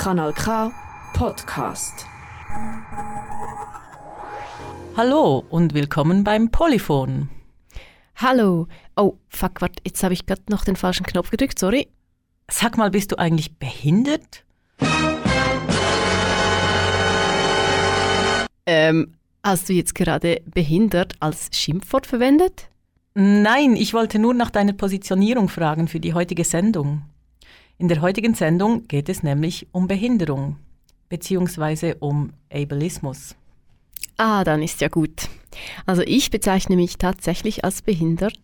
Kanal 0.00 0.32
K 0.32 0.72
Podcast. 1.12 2.06
Hallo 4.96 5.44
und 5.50 5.74
willkommen 5.74 6.24
beim 6.24 6.50
Polyphon. 6.50 7.28
Hallo. 8.16 8.66
Oh, 8.96 9.18
fuck, 9.28 9.60
warte, 9.60 9.82
jetzt 9.84 10.02
habe 10.02 10.14
ich 10.14 10.24
gerade 10.24 10.40
noch 10.48 10.64
den 10.64 10.76
falschen 10.76 11.04
Knopf 11.04 11.28
gedrückt, 11.28 11.58
sorry. 11.58 11.86
Sag 12.50 12.78
mal, 12.78 12.90
bist 12.90 13.12
du 13.12 13.18
eigentlich 13.18 13.58
behindert? 13.58 14.42
Ähm, 18.64 19.12
hast 19.44 19.68
du 19.68 19.74
jetzt 19.74 19.94
gerade 19.94 20.40
behindert 20.46 21.12
als 21.20 21.50
Schimpfwort 21.52 22.06
verwendet? 22.06 22.70
Nein, 23.12 23.76
ich 23.76 23.92
wollte 23.92 24.18
nur 24.18 24.32
nach 24.32 24.50
deiner 24.50 24.72
Positionierung 24.72 25.50
fragen 25.50 25.88
für 25.88 26.00
die 26.00 26.14
heutige 26.14 26.44
Sendung. 26.44 27.02
In 27.80 27.88
der 27.88 28.02
heutigen 28.02 28.34
Sendung 28.34 28.86
geht 28.88 29.08
es 29.08 29.22
nämlich 29.22 29.66
um 29.72 29.86
Behinderung 29.86 30.58
beziehungsweise 31.08 31.94
um 31.94 32.34
Ableismus. 32.52 33.36
Ah, 34.18 34.44
dann 34.44 34.60
ist 34.60 34.82
ja 34.82 34.88
gut. 34.88 35.30
Also 35.86 36.02
ich 36.02 36.30
bezeichne 36.30 36.76
mich 36.76 36.98
tatsächlich 36.98 37.64
als 37.64 37.80
behindert. 37.80 38.38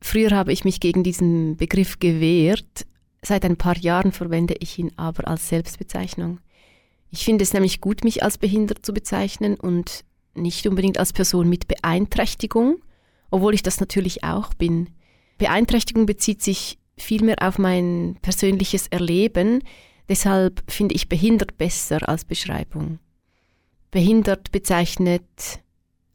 Früher 0.00 0.32
habe 0.32 0.52
ich 0.52 0.64
mich 0.64 0.80
gegen 0.80 1.04
diesen 1.04 1.56
Begriff 1.56 2.00
gewehrt. 2.00 2.86
Seit 3.22 3.44
ein 3.44 3.56
paar 3.56 3.78
Jahren 3.78 4.10
verwende 4.10 4.56
ich 4.58 4.80
ihn 4.80 4.90
aber 4.96 5.28
als 5.28 5.48
Selbstbezeichnung. 5.48 6.40
Ich 7.12 7.24
finde 7.24 7.44
es 7.44 7.52
nämlich 7.52 7.80
gut, 7.80 8.02
mich 8.02 8.24
als 8.24 8.36
behindert 8.36 8.84
zu 8.84 8.92
bezeichnen 8.92 9.54
und 9.54 10.04
nicht 10.34 10.66
unbedingt 10.66 10.98
als 10.98 11.12
Person 11.12 11.48
mit 11.48 11.68
Beeinträchtigung, 11.68 12.78
obwohl 13.30 13.54
ich 13.54 13.62
das 13.62 13.78
natürlich 13.78 14.24
auch 14.24 14.54
bin. 14.54 14.90
Beeinträchtigung 15.38 16.04
bezieht 16.04 16.42
sich 16.42 16.78
vielmehr 16.98 17.36
auf 17.40 17.58
mein 17.58 18.18
persönliches 18.22 18.88
Erleben, 18.88 19.62
deshalb 20.08 20.62
finde 20.70 20.94
ich 20.94 21.08
behindert 21.08 21.58
besser 21.58 22.08
als 22.08 22.24
Beschreibung. 22.24 22.98
Behindert 23.90 24.52
bezeichnet 24.52 25.24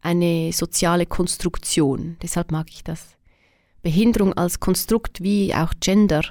eine 0.00 0.52
soziale 0.52 1.06
Konstruktion, 1.06 2.16
deshalb 2.22 2.50
mag 2.50 2.68
ich 2.70 2.84
das. 2.84 3.16
Behinderung 3.82 4.32
als 4.34 4.60
Konstrukt 4.60 5.22
wie 5.22 5.54
auch 5.54 5.72
Gender. 5.80 6.22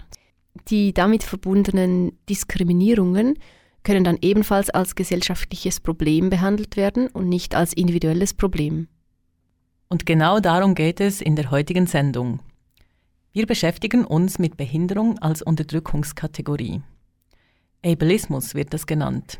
Die 0.69 0.93
damit 0.93 1.23
verbundenen 1.23 2.17
Diskriminierungen 2.29 3.37
können 3.83 4.03
dann 4.03 4.17
ebenfalls 4.21 4.69
als 4.69 4.95
gesellschaftliches 4.95 5.79
Problem 5.79 6.29
behandelt 6.29 6.77
werden 6.77 7.07
und 7.07 7.29
nicht 7.29 7.55
als 7.55 7.73
individuelles 7.73 8.33
Problem. 8.33 8.87
Und 9.89 10.05
genau 10.05 10.39
darum 10.39 10.75
geht 10.75 11.01
es 11.01 11.19
in 11.21 11.35
der 11.35 11.51
heutigen 11.51 11.87
Sendung. 11.87 12.39
Wir 13.33 13.45
beschäftigen 13.45 14.03
uns 14.03 14.39
mit 14.39 14.57
Behinderung 14.57 15.17
als 15.19 15.41
Unterdrückungskategorie. 15.41 16.81
Ableismus 17.81 18.55
wird 18.55 18.73
das 18.73 18.85
genannt. 18.85 19.39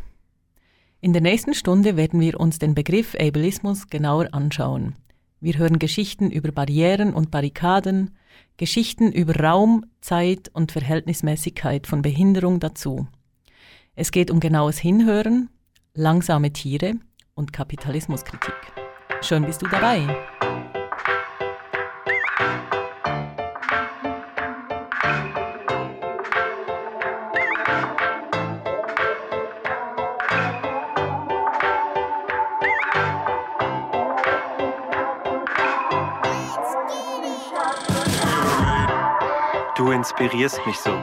In 1.02 1.11
der 1.11 1.22
nächsten 1.22 1.53
Stunde 1.53 1.97
werden 1.97 2.22
wir 2.22 2.39
uns 2.39 2.58
den 2.58 2.73
Begriff 2.73 3.16
Ableismus 3.16 3.88
genauer 3.89 4.34
anschauen. 4.34 4.95
Wir 5.42 5.58
hören 5.58 5.78
Geschichten 5.78 6.31
über 6.31 6.53
Barrieren 6.53 7.14
und 7.14 7.31
Barrikaden, 7.31 8.16
Geschichten 8.56 9.12
über 9.12 9.36
Raum, 9.36 9.86
Zeit 10.00 10.50
und 10.53 10.72
Verhältnismäßigkeit 10.72 11.86
von 11.86 12.02
Behinderung 12.02 12.62
dazu. 12.62 13.08
Es 13.95 14.12
geht 14.12 14.31
um 14.31 14.39
genaues 14.39 14.78
Hinhören, 14.78 15.50
langsame 15.94 16.53
Tiere 16.53 16.94
und 17.34 17.52
Kapitalismuskritik. 17.52 18.56
Schön 19.22 19.45
bist 19.45 19.62
du 19.62 19.67
dabei. 19.67 20.08
Inspirierst 40.01 40.66
mich 40.66 40.79
so. 40.79 41.00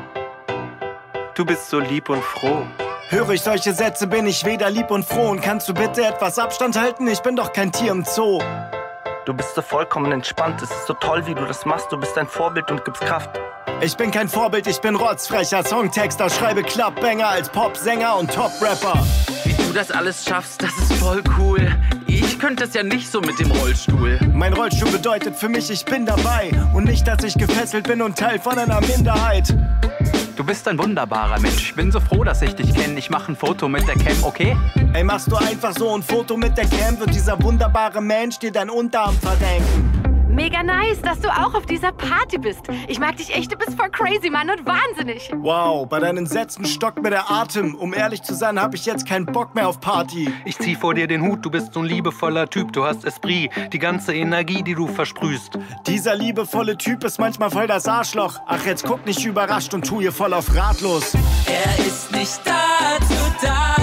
Du 1.34 1.44
bist 1.44 1.70
so 1.70 1.78
lieb 1.78 2.08
und 2.08 2.20
froh. 2.20 2.66
Höre 3.10 3.30
ich 3.30 3.42
solche 3.42 3.72
Sätze, 3.72 4.08
bin 4.08 4.26
ich 4.26 4.44
weder 4.44 4.70
lieb 4.70 4.90
und 4.90 5.04
froh. 5.04 5.28
Und 5.30 5.40
kannst 5.40 5.68
du 5.68 5.74
bitte 5.74 6.04
etwas 6.04 6.36
Abstand 6.36 6.76
halten? 6.76 7.06
Ich 7.06 7.20
bin 7.20 7.36
doch 7.36 7.52
kein 7.52 7.70
Tier 7.70 7.92
im 7.92 8.04
Zoo. 8.04 8.40
Du 9.24 9.34
bist 9.34 9.54
so 9.54 9.62
vollkommen 9.62 10.10
entspannt. 10.10 10.60
Es 10.62 10.70
ist 10.72 10.88
so 10.88 10.94
toll, 10.94 11.24
wie 11.26 11.34
du 11.34 11.44
das 11.44 11.64
machst. 11.64 11.92
Du 11.92 11.96
bist 11.96 12.18
ein 12.18 12.26
Vorbild 12.26 12.72
und 12.72 12.84
gibst 12.84 13.00
Kraft. 13.02 13.30
Ich 13.80 13.96
bin 13.96 14.10
kein 14.10 14.28
Vorbild, 14.28 14.66
ich 14.66 14.80
bin 14.80 14.96
rotzfrecher 14.96 15.62
Songtexter, 15.62 16.28
schreibe 16.28 16.64
Klappbanger 16.64 17.28
als 17.28 17.48
Popsänger 17.48 18.16
und 18.16 18.34
Top-Rapper. 18.34 19.06
Wie 19.44 19.54
du 19.54 19.72
das 19.72 19.92
alles 19.92 20.24
schaffst, 20.24 20.60
das 20.60 20.76
ist 20.76 20.94
voll 20.94 21.22
cool. 21.38 21.77
Ich 22.38 22.42
könnte 22.42 22.62
es 22.62 22.72
ja 22.72 22.84
nicht 22.84 23.10
so 23.10 23.20
mit 23.20 23.36
dem 23.40 23.50
Rollstuhl. 23.50 24.16
Mein 24.32 24.52
Rollstuhl 24.52 24.92
bedeutet 24.92 25.34
für 25.34 25.48
mich, 25.48 25.72
ich 25.72 25.84
bin 25.84 26.06
dabei. 26.06 26.52
Und 26.72 26.84
nicht, 26.84 27.04
dass 27.04 27.24
ich 27.24 27.34
gefesselt 27.34 27.88
bin 27.88 28.00
und 28.00 28.16
Teil 28.16 28.38
von 28.38 28.56
einer 28.56 28.80
Minderheit. 28.80 29.52
Du 30.36 30.44
bist 30.44 30.68
ein 30.68 30.78
wunderbarer 30.78 31.40
Mensch. 31.40 31.70
Ich 31.70 31.74
bin 31.74 31.90
so 31.90 31.98
froh, 31.98 32.22
dass 32.22 32.40
ich 32.42 32.54
dich 32.54 32.72
kenne. 32.72 32.96
Ich 32.96 33.10
mache 33.10 33.32
ein 33.32 33.36
Foto 33.36 33.68
mit 33.68 33.88
der 33.88 33.96
Cam, 33.96 34.22
okay? 34.22 34.56
Ey, 34.92 35.02
machst 35.02 35.32
du 35.32 35.34
einfach 35.34 35.72
so 35.76 35.92
ein 35.92 36.00
Foto 36.04 36.36
mit 36.36 36.56
der 36.56 36.66
Cam, 36.66 37.00
wird 37.00 37.12
dieser 37.12 37.42
wunderbare 37.42 38.00
Mensch 38.00 38.38
dir 38.38 38.52
dein 38.52 38.70
Unterarm 38.70 39.16
verdenken. 39.16 39.97
Mega 40.38 40.62
nice, 40.62 41.02
dass 41.02 41.18
du 41.18 41.28
auch 41.30 41.52
auf 41.52 41.66
dieser 41.66 41.90
Party 41.90 42.38
bist. 42.38 42.60
Ich 42.86 43.00
mag 43.00 43.16
dich 43.16 43.34
echt, 43.34 43.52
du 43.52 43.56
bist 43.56 43.76
voll 43.76 43.90
crazy, 43.90 44.30
Mann, 44.30 44.48
und 44.48 44.64
wahnsinnig. 44.64 45.32
Wow, 45.34 45.88
bei 45.88 45.98
deinen 45.98 46.26
Sätzen 46.26 46.64
stockt 46.64 47.02
mir 47.02 47.10
der 47.10 47.28
Atem. 47.28 47.74
Um 47.74 47.92
ehrlich 47.92 48.22
zu 48.22 48.34
sein, 48.34 48.62
hab 48.62 48.72
ich 48.72 48.86
jetzt 48.86 49.04
keinen 49.04 49.26
Bock 49.26 49.56
mehr 49.56 49.66
auf 49.66 49.80
Party. 49.80 50.32
Ich 50.44 50.56
zieh 50.56 50.76
vor 50.76 50.94
dir 50.94 51.08
den 51.08 51.22
Hut, 51.22 51.44
du 51.44 51.50
bist 51.50 51.74
so 51.74 51.80
ein 51.80 51.86
liebevoller 51.86 52.48
Typ. 52.48 52.72
Du 52.72 52.84
hast 52.84 53.04
Esprit, 53.04 53.50
die 53.72 53.80
ganze 53.80 54.14
Energie, 54.14 54.62
die 54.62 54.76
du 54.76 54.86
versprühst. 54.86 55.58
Dieser 55.88 56.14
liebevolle 56.14 56.78
Typ 56.78 57.02
ist 57.02 57.18
manchmal 57.18 57.50
voll 57.50 57.66
das 57.66 57.88
Arschloch. 57.88 58.38
Ach, 58.46 58.64
jetzt 58.64 58.84
guck 58.84 59.04
nicht 59.06 59.24
überrascht 59.26 59.74
und 59.74 59.88
tu 59.88 60.00
ihr 60.00 60.12
voll 60.12 60.32
auf 60.32 60.54
ratlos. 60.54 61.14
Er 61.46 61.84
ist 61.84 62.12
nicht 62.12 62.40
dazu 62.44 63.14
da. 63.42 63.77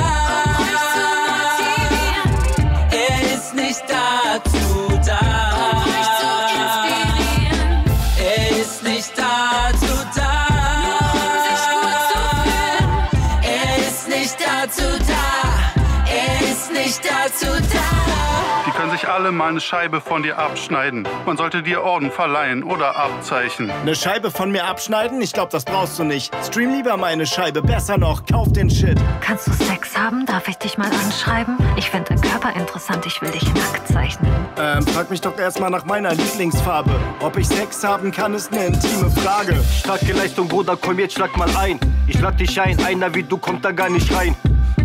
Sich 18.96 19.10
alle 19.10 19.32
mal 19.32 19.50
eine 19.50 19.60
Scheibe 19.60 20.00
von 20.00 20.24
dir 20.24 20.40
abschneiden. 20.40 21.06
Man 21.26 21.36
sollte 21.36 21.62
dir 21.62 21.84
Orden 21.84 22.12
verleihen 22.12 22.64
oder 22.64 22.96
Abzeichen. 22.96 23.70
Eine 23.70 23.94
Scheibe 23.94 24.32
von 24.32 24.52
mir 24.52 24.66
abschneiden? 24.66 25.22
Ich 25.22 25.34
glaub, 25.34 25.50
das 25.50 25.66
brauchst 25.66 26.00
du 26.00 26.06
nicht. 26.06 26.34
Stream 26.46 26.72
lieber 26.72 26.96
meine 26.96 27.26
Scheibe. 27.26 27.62
Besser 27.62 27.98
noch, 27.98 28.26
kauf 28.26 28.54
den 28.54 28.70
Shit. 28.70 28.98
Kannst 29.20 29.48
du 29.48 29.52
Sex 29.52 29.98
haben? 29.98 30.26
Darf 30.26 30.48
ich 30.48 30.58
dich 30.58 30.78
mal 30.78 30.90
anschreiben? 31.04 31.58
Ich 31.76 31.90
finde 31.90 32.10
deinen 32.10 32.22
Körper 32.22 32.56
interessant. 32.56 33.06
Ich 33.06 33.22
will 33.22 33.32
dich 33.32 33.44
nackt 33.54 33.88
zeichnen. 33.88 34.32
Ähm, 34.58 34.88
frag 34.88 35.10
mich 35.10 35.20
doch 35.20 35.38
erstmal 35.38 35.72
nach 35.72 35.86
meiner 35.86 36.14
Lieblingsfarbe. 36.14 36.92
Ob 37.20 37.38
ich 37.38 37.48
Sex 37.48 37.84
haben 37.84 38.12
kann, 38.12 38.34
ist 38.34 38.54
eine 38.54 38.68
intime 38.68 39.10
Frage. 39.12 39.62
Starke 39.78 40.14
Leistung, 40.14 40.48
Bruder, 40.48 40.78
komm 40.80 41.00
jetzt, 41.00 41.16
schlag 41.16 41.36
mal 41.36 41.50
ein. 41.58 41.80
Ich 42.08 42.18
schlag 42.18 42.38
dich 42.38 42.60
ein, 42.62 42.82
einer 42.86 43.14
wie 43.14 43.24
du 43.24 43.38
kommt 43.38 43.66
da 43.66 43.72
gar 43.72 43.90
nicht 43.90 44.16
rein. 44.16 44.36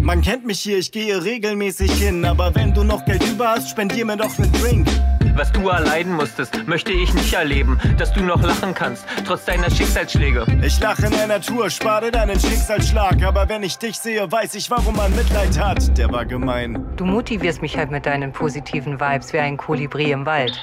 Man 0.03 0.23
kennt 0.23 0.47
mich 0.47 0.61
hier, 0.61 0.79
ich 0.79 0.93
gehe 0.93 1.23
regelmäßig 1.23 1.93
hin. 1.93 2.25
Aber 2.25 2.55
wenn 2.55 2.73
du 2.73 2.83
noch 2.85 3.05
Geld 3.05 3.23
über 3.29 3.51
hast, 3.51 3.69
spendier 3.71 4.07
mir 4.07 4.17
doch 4.17 4.37
einen 4.39 4.53
Drink. 4.55 4.89
Was 5.37 5.53
du 5.53 5.69
erleiden 5.69 6.15
musstest, 6.15 6.67
möchte 6.67 6.93
ich 6.93 7.13
nicht 7.15 7.33
erleben. 7.33 7.79
Dass 7.99 8.13
du 8.13 8.21
noch 8.21 8.43
lachen 8.43 8.75
kannst, 8.75 9.05
trotz 9.27 9.45
deiner 9.45 9.71
Schicksalsschläge. 9.71 10.45
Ich 10.65 10.81
lache 10.81 11.07
in 11.07 11.13
der 11.13 11.27
Natur, 11.27 11.71
spare 11.71 12.11
deinen 12.11 12.41
Schicksalsschlag. 12.41 13.23
Aber 13.23 13.49
wenn 13.49 13.63
ich 13.63 13.79
dich 13.79 13.99
sehe, 13.99 14.31
weiß 14.31 14.55
ich, 14.55 14.71
warum 14.71 14.97
man 14.97 15.15
Mitleid 15.15 15.59
hat. 15.59 15.97
Der 15.97 16.11
war 16.11 16.25
gemein. 16.25 16.85
Du 16.97 17.05
motivierst 17.05 17.63
mich 17.63 17.77
halt 17.77 17.91
mit 17.91 18.07
deinen 18.07 18.33
positiven 18.33 19.01
Vibes 19.01 19.33
wie 19.33 19.39
ein 19.39 19.57
Kolibri 19.57 20.11
im 20.11 20.27
Wald. 20.27 20.59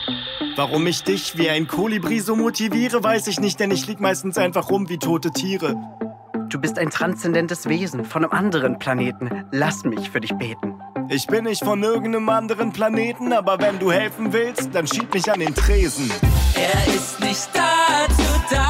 Warum 0.56 0.88
ich 0.88 1.04
dich 1.04 1.38
wie 1.38 1.50
ein 1.50 1.68
Kolibri 1.68 2.20
so 2.20 2.36
motiviere, 2.36 3.04
weiß 3.04 3.28
ich 3.28 3.40
nicht, 3.40 3.60
denn 3.60 3.72
ich 3.72 3.88
lieg 3.88 4.00
meistens 4.00 4.38
einfach 4.38 4.70
rum 4.70 4.90
wie 4.90 4.98
tote 4.98 5.32
Tiere. 5.32 5.76
Du 6.50 6.60
bist 6.60 6.80
ein 6.80 6.90
transzendentes 6.90 7.68
Wesen 7.68 8.06
von 8.06 8.24
einem 8.24 8.32
anderen 8.32 8.80
Planeten. 8.80 9.46
Lass 9.52 9.84
mich 9.84 10.10
für 10.10 10.22
dich 10.22 10.34
beten. 10.36 10.80
Ich 11.10 11.28
bin 11.28 11.44
nicht 11.44 11.64
von 11.64 11.84
irgendeinem 11.84 12.30
anderen 12.30 12.72
Planeten, 12.72 13.34
aber 13.34 13.60
wenn 13.60 13.80
du 13.80 13.92
helfen 13.92 14.32
willst, 14.32 14.74
dann 14.74 14.88
schieb 14.88 15.14
mich 15.14 15.30
an 15.32 15.42
den 15.42 15.54
Tresen. 15.54 16.10
Er 16.56 16.94
ist 16.94 17.20
nicht 17.20 17.50
dazu 17.54 18.24
da. 18.50 18.67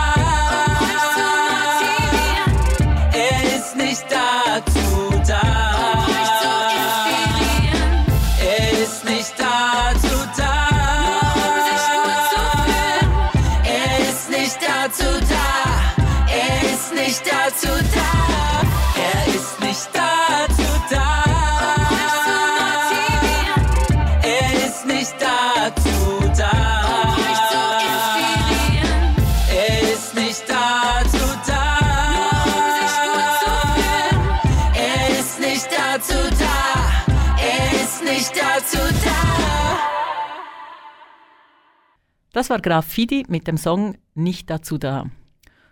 Das 42.37 42.51
war 42.51 42.61
Graf 42.61 42.85
Fidi 42.85 43.25
mit 43.29 43.47
dem 43.47 43.57
Song 43.57 43.97
Nicht 44.13 44.51
dazu 44.51 44.77
da. 44.77 45.09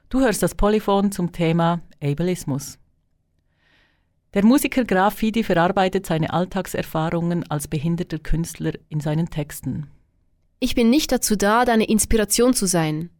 Du 0.09 0.21
hörst 0.21 0.41
das 0.41 0.55
Polyphon 0.55 1.11
zum 1.11 1.31
Thema 1.31 1.81
Ableismus. 2.01 2.79
Der 4.33 4.43
Musiker 4.43 4.83
Graf 4.83 5.13
Fidi 5.13 5.43
verarbeitet 5.43 6.07
seine 6.07 6.33
Alltagserfahrungen 6.33 7.47
als 7.51 7.67
behinderter 7.67 8.17
Künstler 8.17 8.71
in 8.89 8.99
seinen 8.99 9.29
Texten. 9.29 9.91
Ich 10.59 10.73
bin 10.73 10.89
nicht 10.89 11.11
dazu 11.11 11.35
da, 11.35 11.65
deine 11.65 11.83
Inspiration 11.83 12.55
zu 12.55 12.65
sein. 12.65 13.11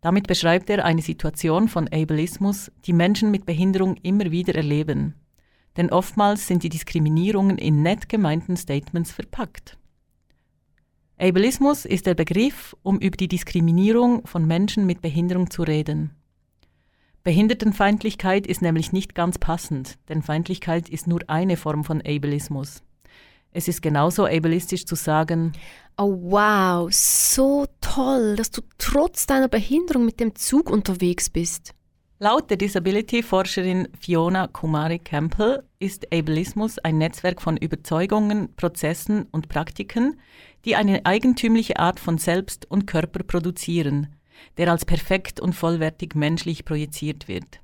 Damit 0.00 0.26
beschreibt 0.26 0.68
er 0.68 0.84
eine 0.84 1.02
Situation 1.02 1.68
von 1.68 1.86
Ableismus, 1.86 2.72
die 2.86 2.92
Menschen 2.92 3.30
mit 3.30 3.46
Behinderung 3.46 3.94
immer 4.02 4.32
wieder 4.32 4.56
erleben. 4.56 5.14
Denn 5.76 5.90
oftmals 5.90 6.48
sind 6.48 6.64
die 6.64 6.70
Diskriminierungen 6.70 7.56
in 7.56 7.82
nett 7.82 8.08
gemeinten 8.08 8.56
Statements 8.56 9.12
verpackt. 9.12 9.78
Ableismus 11.20 11.84
ist 11.84 12.06
der 12.06 12.14
Begriff, 12.14 12.76
um 12.84 12.98
über 13.00 13.16
die 13.16 13.26
Diskriminierung 13.26 14.24
von 14.24 14.46
Menschen 14.46 14.86
mit 14.86 15.00
Behinderung 15.02 15.50
zu 15.50 15.62
reden. 15.64 16.12
Behindertenfeindlichkeit 17.24 18.46
ist 18.46 18.62
nämlich 18.62 18.92
nicht 18.92 19.16
ganz 19.16 19.36
passend, 19.36 19.98
denn 20.08 20.22
Feindlichkeit 20.22 20.88
ist 20.88 21.08
nur 21.08 21.20
eine 21.26 21.56
Form 21.56 21.82
von 21.82 22.00
Ableismus. 22.00 22.84
Es 23.50 23.66
ist 23.66 23.82
genauso 23.82 24.26
ableistisch 24.26 24.86
zu 24.86 24.94
sagen, 24.94 25.54
Oh 25.96 26.16
wow, 26.30 26.88
so 26.92 27.66
toll, 27.80 28.36
dass 28.36 28.52
du 28.52 28.62
trotz 28.78 29.26
deiner 29.26 29.48
Behinderung 29.48 30.04
mit 30.04 30.20
dem 30.20 30.36
Zug 30.36 30.70
unterwegs 30.70 31.30
bist. 31.30 31.74
Laut 32.20 32.50
der 32.50 32.56
Disability-Forscherin 32.56 33.86
Fiona 33.96 34.48
Kumari 34.48 34.98
Campbell 34.98 35.62
ist 35.78 36.12
Ableismus 36.12 36.80
ein 36.80 36.98
Netzwerk 36.98 37.40
von 37.40 37.56
Überzeugungen, 37.56 38.56
Prozessen 38.56 39.26
und 39.30 39.48
Praktiken, 39.48 40.18
die 40.64 40.74
eine 40.74 41.06
eigentümliche 41.06 41.78
Art 41.78 42.00
von 42.00 42.18
Selbst 42.18 42.68
und 42.68 42.88
Körper 42.88 43.22
produzieren, 43.22 44.16
der 44.56 44.68
als 44.68 44.84
perfekt 44.84 45.38
und 45.38 45.52
vollwertig 45.52 46.16
menschlich 46.16 46.64
projiziert 46.64 47.28
wird. 47.28 47.60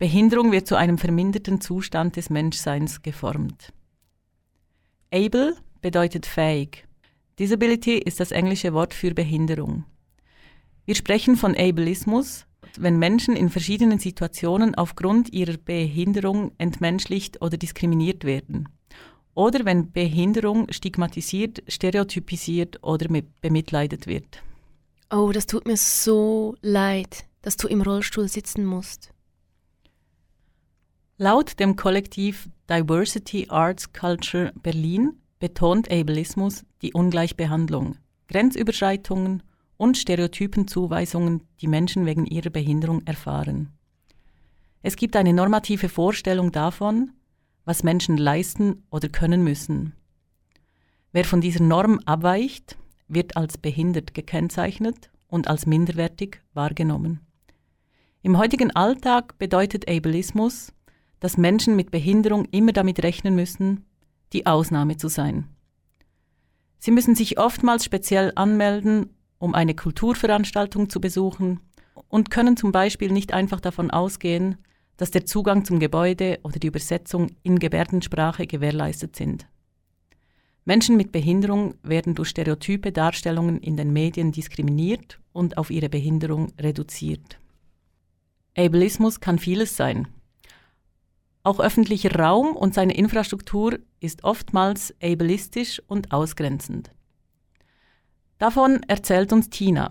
Behinderung 0.00 0.50
wird 0.50 0.66
zu 0.66 0.74
einem 0.74 0.98
verminderten 0.98 1.60
Zustand 1.60 2.16
des 2.16 2.28
Menschseins 2.28 3.02
geformt. 3.02 3.72
Able 5.12 5.54
bedeutet 5.80 6.26
fähig. 6.26 6.88
Disability 7.38 7.98
ist 7.98 8.18
das 8.18 8.32
englische 8.32 8.72
Wort 8.72 8.94
für 8.94 9.14
Behinderung. 9.14 9.84
Wir 10.86 10.96
sprechen 10.96 11.36
von 11.36 11.54
Ableismus, 11.56 12.46
wenn 12.78 12.98
Menschen 12.98 13.36
in 13.36 13.48
verschiedenen 13.48 13.98
Situationen 13.98 14.74
aufgrund 14.74 15.32
ihrer 15.32 15.56
Behinderung 15.56 16.52
entmenschlicht 16.58 17.40
oder 17.42 17.56
diskriminiert 17.56 18.24
werden. 18.24 18.68
Oder 19.34 19.64
wenn 19.64 19.92
Behinderung 19.92 20.70
stigmatisiert, 20.70 21.62
stereotypisiert 21.68 22.82
oder 22.82 23.08
bemitleidet 23.40 24.06
wird. 24.06 24.42
Oh, 25.10 25.30
das 25.32 25.46
tut 25.46 25.66
mir 25.66 25.76
so 25.76 26.56
leid, 26.62 27.24
dass 27.42 27.56
du 27.56 27.66
im 27.68 27.82
Rollstuhl 27.82 28.28
sitzen 28.28 28.64
musst. 28.64 29.10
Laut 31.16 31.58
dem 31.60 31.76
Kollektiv 31.76 32.48
Diversity 32.68 33.46
Arts 33.48 33.92
Culture 33.92 34.52
Berlin 34.62 35.20
betont 35.38 35.90
Ableismus 35.90 36.64
die 36.82 36.92
Ungleichbehandlung, 36.92 37.96
Grenzüberschreitungen 38.28 39.42
und 39.80 39.96
Stereotypenzuweisungen, 39.96 41.42
die 41.62 41.66
Menschen 41.66 42.04
wegen 42.04 42.26
ihrer 42.26 42.50
Behinderung 42.50 43.00
erfahren. 43.06 43.72
Es 44.82 44.94
gibt 44.94 45.16
eine 45.16 45.32
normative 45.32 45.88
Vorstellung 45.88 46.52
davon, 46.52 47.12
was 47.64 47.82
Menschen 47.82 48.18
leisten 48.18 48.82
oder 48.90 49.08
können 49.08 49.42
müssen. 49.42 49.94
Wer 51.12 51.24
von 51.24 51.40
dieser 51.40 51.64
Norm 51.64 51.98
abweicht, 52.04 52.76
wird 53.08 53.38
als 53.38 53.56
behindert 53.56 54.12
gekennzeichnet 54.12 55.10
und 55.28 55.48
als 55.48 55.64
minderwertig 55.64 56.42
wahrgenommen. 56.52 57.20
Im 58.20 58.36
heutigen 58.36 58.76
Alltag 58.76 59.38
bedeutet 59.38 59.88
Ableismus, 59.88 60.74
dass 61.20 61.38
Menschen 61.38 61.74
mit 61.74 61.90
Behinderung 61.90 62.44
immer 62.50 62.72
damit 62.72 63.02
rechnen 63.02 63.34
müssen, 63.34 63.86
die 64.34 64.44
Ausnahme 64.44 64.98
zu 64.98 65.08
sein. 65.08 65.48
Sie 66.78 66.90
müssen 66.90 67.14
sich 67.14 67.38
oftmals 67.38 67.86
speziell 67.86 68.32
anmelden 68.36 69.14
um 69.40 69.54
eine 69.54 69.74
Kulturveranstaltung 69.74 70.88
zu 70.88 71.00
besuchen 71.00 71.60
und 72.08 72.30
können 72.30 72.56
zum 72.56 72.70
Beispiel 72.70 73.10
nicht 73.10 73.32
einfach 73.32 73.60
davon 73.60 73.90
ausgehen, 73.90 74.58
dass 74.96 75.10
der 75.10 75.24
Zugang 75.24 75.64
zum 75.64 75.80
Gebäude 75.80 76.38
oder 76.44 76.58
die 76.58 76.66
Übersetzung 76.66 77.28
in 77.42 77.58
Gebärdensprache 77.58 78.46
gewährleistet 78.46 79.16
sind. 79.16 79.46
Menschen 80.66 80.98
mit 80.98 81.10
Behinderung 81.10 81.74
werden 81.82 82.14
durch 82.14 82.28
stereotype 82.28 82.92
Darstellungen 82.92 83.58
in 83.60 83.78
den 83.78 83.92
Medien 83.92 84.30
diskriminiert 84.30 85.18
und 85.32 85.56
auf 85.56 85.70
ihre 85.70 85.88
Behinderung 85.88 86.52
reduziert. 86.60 87.40
Ableismus 88.56 89.20
kann 89.20 89.38
vieles 89.38 89.74
sein. 89.74 90.06
Auch 91.42 91.60
öffentlicher 91.60 92.14
Raum 92.14 92.54
und 92.54 92.74
seine 92.74 92.94
Infrastruktur 92.94 93.78
ist 94.00 94.22
oftmals 94.22 94.94
ableistisch 95.02 95.80
und 95.86 96.12
ausgrenzend. 96.12 96.90
Davon 98.40 98.82
erzählt 98.88 99.34
uns 99.34 99.50
Tina. 99.50 99.90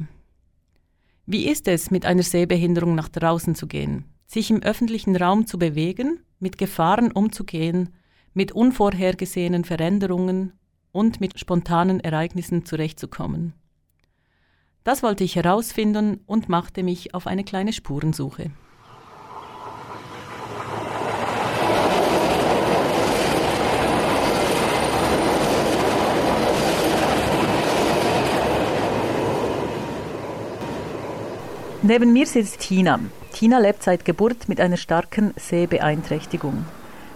Wie 1.28 1.48
ist 1.48 1.68
es, 1.68 1.92
mit 1.92 2.04
einer 2.08 2.24
Sehbehinderung 2.24 2.96
nach 2.96 3.08
draußen 3.08 3.54
zu 3.54 3.68
gehen, 3.68 4.06
sich 4.26 4.50
im 4.50 4.64
öffentlichen 4.64 5.16
Raum 5.16 5.46
zu 5.46 5.60
bewegen, 5.60 6.22
mit 6.40 6.58
Gefahren 6.58 7.12
umzugehen, 7.12 7.94
mit 8.34 8.52
unvorhergesehenen 8.52 9.66
Veränderungen 9.66 10.54
und 10.92 11.22
mit 11.22 11.40
spontanen 11.40 12.00
Ereignissen 12.00 12.66
zurechtzukommen? 12.66 13.54
Das 14.84 15.04
wollte 15.04 15.24
ich 15.24 15.36
herausfinden 15.36 16.22
und 16.26 16.50
machte 16.50 16.82
mich 16.82 17.14
auf 17.14 17.28
eine 17.28 17.44
kleine 17.44 17.72
Spurensuche. 17.72 18.50
Neben 31.90 32.14
mir 32.14 32.28
sitzt 32.28 32.60
Tina. 32.60 33.00
Tina 33.34 33.58
lebt 33.58 33.82
seit 33.82 34.06
Geburt 34.06 34.48
mit 34.48 34.62
einer 34.62 34.78
starken 34.78 35.34
Sehbeeinträchtigung. 35.38 36.64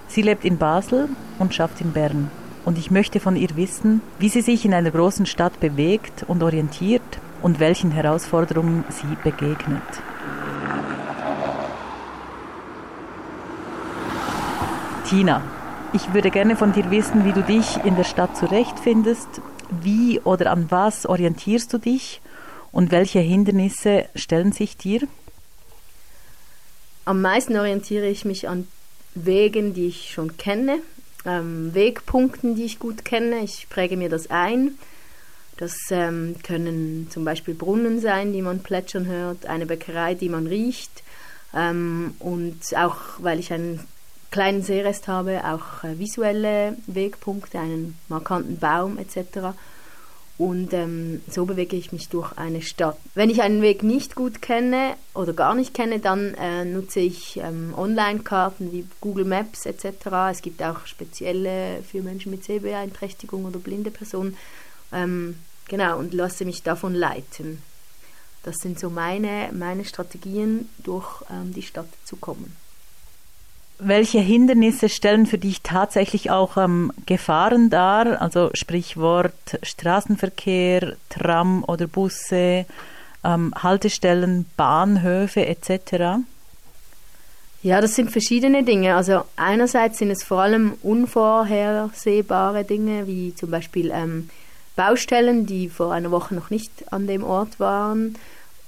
Sie 0.07 0.23
lebt 0.23 0.43
in 0.43 0.57
Basel 0.57 1.09
und 1.37 1.53
schafft 1.53 1.79
in 1.79 1.91
Bern. 1.91 2.31
Und 2.65 2.79
ich 2.79 2.89
möchte 2.89 3.19
von 3.19 3.35
ihr 3.35 3.55
wissen, 3.55 4.01
wie 4.17 4.29
sie 4.29 4.41
sich 4.41 4.65
in 4.65 4.73
einer 4.73 4.89
großen 4.89 5.27
Stadt 5.27 5.59
bewegt 5.59 6.25
und 6.27 6.41
orientiert 6.41 7.03
und 7.43 7.59
welchen 7.59 7.91
Herausforderungen 7.91 8.83
sie 8.89 9.15
begegnet. 9.23 9.83
Tina, 15.07 15.43
ich 15.93 16.15
würde 16.15 16.31
gerne 16.31 16.55
von 16.55 16.73
dir 16.73 16.89
wissen, 16.89 17.25
wie 17.25 17.33
du 17.33 17.43
dich 17.43 17.77
in 17.85 17.95
der 17.95 18.05
Stadt 18.05 18.35
zurechtfindest. 18.35 19.39
Wie 19.83 20.19
oder 20.21 20.49
an 20.49 20.65
was 20.71 21.05
orientierst 21.05 21.71
du 21.71 21.77
dich 21.77 22.21
und 22.73 22.91
welche 22.91 23.19
Hindernisse 23.19 24.05
stellen 24.15 24.51
sich 24.51 24.75
dir? 24.75 25.07
Am 27.05 27.21
meisten 27.21 27.55
orientiere 27.55 28.07
ich 28.07 28.25
mich 28.25 28.49
an 28.49 28.67
Wegen, 29.15 29.73
die 29.73 29.87
ich 29.87 30.11
schon 30.11 30.37
kenne, 30.37 30.79
ähm, 31.25 31.73
Wegpunkten, 31.73 32.55
die 32.55 32.63
ich 32.63 32.79
gut 32.79 33.05
kenne. 33.05 33.43
Ich 33.43 33.69
präge 33.69 33.95
mir 33.95 34.09
das 34.09 34.29
ein. 34.29 34.77
Das 35.57 35.75
ähm, 35.91 36.35
können 36.43 37.07
zum 37.11 37.23
Beispiel 37.23 37.53
Brunnen 37.53 38.01
sein, 38.01 38.33
die 38.33 38.41
man 38.41 38.63
plätschern 38.63 39.05
hört, 39.05 39.45
eine 39.45 39.67
Bäckerei, 39.67 40.15
die 40.15 40.29
man 40.29 40.47
riecht. 40.47 41.03
Ähm, 41.53 42.15
und 42.17 42.59
auch, 42.75 42.97
weil 43.19 43.39
ich 43.39 43.53
einen 43.53 43.81
kleinen 44.31 44.63
Seerest 44.63 45.07
habe, 45.07 45.43
auch 45.45 45.83
äh, 45.83 45.99
visuelle 45.99 46.75
Wegpunkte, 46.87 47.59
einen 47.59 47.99
markanten 48.07 48.57
Baum 48.57 48.97
etc. 48.97 49.53
Und 50.37 50.73
ähm, 50.73 51.21
so 51.29 51.45
bewege 51.45 51.75
ich 51.75 51.91
mich 51.91 52.09
durch 52.09 52.35
eine 52.37 52.63
Stadt. 52.63 52.97
Wenn 53.13 53.29
ich 53.29 53.43
einen 53.43 53.61
Weg 53.61 53.83
nicht 53.83 54.15
gut 54.15 54.41
kenne 54.41 54.95
oder 55.13 55.31
gar 55.33 55.53
nicht 55.53 55.75
kenne, 55.75 55.99
dann 55.99 56.33
äh, 56.33 56.65
nutze 56.65 57.01
ich 57.01 57.37
ähm, 57.37 57.73
Online-Karten 57.77 58.71
wie 58.71 58.87
Google 58.99 59.25
Maps 59.25 59.67
etc. 59.67 60.07
Es 60.31 60.41
gibt 60.41 60.63
auch 60.63 60.87
spezielle 60.87 61.83
für 61.83 62.01
Menschen 62.01 62.31
mit 62.31 62.43
Sehbeeinträchtigung 62.43 63.45
oder 63.45 63.59
blinde 63.59 63.91
Personen. 63.91 64.35
Ähm, 64.91 65.37
genau, 65.67 65.99
und 65.99 66.13
lasse 66.13 66.45
mich 66.45 66.63
davon 66.63 66.95
leiten. 66.95 67.61
Das 68.41 68.57
sind 68.57 68.79
so 68.79 68.89
meine, 68.89 69.51
meine 69.53 69.85
Strategien, 69.85 70.67
durch 70.83 71.21
ähm, 71.29 71.53
die 71.53 71.61
Stadt 71.61 71.87
zu 72.05 72.15
kommen. 72.15 72.62
Welche 73.85 74.19
Hindernisse 74.19 74.89
stellen 74.89 75.25
für 75.25 75.37
dich 75.37 75.61
tatsächlich 75.61 76.31
auch 76.31 76.57
ähm, 76.57 76.91
Gefahren 77.05 77.69
dar? 77.69 78.21
Also 78.21 78.49
Sprichwort 78.53 79.59
Straßenverkehr, 79.61 80.95
Tram 81.09 81.63
oder 81.67 81.87
Busse, 81.87 82.65
ähm, 83.23 83.53
Haltestellen, 83.61 84.45
Bahnhöfe 84.57 85.45
etc. 85.45 86.23
Ja, 87.63 87.79
das 87.79 87.95
sind 87.95 88.11
verschiedene 88.11 88.63
Dinge. 88.63 88.95
Also 88.95 89.23
einerseits 89.37 89.97
sind 89.97 90.11
es 90.11 90.23
vor 90.23 90.41
allem 90.41 90.73
unvorhersehbare 90.81 92.65
Dinge, 92.65 93.07
wie 93.07 93.33
zum 93.35 93.51
Beispiel 93.51 93.91
ähm, 93.93 94.29
Baustellen, 94.75 95.45
die 95.45 95.69
vor 95.69 95.93
einer 95.93 96.11
Woche 96.11 96.35
noch 96.35 96.49
nicht 96.49 96.71
an 96.91 97.07
dem 97.07 97.23
Ort 97.23 97.59
waren 97.59 98.17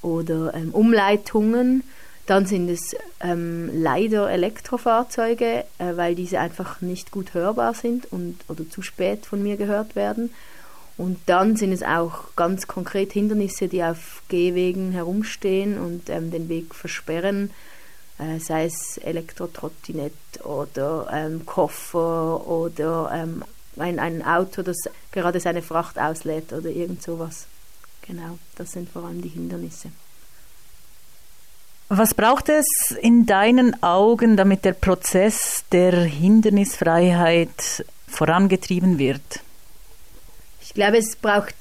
oder 0.02 0.54
ähm, 0.54 0.70
Umleitungen. 0.72 1.84
Dann 2.26 2.48
sind 2.48 2.70
es 2.70 2.96
ähm, 3.22 3.70
leider 3.74 4.30
Elektrofahrzeuge, 4.32 5.64
äh, 5.78 5.96
weil 5.96 6.16
diese 6.16 6.40
einfach 6.40 6.82
nicht 6.82 7.12
gut 7.12 7.34
hörbar 7.34 7.74
sind 7.76 8.12
und, 8.12 8.40
oder 8.48 8.68
zu 8.68 8.82
spät 8.82 9.26
von 9.26 9.44
mir 9.44 9.58
gehört 9.58 9.96
werden. 9.96 10.32
Und 10.98 11.20
dann 11.28 11.56
sind 11.56 11.72
es 11.72 11.84
auch 11.84 12.36
ganz 12.36 12.68
konkret 12.68 13.12
Hindernisse, 13.12 13.68
die 13.68 13.84
auf 13.84 14.24
Gehwegen 14.30 14.92
herumstehen 14.92 15.78
und 15.78 16.10
ähm, 16.10 16.32
den 16.32 16.50
Weg 16.50 16.74
versperren, 16.74 17.52
äh, 18.18 18.40
sei 18.40 18.66
es 18.66 18.98
Elektrotrottinett 18.98 20.14
oder 20.44 21.08
ähm, 21.12 21.46
Koffer 21.46 22.48
oder 22.48 23.12
ähm, 23.14 23.44
ein, 23.78 24.00
ein 24.00 24.26
Auto, 24.26 24.62
das 24.62 24.78
gerade 25.12 25.40
seine 25.40 25.62
Fracht 25.62 26.00
auslädt 26.00 26.54
oder 26.54 26.70
irgend 26.70 27.04
sowas. 27.04 27.46
Genau, 28.08 28.40
das 28.56 28.72
sind 28.72 28.90
vor 28.90 29.04
allem 29.04 29.22
die 29.22 29.30
Hindernisse. 29.30 29.90
Was 31.88 32.14
braucht 32.14 32.50
es 32.50 32.96
in 33.00 33.26
deinen 33.26 33.82
Augen, 33.84 34.38
damit 34.38 34.66
der 34.66 34.74
Prozess 34.74 35.64
der 35.72 35.94
Hindernisfreiheit 35.94 37.86
vorangetrieben 38.08 38.98
wird? 38.98 39.42
glaube, 40.76 40.98
es 40.98 41.16
braucht 41.16 41.56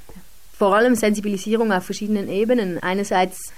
vor 0.59 0.77
allem 0.77 0.95
Sensibilisierung 0.95 1.73
auf 1.73 1.85
verschiedenen 1.85 2.29
Ebenen. 2.29 2.83
Einerseits 2.83 3.53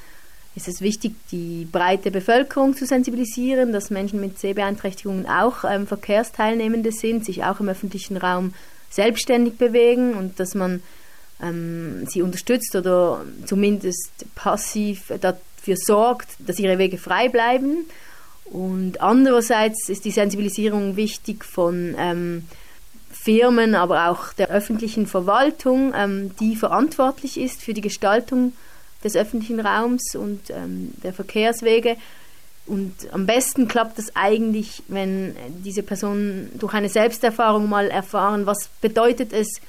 ist 0.55 0.69
es 0.69 0.81
wichtig, 0.81 1.15
die 1.33 1.67
breite 1.71 2.11
Bevölkerung 2.11 2.77
zu 2.77 2.87
sensibilisieren, 2.87 3.73
dass 3.73 3.91
Menschen 3.91 4.21
mit 4.21 4.39
Sehbeeinträchtigungen 4.39 5.27
auch 5.27 5.65
ähm, 5.65 5.87
Verkehrsteilnehmende 5.87 6.93
sind, 6.93 7.25
sich 7.25 7.45
auch 7.45 7.61
im 7.61 7.69
öffentlichen 7.69 8.17
Raum 8.17 8.55
selbstständig 8.89 9.59
bewegen 9.59 10.15
und 10.15 10.39
dass 10.39 10.55
man 10.55 10.83
ähm, 11.43 12.07
sie 12.07 12.23
unterstützt 12.23 12.75
oder 12.77 13.25
zumindest 13.45 14.11
passiv 14.35 15.13
dafür 15.67 15.77
sorgt, 15.77 16.29
dass 16.39 16.59
ihre 16.59 16.79
Wege 16.79 16.99
frei 16.99 17.29
bleiben. 17.29 17.87
Und 18.45 19.01
andererseits 19.01 19.89
ist 19.89 20.05
die 20.05 20.13
Sensibilisierung 20.13 20.97
wichtig 20.97 21.45
von 21.45 21.97
ähm, 21.99 22.45
Firmen, 23.11 23.75
aber 23.75 24.09
auch 24.09 24.33
der 24.33 24.51
öffentlichen 24.51 25.09
Verwaltung, 25.09 25.93
ähm, 25.97 26.31
die 26.39 26.55
verantwortlich 26.55 27.39
ist 27.41 27.61
für 27.63 27.75
die 27.75 27.81
Gestaltung 27.81 28.53
des 29.03 29.17
öffentlichen 29.17 29.59
Raums 29.59 30.15
und 30.15 30.51
ähm, 30.51 30.93
der 31.03 31.13
Verkehrswege. 31.13 31.97
Und 32.67 32.95
am 33.13 33.27
besten 33.27 33.67
klappt 33.67 33.99
das 33.99 34.15
eigentlich, 34.15 34.85
wenn 34.87 35.35
diese 35.65 35.83
Personen 35.83 36.51
durch 36.59 36.75
eine 36.75 36.89
Selbsterfahrung 36.89 37.69
mal 37.69 37.89
erfahren, 37.89 38.47
was 38.47 38.69
bedeutet 38.81 39.33
es, 39.33 39.61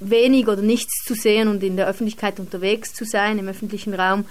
wenig 0.00 0.48
oder 0.48 0.62
nichts 0.62 1.04
zu 1.04 1.14
sehen 1.14 1.48
und 1.48 1.62
in 1.62 1.76
der 1.76 1.86
Öffentlichkeit 1.86 2.40
unterwegs 2.40 2.92
zu 2.92 3.04
sein, 3.04 3.38
im 3.38 3.48
öffentlichen 3.48 3.94
Raum. 3.94 4.24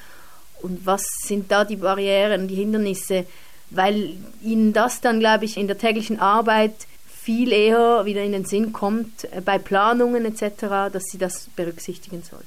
Und 0.63 0.86
was 0.86 1.03
sind 1.25 1.51
da 1.51 1.65
die 1.65 1.75
Barrieren, 1.75 2.48
die 2.48 2.55
Hindernisse, 2.55 3.25
weil 3.70 4.15
ihnen 4.41 4.74
das 4.74 5.01
dann, 5.01 5.20
glaube 5.20 5.46
ich, 5.46 5.58
in 5.58 5.67
der 5.67 5.77
täglichen 5.77 6.20
Arbeit 6.20 6.74
viel 7.24 7.51
eher 7.53 8.05
wieder 8.05 8.22
in 8.22 8.34
den 8.34 8.46
Sinn 8.46 8.74
kommt 8.74 9.25
äh, 9.32 9.41
bei 9.41 9.58
Planungen 9.58 10.25
etc., 10.25 10.91
dass 10.91 11.03
sie 11.05 11.17
das 11.17 11.48
berücksichtigen 11.55 12.22
sollten. 12.24 12.46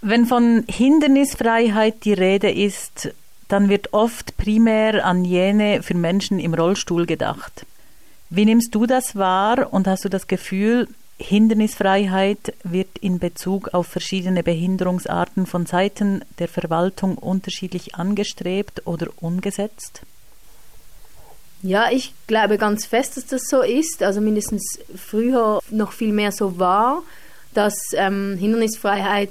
Wenn 0.00 0.26
von 0.26 0.64
Hindernisfreiheit 0.68 2.04
die 2.04 2.12
Rede 2.12 2.50
ist, 2.50 3.10
dann 3.46 3.68
wird 3.68 3.92
oft 3.92 4.36
primär 4.36 5.06
an 5.06 5.24
jene 5.24 5.82
für 5.82 5.94
Menschen 5.94 6.40
im 6.40 6.54
Rollstuhl 6.54 7.06
gedacht. 7.06 7.64
Wie 8.28 8.44
nimmst 8.44 8.74
du 8.74 8.86
das 8.86 9.14
wahr 9.14 9.72
und 9.72 9.86
hast 9.86 10.04
du 10.04 10.08
das 10.08 10.26
Gefühl, 10.26 10.88
Hindernisfreiheit 11.22 12.54
wird 12.64 12.98
in 13.00 13.18
Bezug 13.18 13.72
auf 13.74 13.86
verschiedene 13.86 14.42
Behinderungsarten 14.42 15.46
von 15.46 15.66
Seiten 15.66 16.24
der 16.38 16.48
Verwaltung 16.48 17.16
unterschiedlich 17.16 17.94
angestrebt 17.94 18.86
oder 18.86 19.08
umgesetzt? 19.16 20.02
Ja, 21.62 21.90
ich 21.92 22.12
glaube 22.26 22.58
ganz 22.58 22.86
fest, 22.86 23.16
dass 23.16 23.26
das 23.26 23.42
so 23.48 23.62
ist. 23.62 24.02
Also 24.02 24.20
mindestens 24.20 24.80
früher 24.96 25.60
noch 25.70 25.92
viel 25.92 26.12
mehr 26.12 26.32
so 26.32 26.58
war, 26.58 27.02
dass 27.54 27.74
ähm, 27.94 28.36
Hindernisfreiheit 28.36 29.30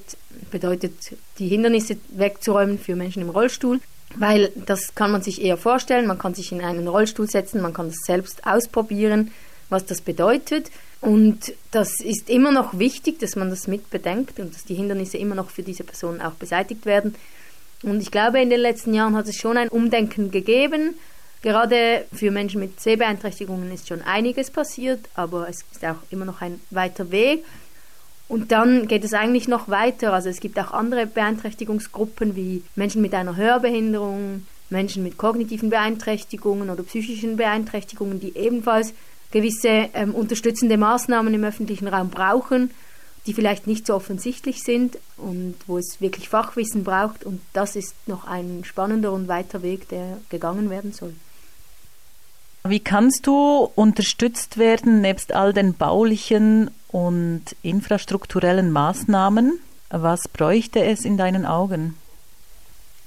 bedeutet, 0.49 0.93
die 1.39 1.49
Hindernisse 1.49 1.97
wegzuräumen 2.09 2.79
für 2.79 2.95
Menschen 2.95 3.21
im 3.21 3.29
Rollstuhl. 3.29 3.81
Weil 4.15 4.51
das 4.55 4.95
kann 4.95 5.11
man 5.11 5.21
sich 5.21 5.41
eher 5.41 5.57
vorstellen. 5.57 6.07
Man 6.07 6.17
kann 6.17 6.33
sich 6.33 6.51
in 6.51 6.61
einen 6.61 6.87
Rollstuhl 6.87 7.29
setzen, 7.29 7.61
man 7.61 7.73
kann 7.73 7.87
das 7.87 7.99
selbst 8.05 8.45
ausprobieren, 8.45 9.31
was 9.69 9.85
das 9.85 10.01
bedeutet. 10.01 10.69
Und 11.01 11.53
das 11.71 11.99
ist 11.99 12.29
immer 12.29 12.51
noch 12.51 12.77
wichtig, 12.77 13.19
dass 13.19 13.35
man 13.35 13.49
das 13.49 13.67
mitbedenkt 13.67 14.39
und 14.39 14.53
dass 14.53 14.65
die 14.65 14.75
Hindernisse 14.75 15.17
immer 15.17 15.35
noch 15.35 15.49
für 15.49 15.63
diese 15.63 15.83
Personen 15.83 16.21
auch 16.21 16.33
beseitigt 16.33 16.85
werden. 16.85 17.15
Und 17.81 18.01
ich 18.01 18.11
glaube, 18.11 18.39
in 18.39 18.51
den 18.51 18.59
letzten 18.59 18.93
Jahren 18.93 19.15
hat 19.15 19.27
es 19.27 19.35
schon 19.35 19.57
ein 19.57 19.69
Umdenken 19.69 20.29
gegeben 20.29 20.95
Gerade 21.41 22.05
für 22.13 22.29
Menschen 22.29 22.59
mit 22.59 22.79
Sehbeeinträchtigungen 22.79 23.71
ist 23.71 23.87
schon 23.87 24.03
einiges 24.03 24.51
passiert, 24.51 25.09
aber 25.15 25.49
es 25.49 25.65
ist 25.71 25.83
auch 25.83 25.97
immer 26.11 26.25
noch 26.25 26.41
ein 26.41 26.61
weiter 26.69 27.09
Weg. 27.09 27.43
Und 28.27 28.51
dann 28.51 28.87
geht 28.87 29.03
es 29.03 29.13
eigentlich 29.13 29.47
noch 29.47 29.67
weiter. 29.67 30.13
Also 30.13 30.29
es 30.29 30.39
gibt 30.39 30.59
auch 30.59 30.71
andere 30.71 31.07
Beeinträchtigungsgruppen 31.07 32.35
wie 32.35 32.63
Menschen 32.75 33.01
mit 33.01 33.13
einer 33.15 33.35
Hörbehinderung, 33.35 34.45
Menschen 34.69 35.03
mit 35.03 35.17
kognitiven 35.17 35.71
Beeinträchtigungen 35.71 36.69
oder 36.69 36.83
psychischen 36.83 37.37
Beeinträchtigungen, 37.37 38.19
die 38.19 38.37
ebenfalls 38.37 38.93
gewisse 39.31 39.89
ähm, 39.93 40.13
unterstützende 40.13 40.77
Maßnahmen 40.77 41.33
im 41.33 41.43
öffentlichen 41.43 41.87
Raum 41.87 42.09
brauchen, 42.09 42.71
die 43.25 43.33
vielleicht 43.33 43.67
nicht 43.67 43.85
so 43.85 43.95
offensichtlich 43.95 44.63
sind 44.63 44.97
und 45.17 45.55
wo 45.67 45.77
es 45.77 46.01
wirklich 46.01 46.29
Fachwissen 46.29 46.83
braucht. 46.83 47.23
Und 47.23 47.41
das 47.53 47.75
ist 47.75 47.95
noch 48.07 48.25
ein 48.25 48.63
spannender 48.63 49.11
und 49.11 49.27
weiter 49.27 49.61
Weg, 49.61 49.89
der 49.89 50.17
gegangen 50.29 50.69
werden 50.69 50.91
soll. 50.91 51.13
Wie 52.63 52.79
kannst 52.79 53.25
du 53.25 53.71
unterstützt 53.75 54.57
werden, 54.57 55.01
nebst 55.01 55.33
all 55.33 55.51
den 55.51 55.73
baulichen 55.73 56.69
und 56.89 57.43
infrastrukturellen 57.63 58.71
Maßnahmen? 58.71 59.59
Was 59.89 60.27
bräuchte 60.27 60.83
es 60.83 61.03
in 61.03 61.17
deinen 61.17 61.45
Augen? 61.45 61.95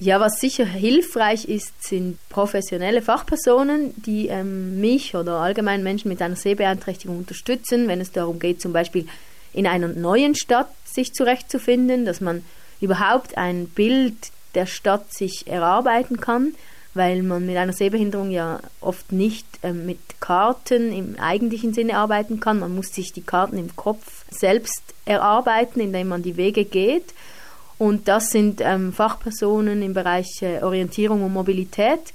Ja, 0.04 0.20
was 0.20 0.38
sicher 0.38 0.66
hilfreich 0.66 1.46
ist, 1.46 1.82
sind 1.82 2.18
professionelle 2.28 3.00
Fachpersonen, 3.00 3.94
die 3.96 4.28
ähm, 4.28 4.78
mich 4.78 5.14
oder 5.14 5.37
allgemein 5.37 5.82
Menschen 5.82 6.11
mit 6.11 6.20
einer 6.20 6.37
Sehbeeinträchtigung 6.37 7.16
unterstützen, 7.16 7.88
wenn 7.88 8.02
es 8.02 8.12
darum 8.12 8.38
geht, 8.38 8.61
zum 8.61 8.75
Beispiel 8.75 9.06
in 9.54 9.66
einer 9.66 9.88
neuen 9.88 10.34
Stadt 10.34 10.68
sich 10.84 11.14
zurechtzufinden, 11.14 12.04
dass 12.04 12.20
man 12.20 12.44
überhaupt 12.82 13.38
ein 13.38 13.66
Bild 13.66 14.14
der 14.54 14.66
Stadt 14.66 15.11
sich 15.11 15.46
erarbeiten 15.46 16.20
kann 16.20 16.52
weil 16.94 17.25
man 17.25 17.44
mit 17.44 17.56
einer 17.56 17.73
Sehbehinderung 17.73 18.30
ja 18.30 18.61
oft 18.80 19.11
nicht 19.11 19.46
äh, 19.62 19.73
mit 19.73 19.99
Karten 20.20 20.92
im 20.92 21.18
eigentlichen 21.18 21.75
Sinne 21.75 21.96
arbeiten 21.96 22.38
kann. 22.38 22.61
Man 22.61 22.75
muss 22.75 22.94
sich 22.94 23.12
die 23.12 23.23
Karten 23.23 23.58
im 23.58 23.75
Kopf 23.75 24.25
selbst 24.30 24.94
erarbeiten, 25.04 25.80
indem 25.80 26.06
man 26.06 26.23
die 26.23 26.37
Wege 26.37 26.64
geht. 26.64 27.12
Und 27.78 28.09
das 28.09 28.31
sind 28.31 28.61
ähm, 28.61 28.93
Fachpersonen 28.93 29.83
im 29.83 29.95
Bereich 29.95 30.43
äh, 30.43 30.62
Orientierung 30.62 31.23
und 31.23 31.33
Mobilität. 31.33 32.12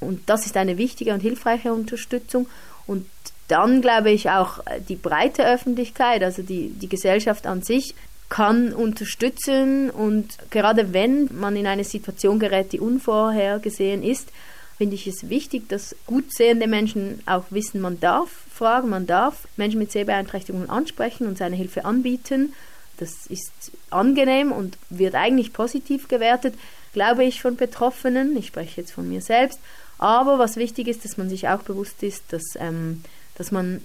Und 0.00 0.28
das 0.28 0.46
ist 0.46 0.56
eine 0.56 0.78
wichtige 0.78 1.12
und 1.12 1.20
hilfreiche 1.20 1.72
Unterstützung. 1.72 2.46
Und 2.86 3.06
dann 3.48 3.82
glaube 3.82 4.10
ich 4.10 4.30
auch 4.30 4.58
äh, 4.66 4.80
die 4.88 4.96
breite 4.96 5.46
Öffentlichkeit, 5.46 6.22
also 6.22 6.42
die, 6.42 6.70
die 6.70 6.88
Gesellschaft 6.88 7.46
an 7.46 7.62
sich, 7.62 7.94
kann 8.28 8.72
unterstützen 8.72 9.90
und 9.90 10.38
gerade 10.50 10.92
wenn 10.92 11.28
man 11.32 11.56
in 11.56 11.66
eine 11.66 11.84
Situation 11.84 12.38
gerät, 12.38 12.72
die 12.72 12.80
unvorhergesehen 12.80 14.02
ist, 14.02 14.30
finde 14.76 14.96
ich 14.96 15.06
es 15.06 15.28
wichtig, 15.28 15.68
dass 15.68 15.94
gut 16.06 16.34
sehende 16.34 16.66
Menschen 16.66 17.20
auch 17.26 17.44
wissen, 17.50 17.80
man 17.80 18.00
darf 18.00 18.30
fragen, 18.52 18.88
man 18.88 19.06
darf 19.06 19.46
Menschen 19.56 19.78
mit 19.78 19.92
Sehbeeinträchtigungen 19.92 20.68
ansprechen 20.68 21.26
und 21.26 21.38
seine 21.38 21.54
Hilfe 21.54 21.84
anbieten. 21.84 22.54
Das 22.98 23.26
ist 23.26 23.72
angenehm 23.90 24.52
und 24.52 24.78
wird 24.90 25.14
eigentlich 25.14 25.52
positiv 25.52 26.08
gewertet, 26.08 26.54
glaube 26.92 27.24
ich, 27.24 27.42
von 27.42 27.56
Betroffenen. 27.56 28.36
Ich 28.36 28.46
spreche 28.46 28.80
jetzt 28.80 28.92
von 28.92 29.08
mir 29.08 29.20
selbst. 29.20 29.58
Aber 29.98 30.38
was 30.38 30.56
wichtig 30.56 30.88
ist, 30.88 31.04
dass 31.04 31.16
man 31.16 31.28
sich 31.28 31.48
auch 31.48 31.62
bewusst 31.62 32.02
ist, 32.02 32.32
dass, 32.32 32.42
ähm, 32.58 33.02
dass 33.36 33.52
man 33.52 33.80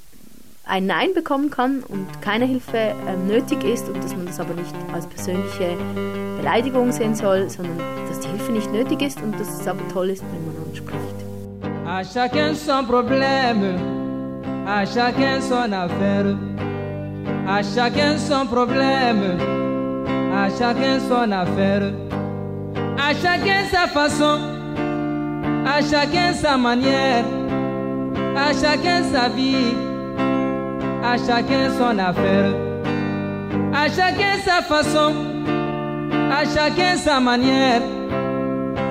ein 0.66 0.86
Nein 0.86 1.14
bekommen 1.14 1.50
kann 1.50 1.82
und 1.82 2.22
keine 2.22 2.46
Hilfe 2.46 2.78
äh, 2.78 3.18
nötig 3.28 3.64
ist 3.64 3.90
und 3.90 4.04
dass 4.04 4.16
man 4.16 4.28
das 4.28 4.40
aber 4.40 4.54
nicht 4.54 4.74
als 4.94 5.08
persönliche 5.08 5.76
Beleidigung 6.38 6.92
sehen 6.92 7.16
soll, 7.16 7.50
sondern 7.50 7.78
dass 8.08 8.20
die 8.20 8.28
Hilfe 8.28 8.52
nicht 8.52 8.72
nötig 8.72 9.02
ist 9.02 9.20
und 9.22 9.40
dass 9.40 9.60
es 9.60 9.68
aber 9.68 9.86
toll 9.90 10.10
ist, 10.10 10.24
wenn 10.32 10.46
man 10.46 10.56
anspricht. 10.68 11.00
À 11.86 12.04
chacun 12.04 12.54
son 12.54 12.86
problème, 12.86 13.80
à 14.68 14.86
chacun 14.86 15.42
son 15.42 15.74
affaire, 15.74 16.38
à 17.48 17.62
chacun 17.64 18.18
son 18.18 18.46
problème, 18.46 19.38
à 20.36 20.50
chacun 20.50 21.00
son 21.00 21.32
affaire, 21.32 21.92
à 22.98 23.14
chacun 23.14 23.62
sa 23.72 23.88
façon, 23.88 24.40
à 25.66 25.82
chacun 25.82 26.34
sa 26.34 26.58
manière, 26.58 27.26
à 28.36 28.54
chacun 28.54 29.04
sa 29.04 29.30
vie. 29.30 29.90
à 31.04 31.18
chacun 31.18 31.70
son 31.78 31.98
affaire. 31.98 32.54
À 33.74 33.88
chacun 33.88 34.36
sa 34.46 34.62
façon, 34.62 35.14
à 36.32 36.44
chacun 36.46 36.96
sa 36.98 37.20
manière, 37.20 37.82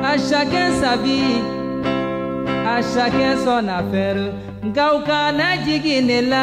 à 0.02 0.16
chacun 0.16 0.70
sa 0.80 0.96
vie, 0.96 1.40
à 2.66 2.80
chacun 2.82 3.36
son 3.44 3.68
affaire. 3.68 4.32
Nka 4.62 4.94
u 4.94 4.98
kana 5.06 5.56
jigi 5.64 6.00
ne 6.08 6.18
la 6.32 6.42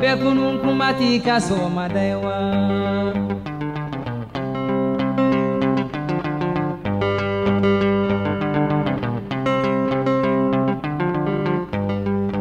bɛɛ 0.00 0.14
kunun 0.20 0.54
kuma 0.62 0.88
t'i 0.98 1.18
ka 1.26 1.36
sɔgɔmada 1.46 2.02
ye 2.10 2.16
wa. 2.24 2.36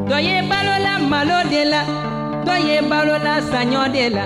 dɔ 0.10 0.18
ye 0.28 0.38
balola 0.50 0.94
malo 1.12 1.38
de 1.52 1.62
la 1.72 1.82
dɔ 2.46 2.56
ye 2.68 2.78
balola 2.90 3.34
saɲɔ 3.50 3.84
de 3.96 4.06
la 4.16 4.26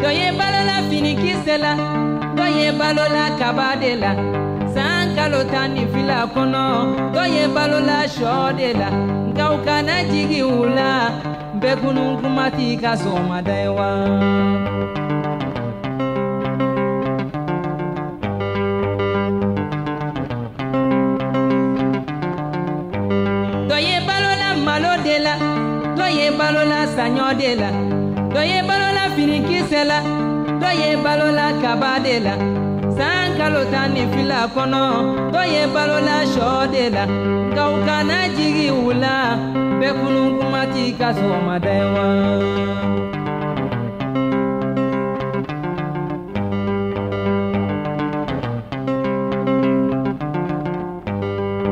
dɔ 0.00 0.08
ye 0.18 0.28
balola 0.38 0.76
finikisɛ 0.88 1.54
la 1.64 1.72
dɔ 2.36 2.46
ye 2.58 2.66
balola 2.80 3.24
kaba 3.38 3.68
de 3.82 3.92
la 4.02 4.10
san 4.74 5.14
kalo 5.16 5.40
tan 5.52 5.74
ni 5.74 5.84
fila 5.92 6.18
kɔnɔ 6.34 6.62
dɔ 7.14 7.22
ye 7.34 7.44
balola 7.54 7.98
sɔ 8.16 8.56
de 8.58 8.70
la 8.80 9.23
u 9.42 9.58
kana 9.64 9.94
jigi 10.10 10.42
u 10.42 10.64
la 10.76 10.90
bɛɛ 11.60 11.74
kunun 11.80 12.10
kuma 12.20 12.44
t'i 12.56 12.76
ka 12.82 12.92
sɔgɔmada 13.02 13.54
ye 13.62 13.68
wa. 13.78 13.88
dɔ 23.68 23.76
ye 23.88 23.96
balola 24.08 24.48
malo 24.66 24.92
de 25.04 25.16
la 25.26 25.34
dɔ 25.98 26.06
ye 26.18 26.26
balola 26.38 26.78
saɲɔ 26.94 27.26
de 27.40 27.50
la 27.60 27.70
dɔ 28.34 28.40
ye 28.50 28.58
balola 28.68 29.04
finikisɛ 29.14 29.80
la 29.90 29.98
dɔ 30.60 30.70
ye 30.80 30.88
balola 31.04 31.46
kaba 31.62 31.92
de 32.04 32.16
la 32.26 32.34
san 32.96 33.26
kalo 33.38 33.62
tan 33.72 33.86
ni 33.94 34.02
fila 34.12 34.38
kɔnɔ 34.54 34.82
dɔ 35.32 35.42
ye 35.54 35.62
balola 35.74 36.16
sɔ 36.34 36.46
de 36.72 36.84
la 36.96 37.33
nka 37.54 37.70
u 37.70 37.78
jigi 38.36 38.70
u 38.70 38.92
la 39.02 39.14
bɛɛ 39.78 39.90
kunun 39.98 40.28
kuma 40.38 40.60
t'i 40.72 40.84
ka 40.98 41.08
sɔgɔmada 41.18 41.74
wa. 41.94 42.06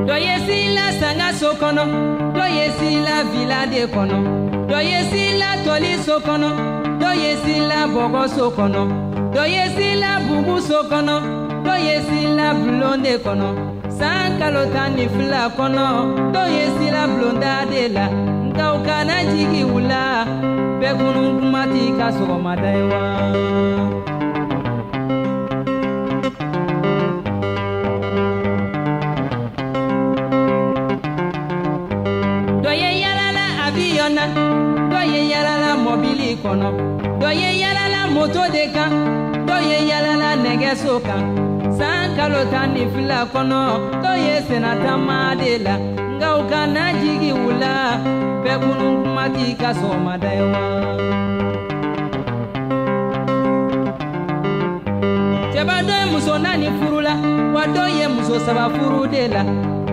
dɔ 0.07 0.17
ye 0.27 0.35
sila 0.47 0.85
sanga 1.01 1.29
so 1.41 1.51
kɔnɔ 1.61 1.85
dɔ 2.37 2.45
ye 2.57 2.67
sila 2.79 3.15
vila 3.31 3.61
de 3.73 3.83
kɔnɔ 3.95 4.19
dɔ 4.71 4.79
ye 4.91 4.99
sila 5.11 5.49
tɔli 5.65 5.93
so 6.05 6.17
kɔnɔ 6.27 6.51
dɔ 7.01 7.11
ye 7.23 7.31
sila 7.45 7.79
bɔgɔ 7.95 8.23
so 8.37 8.51
kɔnɔ 8.57 8.83
dɔ 9.35 9.43
ye 9.55 9.65
sila 9.77 10.11
bugu 10.27 10.57
so 10.69 10.79
kɔnɔ 10.91 11.17
dɔ 11.65 11.75
ye 11.87 11.95
sila 12.09 12.47
bulon 12.61 13.03
de 13.03 13.15
kɔnɔ 13.25 13.72
san 13.99 14.39
kalo 14.39 14.63
tan 14.75 14.91
ni 14.97 15.05
fila 15.15 15.43
kɔnɔ 15.57 15.87
dɔ 16.35 16.43
ye 16.57 16.65
sila 16.77 17.03
bulonda 17.11 17.55
de 17.71 17.83
la 17.97 18.07
nka 18.49 18.65
u 18.77 18.79
kana 18.87 19.17
jigi 19.31 19.63
u 19.77 19.79
la 19.91 20.03
bɛɛ 20.79 20.93
kunun 20.99 21.29
kuma 21.39 21.63
t'i 21.73 21.85
ka 21.99 22.07
sɔgɔmada 22.17 22.71
ye 22.79 22.85
wa. 22.93 23.03
dɔ 32.65 32.73
ye 32.83 32.91
yalala 33.03 33.45
aviyon 33.67 34.13
na 34.17 34.25
dɔ 34.91 35.01
ye 35.13 35.21
yalala 35.33 35.71
mɔbili 35.85 36.31
kɔnɔ 36.43 36.69
dɔ 37.21 37.29
ye 37.41 37.51
yalala 37.63 38.01
moto 38.15 38.43
de 38.55 38.65
kan 38.75 38.93
dɔ 39.47 39.57
ye 39.71 39.79
yalala 39.91 40.29
nɛgɛso 40.45 40.95
kan 41.07 41.52
san 41.79 42.17
kalo 42.17 42.41
tan 42.53 42.75
ni 42.75 42.83
fila 42.93 43.19
kɔnɔ 43.33 43.61
dɔ 44.03 44.13
ye 44.25 44.35
senatama 44.49 45.19
de 45.41 45.53
la 45.67 45.75
nka 46.17 46.29
u 46.39 46.43
kana 46.51 46.85
jigi 47.01 47.31
u 47.47 47.51
la 47.63 47.73
bɛɛ 48.43 48.55
kunun 48.63 48.95
kuma 49.03 49.25
t'i 49.35 49.55
ka 49.61 49.71
sɔgɔmada 49.81 50.31
ye 50.39 50.45
wa. 50.53 50.63
cɛba 55.53 55.77
dɔ 55.89 55.95
ye 56.01 56.07
muso 56.13 56.35
naani 56.45 56.69
furu 56.79 56.99
la 57.07 57.15
wa 57.55 57.63
dɔ 57.75 57.85
ye 57.99 58.07
muso 58.15 58.35
saba 58.45 58.65
furu 58.75 59.07
de 59.13 59.23
la 59.35 59.43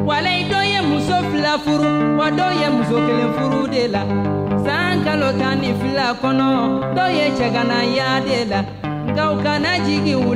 walayi 0.08 0.44
dɔ 0.52 0.60
ye 0.74 0.80
muso 0.90 1.16
fila 1.30 1.54
furu 1.66 1.90
wa 2.20 2.28
dɔ 2.38 2.48
ye 2.62 2.68
muso 2.76 2.96
kelen 3.06 3.32
furu 3.38 3.62
de 3.74 3.84
la 3.94 4.02
san 4.66 5.04
kalo 5.06 5.30
tan 5.40 5.56
ni 5.62 5.72
fila 5.80 6.06
kɔnɔ 6.22 6.48
dɔ 6.96 7.06
ye 7.18 7.26
cɛganaya 7.38 8.10
de 8.28 8.40
la 8.52 8.60
nka 9.08 9.24
u 9.34 9.36
kana 9.44 9.72
jigi 9.86 10.16
u 10.16 10.34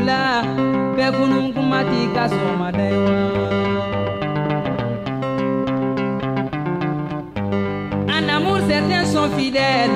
En 8.09 8.29
amour, 8.29 8.59
certains 8.69 9.05
sont 9.05 9.29
fidèles 9.35 9.89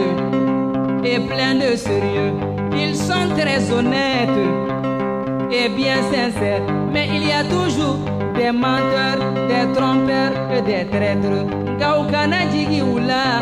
et 1.03 1.19
pleins 1.19 1.55
de 1.55 1.75
sérieux. 1.75 2.33
Ils 2.75 2.95
sont 2.95 3.29
très 3.38 3.71
honnêtes 3.71 4.29
et 5.51 5.69
bien 5.69 5.97
sincères. 6.12 6.62
Mais 6.91 7.07
il 7.13 7.27
y 7.27 7.31
a 7.31 7.43
toujours 7.43 7.99
des 8.36 8.51
menteurs, 8.51 9.19
des 9.47 9.71
trompeurs 9.73 10.33
et 10.55 10.62
des 10.62 10.86
traîtres. 10.89 11.45
Nka 11.77 11.89
u 11.99 12.12
kana 12.12 12.39
jigi 12.51 12.81
u 12.81 12.99
la 12.99 13.41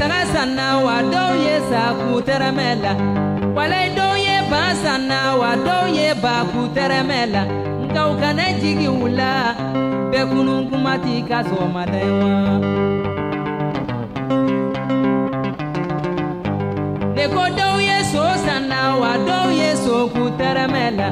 ye 0.00 0.24
sanna 0.32 0.78
wa 0.84 0.96
dɔw 1.12 1.32
ye 1.44 1.54
sa 1.70 1.82
k'u 1.98 2.20
tɛrɛmɛ 2.26 2.68
la. 2.82 2.92
Wale 3.56 3.80
dɔw 3.96 4.14
ye 4.26 4.36
ba 4.50 4.74
sanna 4.82 5.36
wa 5.40 5.50
dɔw 5.66 5.84
ye 5.96 6.14
ba 6.22 6.44
k'u 6.50 6.62
tɛrɛmɛ 6.74 7.20
la. 7.32 7.42
Nka 7.84 8.00
u 8.10 8.14
kana 8.20 8.44
jigi 8.60 8.88
u 8.88 9.08
la 9.08 9.54
bɛɛ 10.10 10.28
kunun 10.30 10.70
kuma 10.70 10.98
t'i 11.02 11.22
ka 11.28 11.42
sɔgɔmada 11.48 11.98
ye 12.06 12.12
wa. 12.20 12.30
Ne 17.16 17.24
ko 17.34 17.44
dɔw 17.58 17.74
ye 17.88 17.96
so 18.12 18.24
sanna 18.44 18.96
wa 19.00 19.12
dɔw 19.26 19.46
ye 19.60 19.68
so 19.84 20.08
k'u 20.08 20.24
tɛrɛmɛ 20.38 20.84
la. 20.98 21.08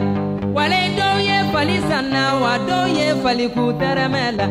Wale 0.57 0.81
dɔw 0.99 1.15
ye 1.29 1.37
fali 1.53 1.79
sanna 1.89 2.23
wa 2.43 2.53
dɔw 2.69 2.85
ye 2.99 3.07
fali 3.23 3.47
k'u 3.55 3.73
tɛrɛmɛ 3.81 4.25
la. 4.39 4.47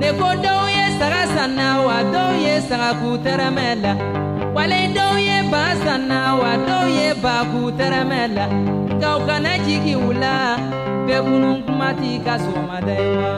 Ne 0.00 0.08
ko 0.18 0.28
dɔw 0.44 0.69
saga 1.00 1.22
san 1.34 1.50
na 1.56 1.68
wa 1.86 1.96
dɔw 2.12 2.30
ye 2.44 2.54
saga 2.68 2.90
k'u 3.00 3.10
tɛrɛmɛ 3.24 3.66
la. 3.82 3.92
Wale 4.54 4.80
dɔw 4.96 5.14
ye 5.26 5.36
ba 5.52 5.62
sanna 5.82 6.18
wa 6.40 6.52
dɔw 6.66 6.84
ye 6.96 7.08
ba 7.24 7.34
k'u 7.50 7.62
tɛrɛmɛ 7.78 8.20
la. 8.36 8.46
Nka 8.96 9.08
u 9.16 9.20
kana 9.28 9.52
jigi 9.64 9.94
u 10.08 10.12
la 10.22 10.34
bɛɛ 11.06 11.18
kunun 11.26 11.56
kuma 11.64 11.88
t'i 12.00 12.12
ka 12.26 12.34
sɔgɔmada 12.44 12.94
ye 13.02 13.10
wa. 13.22 13.32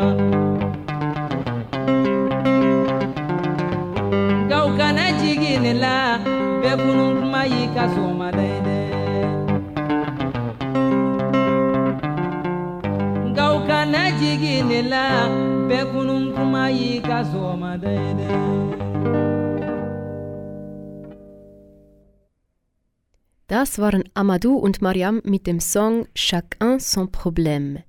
Kana 4.79 5.05
jigi 5.21 5.53
ne 5.63 5.73
la 5.83 5.95
bɛɛ 6.63 6.73
kunun 6.83 7.13
kuma 7.21 7.41
y'i 7.53 7.65
ka 7.75 7.85
sɔgɔmada 7.95 8.43
ye 8.51 8.59
dɛ. 8.67 8.79
Nka 13.29 13.45
u 13.57 13.59
kana 13.69 14.01
jigi 14.19 14.55
ne 14.69 14.81
la 14.93 15.05
bɛɛ 15.73 15.85
kuma 16.37 16.65
y'i 16.79 17.01
ka 17.09 17.19
sɔgɔmada 17.31 17.91
ye 18.01 18.11
dɛ. 18.19 18.29
Das 23.49 23.79
waren 23.79 24.05
Amadou 24.15 24.57
und 24.57 24.81
Mariam 24.81 25.21
mit 25.25 25.47
dem 25.47 25.61
Song 25.61 26.07
Chacun 26.15 26.79
son 26.81 27.07
problème. 27.09 27.83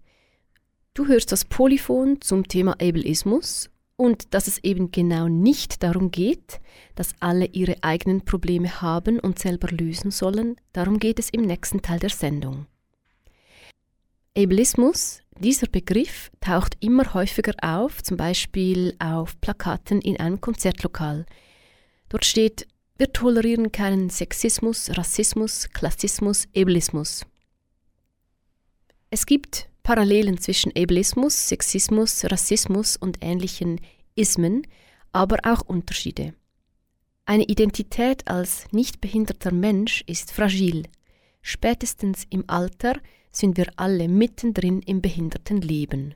Du 0.94 1.08
hörst 1.08 1.32
das 1.32 1.46
Polyphon 1.46 2.22
zum 2.22 2.48
Thema 2.48 2.74
Ableismus 2.80 3.70
und 3.96 4.34
dass 4.34 4.48
es 4.48 4.60
eben 4.64 4.92
genau 4.92 5.28
nicht 5.28 5.84
darum 5.84 6.12
geht, 6.12 6.60
dass 6.96 7.16
alle 7.20 7.48
ihre 7.48 7.78
eigenen 7.82 8.22
Probleme 8.24 8.82
haben 8.82 9.20
und 9.20 9.40
selber 9.40 9.70
lösen 9.72 10.12
sollen, 10.12 10.56
darum 10.74 11.00
geht 11.00 11.20
es 11.20 11.30
im 11.30 11.42
nächsten 11.42 11.82
Teil 11.82 12.00
der 12.00 12.10
Sendung. 12.12 12.66
Ableismus 14.38 15.23
dieser 15.40 15.68
Begriff 15.68 16.32
taucht 16.42 16.78
immer 16.80 17.14
häufiger 17.14 17.54
auf, 17.62 18.04
zum 18.04 18.18
Beispiel 18.18 18.96
auf 19.00 19.40
Plakaten 19.42 20.02
in 20.02 20.20
einem 20.20 20.40
Konzertlokal. 20.42 21.26
Dort 22.10 22.26
steht, 22.26 22.68
wir 22.98 23.12
tolerieren 23.12 23.72
keinen 23.72 24.10
Sexismus, 24.10 24.92
Rassismus, 24.98 25.70
Klassismus, 25.74 26.48
Ableismus. 26.56 27.26
Es 29.10 29.26
gibt 29.26 29.70
Parallelen 29.84 30.38
zwischen 30.38 30.72
Ableismus, 30.78 31.50
Sexismus, 31.50 32.24
Rassismus 32.26 32.96
und 32.96 33.18
ähnlichen 33.22 33.82
Ismen, 34.16 34.66
aber 35.12 35.38
auch 35.44 35.62
Unterschiede. 35.62 36.34
Eine 37.26 37.44
Identität 37.44 38.28
als 38.28 38.66
nicht 38.72 39.02
behinderter 39.02 39.52
Mensch 39.52 40.04
ist 40.08 40.32
fragil. 40.32 40.84
Spätestens 41.42 42.26
im 42.30 42.44
Alter 42.48 42.96
sind 43.34 43.58
wir 43.58 43.68
alle 43.76 44.08
mittendrin 44.08 44.82
im 44.82 45.02
behinderten 45.02 45.62
Leben. 45.62 46.16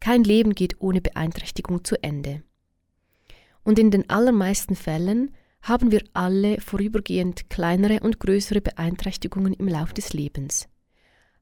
Kein 0.00 0.24
Leben 0.24 0.54
geht 0.54 0.80
ohne 0.80 1.00
Beeinträchtigung 1.00 1.84
zu 1.84 2.02
Ende. 2.02 2.42
Und 3.62 3.78
in 3.78 3.90
den 3.90 4.10
allermeisten 4.10 4.74
Fällen 4.74 5.34
haben 5.62 5.92
wir 5.92 6.02
alle 6.12 6.60
vorübergehend 6.60 7.48
kleinere 7.48 8.00
und 8.00 8.20
größere 8.20 8.60
Beeinträchtigungen 8.60 9.54
im 9.54 9.68
Lauf 9.68 9.92
des 9.92 10.12
Lebens. 10.12 10.68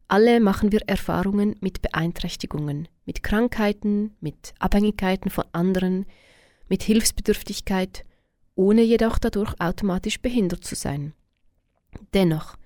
Alle 0.06 0.40
machen 0.40 0.72
wir 0.72 0.82
Erfahrungen 0.86 1.56
mit 1.60 1.82
Beeinträchtigungen, 1.82 2.86
mit 3.06 3.22
Krankheiten, 3.22 4.14
mit 4.20 4.54
Abhängigkeiten 4.58 5.30
von 5.30 5.44
anderen, 5.52 6.06
mit 6.68 6.82
Hilfsbedürftigkeit, 6.82 8.04
ohne 8.54 8.82
jedoch 8.82 9.18
dadurch 9.18 9.58
automatisch 9.58 10.20
behindert 10.20 10.64
zu 10.64 10.74
sein. 10.74 11.14
Dennoch, 12.14 12.56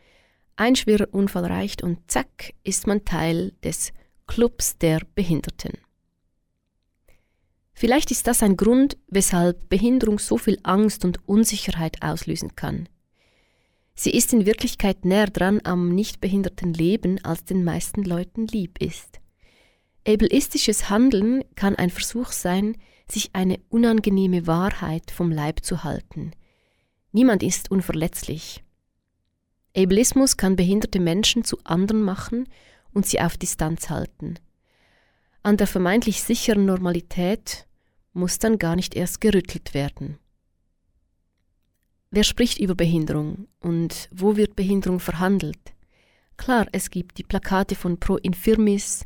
ein 0.57 0.77
schwerer 0.77 1.09
Unfall 1.12 1.45
reicht 1.45 1.83
und 1.83 1.99
zack 2.11 2.55
ist 2.64 2.87
man 2.87 3.05
Teil 3.05 3.53
des 3.62 3.92
Clubs 4.27 4.79
der 4.79 5.01
Behinderten. 5.14 5.79
Vielleicht 7.75 8.11
ist 8.11 8.27
das 8.27 8.42
ein 8.42 8.57
Grund, 8.57 8.97
weshalb 9.09 9.69
Behinderung 9.69 10.19
so 10.19 10.38
viel 10.38 10.59
Angst 10.62 11.05
und 11.05 11.29
Unsicherheit 11.29 12.03
auslösen 12.03 12.57
kann. 12.57 12.88
Sie 13.95 14.11
ist 14.11 14.33
in 14.33 14.47
Wirklichkeit 14.47 15.05
näher 15.05 15.27
dran 15.27 15.61
am 15.64 15.95
nicht 15.95 16.21
behinderten 16.21 16.73
Leben, 16.73 17.23
als 17.25 17.45
den 17.45 17.64
meisten 17.64 18.03
Leuten 18.03 18.47
lieb 18.47 18.81
ist. 18.81 19.21
Ableistisches 20.07 20.88
Handeln 20.88 21.45
kann 21.55 21.77
ein 21.77 21.90
Versuch 21.90 22.33
sein, 22.33 22.77
sich 23.11 23.31
eine 23.35 23.59
unangenehme 23.69 24.47
Wahrheit 24.47 25.11
vom 25.11 25.31
Leib 25.31 25.64
zu 25.64 25.85
halten. 25.85 26.33
Niemand 27.12 27.42
ist 27.42 27.71
unverletzlich. 27.71 28.62
Ableismus 29.76 30.36
kann 30.36 30.56
behinderte 30.56 31.00
Menschen 31.00 31.44
zu 31.44 31.58
anderen 31.64 32.00
machen 32.02 32.48
und 32.92 33.06
sie 33.06 33.20
auf 33.20 33.36
Distanz 33.36 33.90
halten. 33.90 34.38
An 35.42 35.56
der 35.56 35.66
vermeintlich 35.66 36.22
sicheren 36.22 36.64
Normalität 36.64 37.66
muss 38.12 38.38
dann 38.38 38.58
gar 38.58 38.74
nicht 38.74 38.94
erst 38.94 39.20
gerüttelt 39.20 39.74
werden. 39.74 40.18
Wer 42.10 42.24
spricht 42.24 42.58
über 42.58 42.74
Behinderung 42.74 43.46
und 43.60 44.08
wo 44.10 44.36
wird 44.36 44.56
Behinderung 44.56 45.00
verhandelt? 45.00 45.74
Klar, 46.38 46.66
es 46.72 46.90
gibt 46.90 47.18
die 47.18 47.24
Plakate 47.24 47.74
von 47.74 48.00
Pro 48.00 48.16
Infirmis 48.16 49.04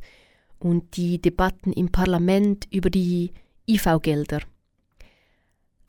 und 0.58 0.96
die 0.96 1.20
Debatten 1.20 1.72
im 1.72 1.90
Parlament 1.90 2.68
über 2.70 2.90
die 2.90 3.32
IV-Gelder. 3.68 4.42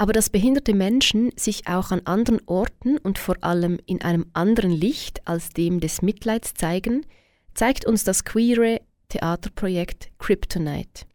Aber 0.02 0.14
dass 0.14 0.32
behinderte 0.32 0.74
Menschen 0.74 1.32
sich 1.36 1.68
auch 1.68 1.92
an 1.92 2.02
anderen 2.06 2.42
Orten 2.48 2.98
und 2.98 3.20
vor 3.20 3.36
allem 3.42 3.78
in 3.86 4.02
einem 4.02 4.26
anderen 4.34 4.72
Licht 4.72 5.28
als 5.28 5.52
dem 5.52 5.80
des 5.80 6.02
Mitleids 6.02 6.56
zeigen, 6.56 7.06
zeigt 7.54 7.86
uns 7.86 8.04
das 8.04 8.26
queere 8.26 8.82
Theaterprojekt 9.10 10.10
Kryptonite. 10.18 11.06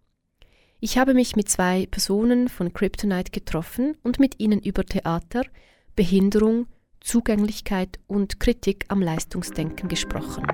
Ich 0.79 0.99
habe 0.99 1.15
mich 1.15 1.35
mit 1.35 1.49
zwei 1.49 1.87
Personen 1.87 2.49
von 2.49 2.73
Kryptonite 2.73 3.33
getroffen 3.33 3.97
und 4.05 4.21
mit 4.21 4.39
ihnen 4.39 4.61
über 4.61 4.85
Theater, 4.85 5.43
Behinderung, 5.97 6.69
Zugänglichkeit 7.01 7.99
und 8.07 8.39
Kritik 8.39 8.85
am 8.87 9.03
Leistungsdenken 9.03 9.89
gesprochen. 9.89 10.47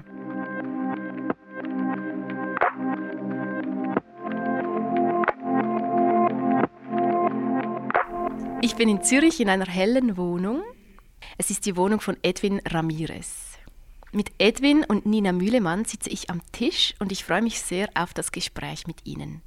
Ich 8.64 8.76
bin 8.76 8.88
in 8.88 9.02
Zürich 9.02 9.40
in 9.40 9.48
einer 9.48 9.66
hellen 9.66 10.16
Wohnung. 10.16 10.62
Es 11.36 11.50
ist 11.50 11.66
die 11.66 11.76
Wohnung 11.76 12.00
von 12.00 12.16
Edwin 12.22 12.60
Ramirez. 12.64 13.58
Mit 14.12 14.30
Edwin 14.38 14.84
und 14.84 15.04
Nina 15.04 15.32
Mühlemann 15.32 15.84
sitze 15.84 16.10
ich 16.10 16.30
am 16.30 16.40
Tisch 16.52 16.94
und 17.00 17.10
ich 17.10 17.24
freue 17.24 17.42
mich 17.42 17.60
sehr 17.60 17.88
auf 17.96 18.14
das 18.14 18.30
Gespräch 18.30 18.86
mit 18.86 19.04
Ihnen. 19.04 19.42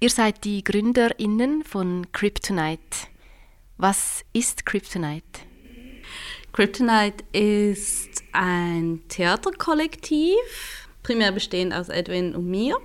Ihr 0.00 0.08
seid 0.08 0.44
die 0.44 0.64
GründerInnen 0.64 1.62
von 1.62 2.10
Kryptonite. 2.12 3.06
Was 3.76 4.24
ist 4.32 4.64
Kryptonite? 4.64 5.42
Kryptonite 6.54 7.24
ist 7.32 8.24
ein 8.32 9.02
Theaterkollektiv, 9.08 10.88
primär 11.02 11.32
bestehend 11.32 11.74
aus 11.74 11.90
Edwin 11.90 12.34
und 12.34 12.46
mir. 12.46 12.78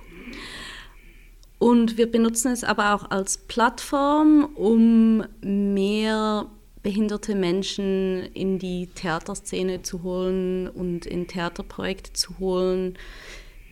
Und 1.58 1.96
wir 1.96 2.10
benutzen 2.10 2.52
es 2.52 2.62
aber 2.62 2.94
auch 2.94 3.10
als 3.10 3.38
Plattform, 3.38 4.48
um 4.54 5.24
mehr 5.40 6.46
behinderte 6.82 7.34
Menschen 7.34 8.22
in 8.34 8.58
die 8.58 8.86
Theaterszene 8.86 9.82
zu 9.82 10.04
holen 10.04 10.68
und 10.68 11.04
in 11.04 11.26
Theaterprojekte 11.26 12.12
zu 12.12 12.38
holen, 12.38 12.96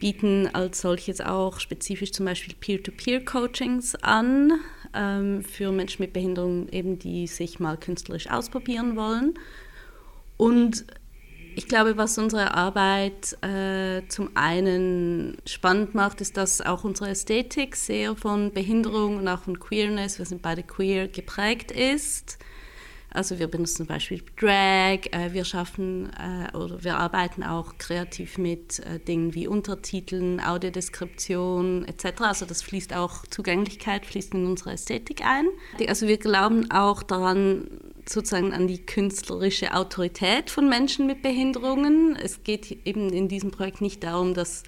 bieten 0.01 0.49
als 0.53 0.81
solches 0.81 1.21
auch 1.21 1.61
spezifisch 1.61 2.13
zum 2.13 2.27
Beispiel 2.27 2.55
Peer-to-Peer-Coachings 2.59 3.95
an 4.03 4.53
ähm, 4.93 5.43
für 5.43 5.73
Menschen 5.73 6.03
mit 6.03 6.13
Behinderung, 6.13 6.69
eben 6.71 6.99
die 6.99 7.27
sich 7.27 7.61
mal 7.61 7.77
künstlerisch 7.77 8.29
ausprobieren 8.29 8.97
wollen. 8.97 9.35
Und 10.37 10.85
ich 11.57 11.69
glaube, 11.69 11.97
was 11.97 12.19
unsere 12.19 12.55
Arbeit 12.55 13.37
äh, 13.43 14.07
zum 14.09 14.31
einen 14.37 15.39
spannend 15.47 15.95
macht, 15.95 16.21
ist, 16.21 16.37
dass 16.37 16.61
auch 16.61 16.85
unsere 16.85 17.09
Ästhetik 17.09 17.77
sehr 17.77 18.15
von 18.15 18.53
Behinderung 18.53 19.17
und 19.17 19.27
auch 19.27 19.41
von 19.41 19.59
Queerness, 19.59 20.19
wir 20.19 20.27
sind 20.27 20.43
beide 20.43 20.63
queer, 20.63 21.09
geprägt 21.09 21.73
ist. 21.73 22.39
Also 23.09 23.39
wir 23.39 23.47
benutzen 23.49 23.77
zum 23.77 23.87
Beispiel 23.87 24.23
Drag, 24.39 25.07
äh, 25.13 25.33
wir 25.33 25.47
schaffen 25.47 26.11
äh, 26.13 26.55
oder 26.55 26.85
wir 26.85 26.99
arbeiten 26.99 27.43
auch 27.43 27.79
kreativ 27.79 28.37
mit 28.37 28.81
äh, 28.81 28.99
Dingen 29.01 29.33
wie 29.33 29.49
Untertiteln, 29.49 30.39
Audiodeskription 30.41 31.87
etc. 31.87 32.21
Also 32.21 32.45
das 32.45 32.61
fließt 32.61 32.95
auch, 32.95 33.27
Zugänglichkeit 33.31 34.05
fließt 34.05 34.35
in 34.35 34.45
unsere 34.45 34.73
Ästhetik 34.73 35.25
ein. 35.25 35.47
Also 35.89 36.07
wir 36.07 36.19
glauben 36.19 36.71
auch 36.71 37.03
daran, 37.03 37.69
sozusagen 38.09 38.53
an 38.53 38.67
die 38.67 38.85
künstlerische 38.85 39.75
Autorität 39.75 40.51
von 40.51 40.69
Menschen 40.69 41.07
mit 41.07 41.23
Behinderungen. 41.23 42.17
Es 42.17 42.45
geht 42.45 42.87
eben 42.87 43.11
in 43.11 43.29
diesem 43.29 43.51
Projekt 43.51 43.81
nicht 43.81 44.05
darum, 44.05 44.35
dass 44.35 44.63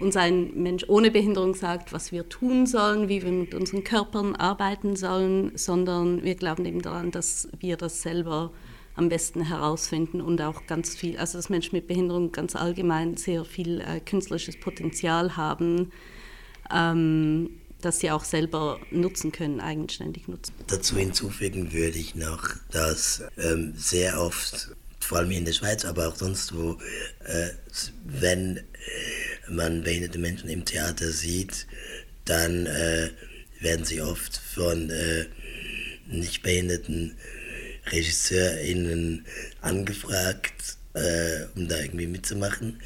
uns 0.00 0.16
ein 0.16 0.52
Mensch 0.54 0.84
ohne 0.88 1.10
Behinderung 1.10 1.54
sagt, 1.54 1.92
was 1.92 2.10
wir 2.10 2.28
tun 2.28 2.66
sollen, 2.66 3.08
wie 3.08 3.22
wir 3.22 3.30
mit 3.30 3.54
unseren 3.54 3.84
Körpern 3.84 4.34
arbeiten 4.34 4.96
sollen, 4.96 5.52
sondern 5.56 6.24
wir 6.24 6.34
glauben 6.34 6.64
eben 6.64 6.82
daran, 6.82 7.10
dass 7.10 7.48
wir 7.60 7.76
das 7.76 8.02
selber 8.02 8.50
am 8.96 9.08
besten 9.08 9.42
herausfinden 9.42 10.20
und 10.20 10.40
auch 10.42 10.66
ganz 10.66 10.96
viel, 10.96 11.16
also 11.16 11.38
dass 11.38 11.48
Menschen 11.48 11.76
mit 11.76 11.86
Behinderung 11.86 12.32
ganz 12.32 12.56
allgemein 12.56 13.16
sehr 13.16 13.44
viel 13.44 13.80
äh, 13.80 14.00
künstlerisches 14.00 14.58
Potenzial 14.58 15.36
haben, 15.36 15.90
ähm, 16.72 17.59
das 17.80 18.00
sie 18.00 18.10
auch 18.10 18.24
selber 18.24 18.80
nutzen 18.90 19.32
können, 19.32 19.60
eigenständig 19.60 20.28
nutzen. 20.28 20.54
Dazu 20.66 20.96
hinzufügen 20.96 21.72
würde 21.72 21.98
ich 21.98 22.14
noch, 22.14 22.48
dass 22.70 23.22
ähm, 23.38 23.74
sehr 23.76 24.20
oft, 24.20 24.70
vor 25.00 25.18
allem 25.18 25.30
in 25.30 25.44
der 25.44 25.52
Schweiz, 25.52 25.84
aber 25.84 26.08
auch 26.08 26.16
sonst 26.16 26.54
wo, 26.54 26.78
äh, 27.24 27.50
wenn 28.04 28.60
man 29.48 29.82
behinderte 29.82 30.18
Menschen 30.18 30.48
im 30.48 30.64
Theater 30.64 31.10
sieht, 31.10 31.66
dann 32.24 32.66
äh, 32.66 33.10
werden 33.60 33.84
sie 33.84 34.00
oft 34.00 34.36
von 34.36 34.90
äh, 34.90 35.26
nicht 36.06 36.42
behinderten 36.42 37.16
RegisseurInnen 37.90 39.26
angefragt, 39.60 40.76
äh, 40.94 41.44
um 41.54 41.68
da 41.68 41.78
irgendwie 41.78 42.06
mitzumachen. 42.06 42.80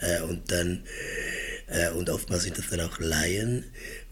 Äh, 0.00 0.22
und 0.22 0.50
dann, 0.50 0.84
äh, 1.68 1.90
und 1.90 2.10
oftmals 2.10 2.44
sind 2.44 2.58
das 2.58 2.68
dann 2.70 2.80
auch 2.80 2.98
Laien. 2.98 3.64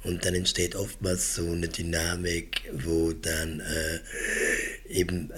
Und 0.04 0.24
dann 0.24 0.34
entsteht 0.34 0.76
oftmals 0.76 1.34
so 1.34 1.50
eine 1.50 1.68
Dynamik, 1.68 2.70
wo 2.72 3.12
dann 3.12 3.60
äh, 3.60 4.00
eben 4.88 5.32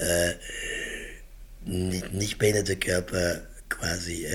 nicht, 1.65 2.13
nicht 2.13 2.39
behinderte 2.39 2.77
Körper 2.77 3.43
quasi 3.69 4.27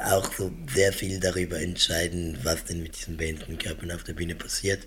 auch 0.00 0.32
so 0.34 0.52
sehr 0.72 0.92
viel 0.92 1.20
darüber 1.20 1.60
entscheiden, 1.60 2.38
was 2.42 2.64
denn 2.64 2.82
mit 2.82 2.96
diesen 2.96 3.16
behinderten 3.16 3.58
Körpern 3.58 3.90
auf 3.90 4.04
der 4.04 4.14
Bühne 4.14 4.34
passiert. 4.34 4.86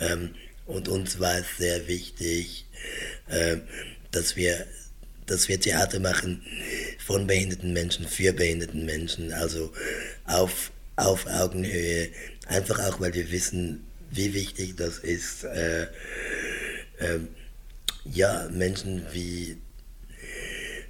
Ähm, 0.00 0.34
und 0.66 0.88
uns 0.88 1.18
war 1.18 1.38
es 1.38 1.58
sehr 1.58 1.86
wichtig, 1.88 2.66
äh, 3.28 3.58
dass 4.10 4.36
wir 4.36 4.66
dass 5.26 5.48
wir 5.48 5.60
Theater 5.60 6.00
machen 6.00 6.42
von 6.98 7.28
behinderten 7.28 7.72
Menschen 7.72 8.08
für 8.08 8.32
behinderten 8.32 8.84
Menschen, 8.84 9.32
also 9.32 9.72
auf 10.24 10.72
auf 10.96 11.26
Augenhöhe, 11.26 12.10
einfach 12.46 12.78
auch, 12.80 13.00
weil 13.00 13.14
wir 13.14 13.30
wissen, 13.30 13.86
wie 14.10 14.34
wichtig 14.34 14.76
das 14.76 14.98
ist, 14.98 15.44
äh, 15.44 15.84
äh, 16.98 17.18
ja, 18.04 18.48
Menschen 18.50 19.06
wie, 19.12 19.58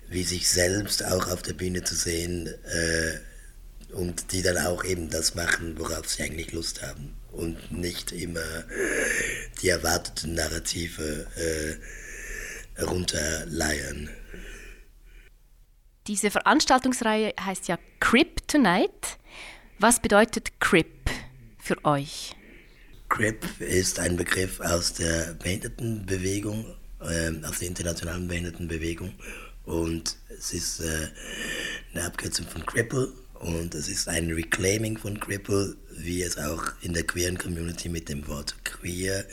wie 0.08 0.24
sich 0.24 0.48
selbst 0.48 1.04
auch 1.04 1.28
auf 1.28 1.42
der 1.42 1.52
Bühne 1.52 1.84
zu 1.84 1.94
sehen 1.94 2.48
äh, 2.48 3.94
und 3.94 4.32
die 4.32 4.42
dann 4.42 4.58
auch 4.58 4.84
eben 4.84 5.10
das 5.10 5.34
machen, 5.34 5.78
worauf 5.78 6.08
sie 6.08 6.22
eigentlich 6.22 6.52
Lust 6.52 6.82
haben 6.82 7.14
und 7.30 7.72
nicht 7.72 8.12
immer 8.12 8.64
die 9.60 9.68
erwarteten 9.68 10.34
Narrative 10.34 11.26
äh, 11.36 12.82
runterleiern. 12.82 14.10
Diese 16.06 16.30
Veranstaltungsreihe 16.30 17.32
heißt 17.38 17.68
ja 17.68 17.78
Crip 18.00 18.46
Tonight. 18.48 19.18
Was 19.78 20.00
bedeutet 20.00 20.60
Crip 20.60 21.11
für 21.62 21.82
euch? 21.84 22.34
Crip 23.08 23.44
ist 23.60 24.00
ein 24.00 24.16
Begriff 24.16 24.60
aus 24.60 24.94
der 24.94 25.34
Behindertenbewegung, 25.34 26.66
äh, 27.00 27.30
aus 27.46 27.60
der 27.60 27.68
internationalen 27.68 28.26
Behindertenbewegung. 28.26 29.14
Und 29.64 30.16
es 30.36 30.52
ist 30.52 30.80
äh, 30.80 31.08
eine 31.94 32.04
Abkürzung 32.04 32.46
von 32.48 32.66
Cripple 32.66 33.12
und 33.34 33.74
es 33.74 33.88
ist 33.88 34.08
ein 34.08 34.32
Reclaiming 34.32 34.98
von 34.98 35.20
Cripple, 35.20 35.76
wie 35.96 36.22
es 36.22 36.36
auch 36.36 36.64
in 36.80 36.94
der 36.94 37.04
queeren 37.04 37.38
Community 37.38 37.88
mit 37.88 38.08
dem 38.08 38.26
Wort 38.26 38.56
queer 38.64 39.24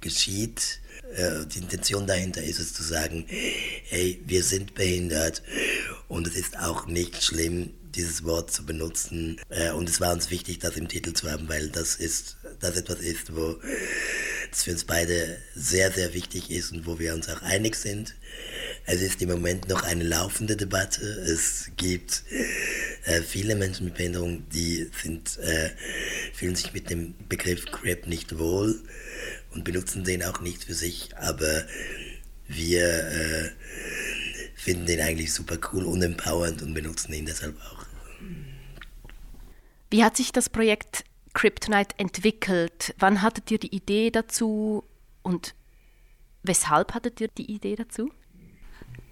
geschieht. 0.00 0.80
Äh, 1.14 1.46
die 1.46 1.58
Intention 1.58 2.06
dahinter 2.06 2.42
ist 2.42 2.58
es 2.58 2.74
zu 2.74 2.82
sagen, 2.82 3.26
hey, 3.28 4.20
wir 4.26 4.42
sind 4.42 4.74
behindert 4.74 5.42
und 6.08 6.26
es 6.26 6.34
ist 6.34 6.58
auch 6.58 6.86
nicht 6.86 7.22
schlimm, 7.22 7.70
dieses 7.94 8.24
Wort 8.24 8.50
zu 8.50 8.64
benutzen. 8.64 9.40
Äh, 9.48 9.70
und 9.72 9.88
es 9.88 10.00
war 10.00 10.12
uns 10.12 10.30
wichtig, 10.30 10.58
das 10.58 10.76
im 10.76 10.88
Titel 10.88 11.12
zu 11.12 11.30
haben, 11.30 11.48
weil 11.48 11.68
das 11.68 11.96
ist, 11.96 12.36
das 12.60 12.76
etwas 12.76 13.00
ist, 13.00 13.34
wo 13.34 13.56
das 14.50 14.64
für 14.64 14.72
uns 14.72 14.84
beide 14.84 15.38
sehr, 15.54 15.92
sehr 15.92 16.12
wichtig 16.14 16.50
ist 16.50 16.72
und 16.72 16.86
wo 16.86 16.98
wir 16.98 17.14
uns 17.14 17.28
auch 17.28 17.42
einig 17.42 17.76
sind. 17.76 18.14
Es 18.86 19.02
ist 19.02 19.22
im 19.22 19.28
Moment 19.28 19.68
noch 19.68 19.82
eine 19.82 20.04
laufende 20.04 20.56
Debatte. 20.56 21.04
Es 21.04 21.70
gibt 21.76 22.24
äh, 23.04 23.22
viele 23.22 23.54
Menschen 23.54 23.84
mit 23.84 23.94
Behinderung, 23.94 24.48
die 24.50 24.90
sind, 25.02 25.38
äh, 25.38 25.70
fühlen 26.32 26.56
sich 26.56 26.72
mit 26.72 26.90
dem 26.90 27.14
Begriff 27.28 27.66
Crip 27.66 28.06
nicht 28.06 28.38
wohl 28.38 28.80
und 29.52 29.64
benutzen 29.64 30.04
den 30.04 30.22
auch 30.22 30.40
nicht 30.40 30.64
für 30.64 30.74
sich, 30.74 31.16
aber 31.16 31.64
wir 32.48 32.82
äh, 32.82 33.50
finden 34.60 34.84
den 34.84 35.00
eigentlich 35.00 35.32
super 35.32 35.56
cool 35.72 35.84
und 35.84 36.02
empowernd 36.02 36.60
und 36.60 36.74
benutzen 36.74 37.14
ihn 37.14 37.24
deshalb 37.24 37.58
auch. 37.62 37.86
Wie 39.90 40.04
hat 40.04 40.18
sich 40.18 40.32
das 40.32 40.50
Projekt 40.50 41.04
Kryptonite 41.32 41.98
entwickelt? 41.98 42.94
Wann 42.98 43.22
hattet 43.22 43.50
ihr 43.50 43.58
die 43.58 43.74
Idee 43.74 44.10
dazu 44.10 44.84
und 45.22 45.54
weshalb 46.42 46.92
hattet 46.92 47.22
ihr 47.22 47.28
die 47.28 47.50
Idee 47.50 47.74
dazu? 47.74 48.12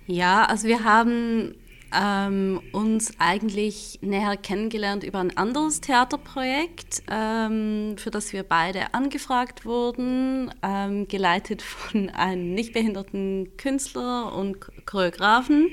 Ja, 0.07 0.45
also 0.45 0.69
wir 0.69 0.85
haben 0.85 1.55
ähm, 1.95 2.61
uns 2.73 3.13
eigentlich 3.19 3.99
näher 4.03 4.37
kennengelernt 4.37 5.05
über 5.05 5.19
ein 5.19 5.37
anderes 5.37 5.81
Theaterprojekt, 5.81 7.03
ähm, 7.11 7.97
für 7.97 8.11
das 8.11 8.33
wir 8.33 8.43
beide 8.43 8.95
angefragt 8.95 9.65
wurden, 9.65 10.53
ähm, 10.63 11.09
geleitet 11.09 11.63
von 11.63 12.11
einem 12.11 12.55
nicht 12.55 12.73
behinderten 12.73 13.57
Künstler 13.57 14.35
und 14.35 14.59
Choreografen. 14.87 15.69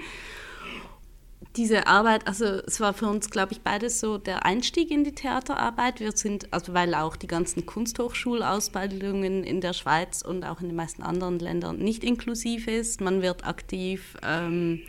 Diese 1.56 1.88
Arbeit, 1.88 2.28
also 2.28 2.46
es 2.46 2.82
war 2.82 2.94
für 2.94 3.08
uns, 3.08 3.30
glaube 3.30 3.54
ich, 3.54 3.62
beides 3.62 4.02
so 4.02 4.18
der 4.18 4.46
Einstieg 4.46 4.92
in 4.92 5.06
die 5.06 5.16
Theaterarbeit. 5.16 6.02
Wir 6.02 6.12
sind, 6.12 6.52
also 6.52 6.74
weil 6.74 6.94
auch 6.94 7.16
die 7.16 7.28
ganzen 7.28 7.66
Kunsthochschulausbildungen 7.66 9.46
in 9.46 9.62
der 9.62 9.72
Schweiz 9.72 10.22
und 10.22 10.44
auch 10.44 10.60
in 10.60 10.68
den 10.68 10.76
meisten 10.76 11.02
anderen 11.02 11.40
Ländern 11.40 11.78
nicht 11.78 12.04
inklusiv 12.04 12.68
ist. 12.68 13.00
Man 13.00 13.22
wird 13.22 13.46
aktiv 13.46 14.18
ähm, 14.22 14.82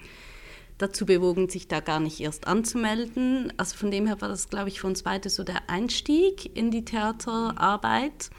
dazu 0.79 1.07
bewogen, 1.07 1.49
sich 1.49 1.69
da 1.69 1.81
gar 1.81 2.01
nicht 2.01 2.21
erst 2.21 2.47
anzumelden. 2.47 3.53
Also 3.57 3.77
von 3.77 3.91
dem 3.91 4.07
her 4.07 4.21
war 4.21 4.29
das, 4.29 4.49
glaube 4.49 4.69
ich, 4.69 4.81
für 4.81 4.87
uns 4.87 5.03
beide 5.03 5.31
so 5.31 5.45
der 5.45 5.69
Einstieg 5.69 6.57
in 6.57 6.71
die 6.71 6.85
Theaterarbeit. 6.85 8.31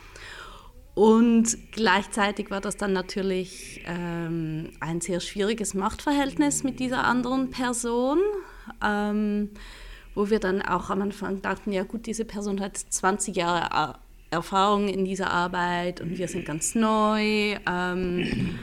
Und 0.93 1.57
gleichzeitig 1.71 2.49
war 2.49 2.59
das 2.59 2.75
dann 2.75 2.91
natürlich 2.91 3.83
ähm, 3.85 4.71
ein 4.79 4.99
sehr 4.99 5.19
schwieriges 5.19 5.75
Machtverhältnis 5.75 6.63
mit 6.63 6.79
dieser 6.79 7.03
anderen 7.03 7.51
Person, 7.51 8.17
ähm, 8.83 9.51
wo 10.15 10.31
wir 10.31 10.39
dann 10.39 10.63
auch 10.63 10.89
am 10.89 11.03
Anfang 11.03 11.43
dachten, 11.43 11.71
ja 11.71 11.83
gut, 11.83 12.07
diese 12.07 12.25
Person 12.25 12.59
hat 12.59 12.77
20 12.77 13.35
Jahre 13.35 13.99
Erfahrung 14.31 14.87
in 14.87 15.05
dieser 15.05 15.29
Arbeit 15.29 16.01
und 16.01 16.17
wir 16.17 16.27
sind 16.27 16.45
ganz 16.45 16.73
neu. 16.73 17.57
Ähm, 17.67 18.57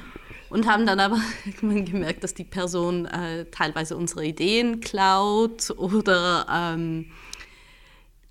und 0.51 0.67
haben 0.67 0.87
dann 0.87 1.01
aber 1.01 1.21
gemerkt, 1.61 2.25
dass 2.25 2.35
die 2.35 2.45
Person 2.45 3.07
äh, 3.07 3.47
teilweise 3.47 3.97
unsere 3.97 4.25
Ideen 4.25 4.81
klaut 4.81 5.71
oder 5.77 6.47
ähm, 6.51 7.11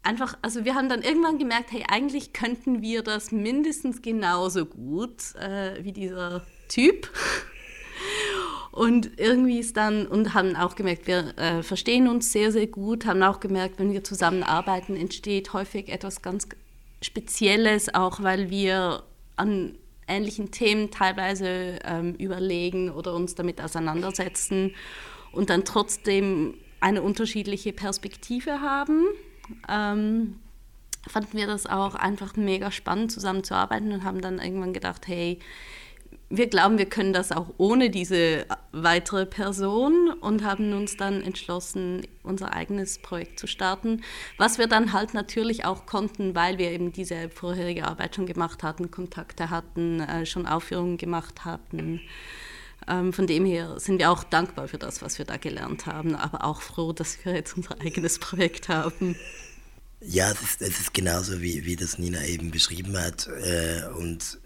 einfach, 0.04 0.38
also 0.42 0.66
wir 0.66 0.76
haben 0.76 0.90
dann 0.90 1.02
irgendwann 1.02 1.38
gemerkt, 1.38 1.72
hey, 1.72 1.84
eigentlich 1.88 2.34
könnten 2.34 2.82
wir 2.82 3.02
das 3.02 3.32
mindestens 3.32 4.02
genauso 4.02 4.66
gut 4.66 5.36
äh, 5.36 5.84
wie 5.84 5.92
dieser 5.92 6.46
Typ. 6.68 7.10
Und 8.72 9.20
irgendwie 9.20 9.60
ist 9.60 9.78
dann, 9.78 10.08
und 10.08 10.34
haben 10.34 10.56
auch 10.56 10.76
gemerkt, 10.76 11.06
wir 11.06 11.38
äh, 11.38 11.62
verstehen 11.62 12.08
uns 12.08 12.32
sehr, 12.32 12.52
sehr 12.52 12.66
gut, 12.66 13.06
haben 13.06 13.22
auch 13.22 13.40
gemerkt, 13.40 13.78
wenn 13.78 13.94
wir 13.94 14.04
zusammenarbeiten, 14.04 14.96
entsteht 14.96 15.54
häufig 15.54 15.90
etwas 15.90 16.24
ganz 16.24 16.48
Spezielles, 17.02 17.94
auch 17.94 18.24
weil 18.24 18.50
wir 18.50 19.04
an 19.36 19.78
ähnlichen 20.14 20.52
Themen 20.52 20.92
teilweise 20.92 21.80
ähm, 21.84 22.16
überlegen 22.16 22.90
oder 22.92 23.14
uns 23.14 23.36
damit 23.36 23.62
auseinandersetzen 23.62 24.74
und 25.32 25.50
dann 25.50 25.66
trotzdem 25.66 26.56
eine 26.80 27.02
unterschiedliche 27.02 27.74
Perspektive 27.74 28.62
haben. 28.62 29.06
Ähm, 29.70 30.40
fanden 31.08 31.38
wir 31.38 31.48
das 31.48 31.66
auch 31.66 31.96
einfach 31.96 32.36
mega 32.36 32.72
spannend 32.72 33.12
zusammenzuarbeiten 33.12 33.92
und 33.92 34.04
haben 34.04 34.22
dann 34.22 34.40
irgendwann 34.40 34.74
gedacht, 34.74 35.08
hey, 35.08 35.40
wir 36.30 36.48
glauben, 36.48 36.78
wir 36.78 36.88
können 36.88 37.14
das 37.14 37.32
auch 37.32 37.54
ohne 37.58 37.90
diese 37.90 38.46
weitere 38.72 39.26
Person 39.26 40.10
und 40.20 40.44
haben 40.44 40.74
uns 40.74 40.98
dann 40.98 41.22
entschlossen, 41.22 42.08
unser 42.24 42.54
eigenes 42.54 43.00
Projekt 43.00 43.40
zu 43.40 43.46
starten, 43.46 44.02
was 44.38 44.58
wir 44.58 44.68
dann 44.68 44.94
halt 44.94 45.14
natürlich 45.14 45.66
auch 45.66 45.86
konnten, 45.86 46.34
weil 46.34 46.58
wir 46.58 46.72
eben 46.72 46.92
diese 46.92 47.30
vorherige 47.30 47.86
Arbeit 47.86 48.16
schon 48.16 48.26
gemacht 48.26 48.64
hatten, 48.64 48.90
Kontakte 48.90 49.50
hatten, 49.50 50.00
äh, 50.00 50.26
schon 50.26 50.48
Aufführungen 50.48 50.98
gemacht 50.98 51.46
hatten. 51.46 52.02
Ähm, 52.88 53.14
von 53.14 53.28
dem 53.28 53.46
her 53.46 53.80
sind 53.80 54.00
wir 54.00 54.12
auch 54.12 54.24
dankbar 54.24 54.68
für 54.68 54.78
das, 54.78 55.02
was 55.02 55.18
wir 55.18 55.26
da 55.26 55.38
gelernt 55.38 55.86
haben, 55.86 56.16
aber 56.16 56.44
auch 56.44 56.62
froh, 56.62 56.94
dass 56.94 57.24
wir 57.24 57.34
jetzt 57.34 57.56
unser 57.56 57.80
eigenes 57.80 58.20
Projekt 58.20 58.70
haben. 58.70 59.16
Ja, 60.02 60.32
es 60.32 60.42
ist, 60.42 60.62
es 60.62 60.80
ist 60.80 60.94
genauso, 60.94 61.42
wie, 61.42 61.66
wie 61.66 61.76
das 61.76 61.98
Nina 61.98 62.26
eben 62.26 62.52
beschrieben 62.52 62.98
hat. 62.98 63.28
Äh, 63.28 63.88
und 63.98 64.40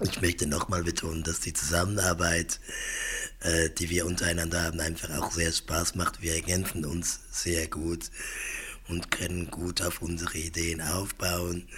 ich 0.00 0.20
möchte 0.20 0.46
nochmal 0.46 0.84
betonen, 0.84 1.24
dass 1.24 1.40
die 1.40 1.52
Zusammenarbeit, 1.52 2.60
äh, 3.40 3.68
die 3.70 3.90
wir 3.90 4.06
untereinander 4.06 4.62
haben, 4.62 4.80
einfach 4.80 5.10
auch 5.18 5.32
sehr 5.32 5.52
Spaß 5.52 5.96
macht. 5.96 6.22
Wir 6.22 6.34
ergänzen 6.34 6.84
uns 6.84 7.20
sehr 7.30 7.66
gut 7.66 8.10
und 8.88 9.10
können 9.10 9.50
gut 9.50 9.82
auf 9.82 10.00
unsere 10.00 10.38
Ideen 10.38 10.80
aufbauen. 10.80 11.68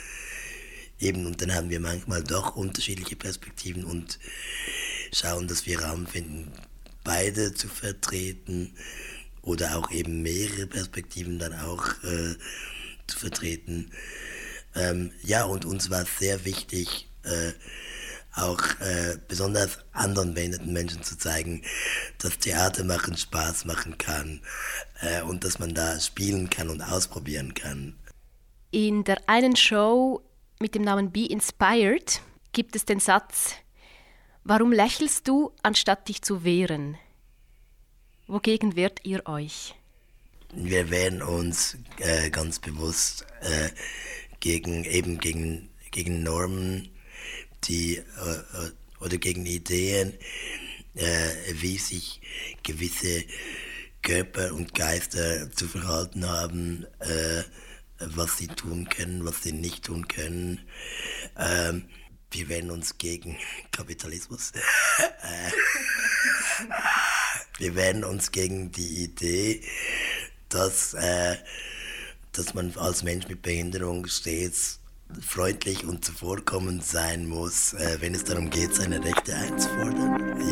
Eben, 0.99 1.25
und 1.25 1.41
dann 1.41 1.55
haben 1.55 1.71
wir 1.71 1.81
manchmal 1.81 2.23
doch 2.23 2.57
unterschiedliche 2.57 3.17
Perspektiven 3.17 3.85
und 3.85 4.19
schauen, 5.13 5.49
dass 5.49 5.65
wir 5.65 5.81
Raum 5.81 6.07
finden, 6.07 6.53
beide 7.03 7.55
zu 7.55 7.69
vertreten 7.69 8.75
oder 9.41 9.77
auch 9.77 9.91
eben 9.91 10.21
mehrere 10.21 10.67
Perspektiven 10.67 11.39
dann 11.39 11.55
auch 11.55 11.89
äh, 12.05 12.35
zu 13.07 13.19
vertreten. 13.19 13.91
Ähm, 14.75 15.11
ja, 15.23 15.45
und 15.45 15.65
uns 15.65 15.89
war 15.89 16.05
sehr 16.05 16.45
wichtig, 16.45 17.09
äh, 17.23 17.53
auch 18.35 18.63
äh, 18.81 19.19
besonders 19.29 19.79
anderen 19.93 20.35
behinderten 20.35 20.73
Menschen 20.73 21.03
zu 21.03 21.19
zeigen, 21.19 21.63
dass 22.19 22.39
Theater 22.39 22.85
machen 22.85 23.17
Spaß 23.17 23.65
machen 23.65 23.99
kann 23.99 24.41
äh, 25.01 25.23
und 25.23 25.45
dass 25.45 25.59
man 25.59 25.75
da 25.75 25.99
spielen 25.99 26.49
kann 26.49 26.71
und 26.71 26.83
ausprobieren 26.83 27.55
kann. 27.55 27.97
In 28.71 29.05
der 29.05 29.29
einen 29.29 29.57
Show 29.57 30.23
mit 30.61 30.75
dem 30.75 30.83
Namen 30.83 31.11
Be 31.11 31.27
Inspired 31.27 32.21
gibt 32.53 32.77
es 32.77 32.85
den 32.85 33.01
Satz, 33.01 33.55
warum 34.45 34.73
lächelst 34.73 35.27
du, 35.27 35.53
anstatt 35.63 36.09
dich 36.09 36.23
zu 36.23 36.45
wehren? 36.45 36.97
Wogegen 38.27 38.77
wehrt 38.77 39.05
ihr 39.05 39.27
euch? 39.27 39.75
Wir 40.55 40.91
wehren 40.91 41.23
uns 41.23 41.77
äh, 41.99 42.31
ganz 42.31 42.59
bewusst 42.59 43.27
äh, 43.41 43.71
gegen 44.41 44.85
eben 44.85 45.19
gegen, 45.19 45.71
gegen 45.91 46.23
Normen, 46.23 46.91
die 47.65 47.97
äh, 47.97 48.01
äh, 48.01 48.71
oder 49.01 49.19
gegen 49.19 49.47
Ideen, 49.47 50.15
äh, 50.95 51.31
wie 51.55 51.79
sich 51.79 52.21
gewisse 52.63 53.25
Körper 54.03 54.53
und 54.55 54.75
Geister 54.75 55.51
zu 55.53 55.69
verhalten 55.69 56.27
haben, 56.27 56.87
was 57.99 58.39
sie 58.39 58.47
tun 58.47 58.89
können, 58.89 59.27
was 59.27 59.43
sie 59.43 59.53
nicht 59.53 59.85
tun 59.85 60.09
können. 60.09 60.67
Ähm, 61.37 61.85
wir 62.31 62.49
wenden 62.49 62.71
uns 62.71 62.97
gegen 62.97 63.37
Kapitalismus. 63.73 64.53
Wir 67.59 67.75
wenden 67.75 68.05
uns 68.05 68.31
gegen 68.33 68.73
die 68.73 69.05
Idee, 69.05 69.63
dass, 70.49 70.97
dass 72.33 72.55
man 72.55 72.75
als 72.77 73.03
Mensch 73.03 73.29
mit 73.29 73.43
Behinderung 73.43 74.07
stets 74.07 74.80
freundlich 75.21 75.85
und 75.85 76.05
zuvorkommend 76.05 76.85
sein 76.85 77.27
muss, 77.27 77.73
äh, 77.75 77.99
wenn 78.01 78.15
es 78.15 78.25
darum 78.25 78.51
geht, 78.51 78.75
seine 78.75 79.03
Rechte 79.03 79.35
einzufordern. 79.35 80.50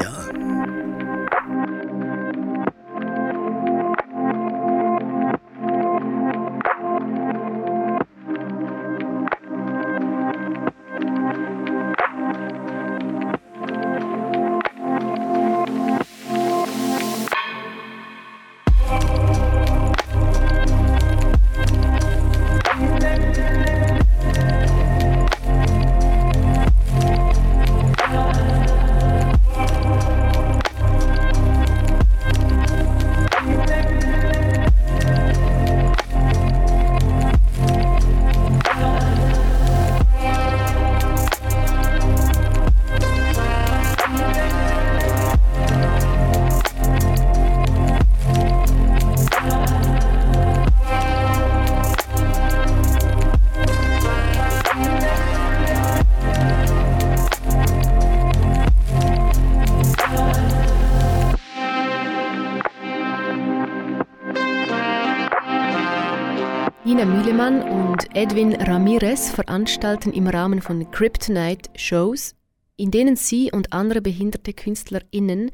Edwin 68.15 68.55
Ramirez 68.55 69.29
veranstalten 69.29 70.15
im 70.15 70.29
Rahmen 70.29 70.63
von 70.63 70.91
Kryptonite 70.91 71.69
Shows, 71.77 72.35
in 72.79 72.91
denen 72.91 73.17
sie 73.17 73.53
und 73.53 73.75
andere 73.75 74.01
behinderte 74.01 74.55
KünstlerInnen 74.55 75.51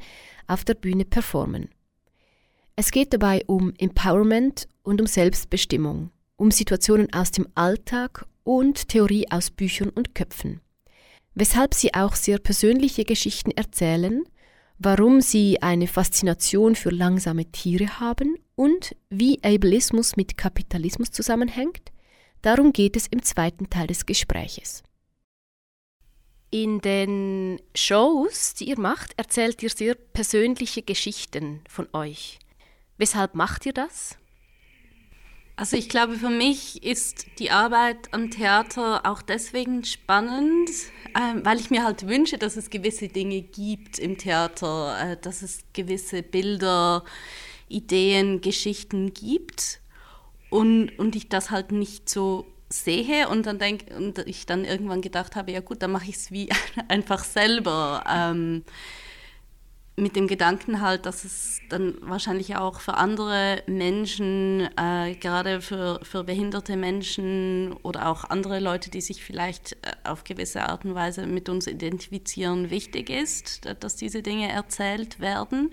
auf 0.47 0.63
der 0.63 0.75
Bühne 0.75 1.03
performen. 1.03 1.67
Es 2.77 2.91
geht 2.91 3.11
dabei 3.11 3.43
um 3.47 3.73
Empowerment 3.77 4.69
und 4.83 5.01
um 5.01 5.07
Selbstbestimmung, 5.07 6.11
um 6.37 6.49
Situationen 6.49 7.11
aus 7.11 7.31
dem 7.31 7.45
Alltag 7.55 8.25
und 8.45 8.87
Theorie 8.87 9.29
aus 9.29 9.51
Büchern 9.51 9.89
und 9.89 10.15
Köpfen. 10.15 10.61
Weshalb 11.33 11.73
sie 11.73 11.93
auch 11.93 12.15
sehr 12.15 12.39
persönliche 12.39 13.03
Geschichten 13.03 13.51
erzählen, 13.51 14.23
warum 14.77 15.21
sie 15.21 15.61
eine 15.61 15.87
Faszination 15.87 16.75
für 16.75 16.89
langsame 16.89 17.45
Tiere 17.51 17.99
haben 17.99 18.37
und 18.55 18.95
wie 19.09 19.41
Ableismus 19.43 20.15
mit 20.15 20.37
Kapitalismus 20.37 21.11
zusammenhängt 21.11 21.91
Darum 22.45 22.73
geht 22.73 22.95
es 22.95 23.07
im 23.07 23.23
zweiten 23.23 23.71
Teil 23.71 23.87
des 23.87 24.05
Gespräches. 24.05 24.83
In 26.51 26.79
den 26.79 27.59
Shows, 27.73 28.53
die 28.53 28.69
ihr 28.69 28.79
macht, 28.79 29.17
erzählt 29.17 29.63
ihr 29.63 29.71
sehr 29.71 29.95
persönliche 29.95 30.83
Geschichten 30.83 31.61
von 31.67 31.87
euch. 31.91 32.37
Weshalb 32.97 33.33
macht 33.33 33.65
ihr 33.65 33.73
das? 33.73 34.19
Also 35.57 35.77
ich 35.77 35.87
glaube, 35.87 36.15
für 36.15 36.29
mich 36.29 36.83
ist 36.83 37.27
die 37.39 37.49
Arbeit 37.49 37.97
am 38.11 38.29
Theater 38.29 39.05
auch 39.05 39.21
deswegen 39.21 39.85
spannend, 39.85 40.69
äh, 41.13 41.43
weil 41.43 41.61
ich 41.61 41.69
mir 41.69 41.85
halt 41.85 42.07
wünsche, 42.07 42.37
dass 42.37 42.57
es 42.57 42.69
gewisse 42.69 43.07
Dinge 43.07 43.41
gibt 43.41 43.97
im 43.97 44.17
Theater, 44.17 44.97
äh, 44.99 45.17
dass 45.21 45.41
es 45.41 45.63
gewisse 45.71 46.23
Bilder, 46.23 47.05
Ideen, 47.69 48.41
Geschichten 48.41 49.13
gibt 49.13 49.79
und, 50.49 50.89
und 50.99 51.15
ich 51.15 51.29
das 51.29 51.51
halt 51.51 51.71
nicht 51.71 52.09
so 52.09 52.45
sehe 52.67 53.29
und 53.29 53.45
dann 53.45 53.57
denk, 53.57 53.85
und 53.95 54.19
ich 54.27 54.45
dann 54.45 54.65
irgendwann 54.65 55.01
gedacht 55.01 55.37
habe, 55.37 55.53
ja 55.53 55.61
gut, 55.61 55.81
dann 55.81 55.91
mache 55.91 56.09
ich 56.09 56.17
es 56.17 56.31
wie 56.31 56.49
einfach 56.89 57.23
selber. 57.23 58.03
Ähm, 58.09 58.63
mit 59.97 60.17
dem 60.17 60.27
Gedanken 60.27 60.81
halt, 60.81 61.05
dass 61.05 61.23
es 61.23 61.61
dann 61.69 61.95
wahrscheinlich 62.01 62.57
auch 62.57 62.81
für 62.81 62.95
andere 62.95 63.63
Menschen, 63.65 64.67
äh, 64.77 65.15
gerade 65.15 65.61
für, 65.61 66.01
für 66.03 66.25
behinderte 66.25 66.75
Menschen 66.75 67.71
oder 67.81 68.09
auch 68.09 68.25
andere 68.25 68.59
Leute, 68.59 68.91
die 68.91 68.99
sich 68.99 69.23
vielleicht 69.23 69.73
äh, 69.73 69.93
auf 70.03 70.25
gewisse 70.25 70.67
Art 70.67 70.83
und 70.83 70.95
Weise 70.95 71.25
mit 71.27 71.47
uns 71.47 71.67
identifizieren, 71.67 72.69
wichtig 72.69 73.09
ist, 73.09 73.61
dass 73.79 73.95
diese 73.95 74.21
Dinge 74.21 74.51
erzählt 74.51 75.21
werden. 75.21 75.71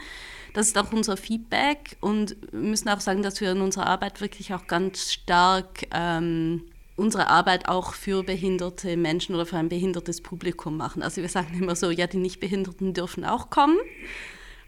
Das 0.55 0.69
ist 0.69 0.79
auch 0.79 0.93
unser 0.93 1.17
Feedback 1.17 1.97
und 2.01 2.53
müssen 2.53 2.91
auch 2.91 3.01
sagen, 3.01 3.23
dass 3.23 3.41
wir 3.41 3.51
in 3.51 3.61
unserer 3.61 3.87
Arbeit 3.87 4.21
wirklich 4.21 4.55
auch 4.55 4.69
ganz 4.69 5.13
stark 5.13 5.87
ähm, 5.93 6.63
unsere 6.97 7.29
Arbeit 7.29 7.69
auch 7.69 7.95
für 7.95 8.23
behinderte 8.23 8.97
Menschen 8.97 9.35
oder 9.35 9.47
für 9.47 9.57
ein 9.57 9.69
behindertes 9.69 10.21
Publikum 10.21 10.77
machen. 10.77 11.03
Also 11.03 11.23
wir 11.23 11.29
sagen 11.29 11.59
immer 11.59 11.77
so, 11.77 11.91
ja, 11.91 12.07
die 12.07 12.19
Nichtbehinderten 12.19 12.95
dürfen 12.95 13.25
auch 13.25 13.51
kommen. 13.51 13.79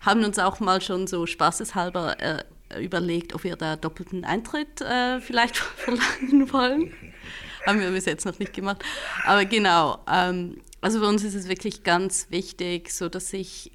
Haben 0.00 0.24
uns 0.24 0.38
auch 0.38 0.60
mal 0.60 0.80
schon 0.80 1.06
so 1.06 1.26
spaßeshalber 1.26 2.20
äh, 2.20 2.82
überlegt, 2.82 3.34
ob 3.34 3.44
wir 3.44 3.56
da 3.56 3.76
doppelten 3.76 4.24
Eintritt 4.24 4.80
äh, 4.80 5.20
vielleicht 5.20 5.56
verlangen 5.76 6.52
wollen. 6.52 6.92
Haben 7.66 7.80
wir 7.80 7.90
bis 7.90 8.04
jetzt 8.04 8.26
noch 8.26 8.38
nicht 8.38 8.52
gemacht. 8.52 8.84
Aber 9.24 9.44
genau, 9.44 9.98
ähm, 10.10 10.60
also 10.80 11.00
für 11.00 11.06
uns 11.06 11.24
ist 11.24 11.34
es 11.34 11.48
wirklich 11.48 11.82
ganz 11.82 12.26
wichtig, 12.30 12.90
so 12.90 13.08
dass 13.08 13.30
sich 13.30 13.72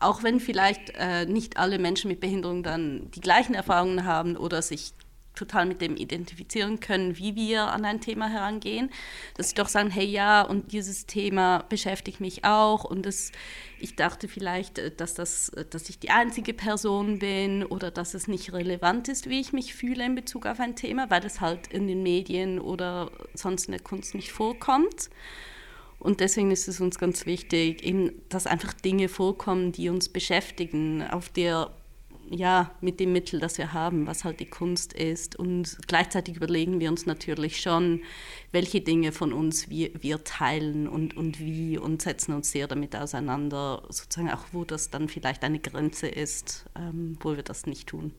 auch 0.00 0.22
wenn 0.22 0.40
vielleicht 0.40 0.94
äh, 0.96 1.26
nicht 1.26 1.58
alle 1.58 1.78
Menschen 1.78 2.08
mit 2.08 2.20
Behinderung 2.20 2.62
dann 2.62 3.10
die 3.10 3.20
gleichen 3.20 3.54
Erfahrungen 3.54 4.06
haben 4.06 4.36
oder 4.36 4.62
sich 4.62 4.92
total 5.40 5.66
mit 5.66 5.80
dem 5.80 5.96
identifizieren 5.96 6.80
können, 6.80 7.16
wie 7.16 7.34
wir 7.34 7.68
an 7.72 7.84
ein 7.84 8.00
Thema 8.00 8.28
herangehen, 8.28 8.90
dass 9.36 9.50
sie 9.50 9.54
doch 9.54 9.68
sagen, 9.68 9.90
hey 9.90 10.04
ja, 10.04 10.42
und 10.42 10.72
dieses 10.72 11.06
Thema 11.06 11.64
beschäftigt 11.68 12.20
mich 12.20 12.44
auch 12.44 12.84
und 12.84 13.06
das, 13.06 13.32
ich 13.78 13.96
dachte 13.96 14.28
vielleicht, 14.28 14.78
äh, 14.78 14.90
dass, 14.94 15.14
das, 15.14 15.48
äh, 15.50 15.64
dass 15.64 15.88
ich 15.88 15.98
die 15.98 16.10
einzige 16.10 16.52
Person 16.52 17.18
bin 17.18 17.64
oder 17.64 17.90
dass 17.90 18.14
es 18.14 18.28
nicht 18.28 18.52
relevant 18.52 19.08
ist, 19.08 19.28
wie 19.28 19.40
ich 19.40 19.52
mich 19.52 19.74
fühle 19.74 20.04
in 20.04 20.14
Bezug 20.14 20.46
auf 20.46 20.60
ein 20.60 20.76
Thema, 20.76 21.10
weil 21.10 21.20
das 21.20 21.40
halt 21.40 21.68
in 21.68 21.86
den 21.86 22.02
Medien 22.02 22.60
oder 22.60 23.10
sonst 23.34 23.66
in 23.66 23.72
der 23.72 23.80
Kunst 23.80 24.14
nicht 24.14 24.32
vorkommt. 24.32 25.10
Und 25.98 26.20
deswegen 26.20 26.50
ist 26.50 26.66
es 26.66 26.80
uns 26.80 26.98
ganz 26.98 27.26
wichtig, 27.26 27.82
eben, 27.84 28.12
dass 28.30 28.46
einfach 28.46 28.72
Dinge 28.72 29.08
vorkommen, 29.08 29.72
die 29.72 29.90
uns 29.90 30.08
beschäftigen, 30.08 31.02
auf 31.02 31.28
der 31.28 31.70
ja, 32.30 32.70
mit 32.80 33.00
dem 33.00 33.12
Mittel, 33.12 33.40
das 33.40 33.58
wir 33.58 33.72
haben, 33.72 34.06
was 34.06 34.22
halt 34.24 34.38
die 34.38 34.48
Kunst 34.48 34.92
ist. 34.92 35.34
Und 35.34 35.76
gleichzeitig 35.88 36.36
überlegen 36.36 36.78
wir 36.78 36.88
uns 36.88 37.04
natürlich 37.04 37.60
schon, 37.60 38.02
welche 38.52 38.80
Dinge 38.80 39.10
von 39.10 39.32
uns 39.32 39.68
wir, 39.68 39.90
wir 40.00 40.22
teilen 40.22 40.86
und, 40.86 41.16
und 41.16 41.40
wie 41.40 41.76
und 41.76 42.00
setzen 42.02 42.32
uns 42.32 42.52
sehr 42.52 42.68
damit 42.68 42.94
auseinander, 42.94 43.82
sozusagen 43.88 44.30
auch, 44.30 44.44
wo 44.52 44.64
das 44.64 44.90
dann 44.90 45.08
vielleicht 45.08 45.42
eine 45.42 45.58
Grenze 45.58 46.06
ist, 46.06 46.66
ähm, 46.76 47.18
wo 47.20 47.34
wir 47.34 47.42
das 47.42 47.66
nicht 47.66 47.88
tun. 47.88 48.14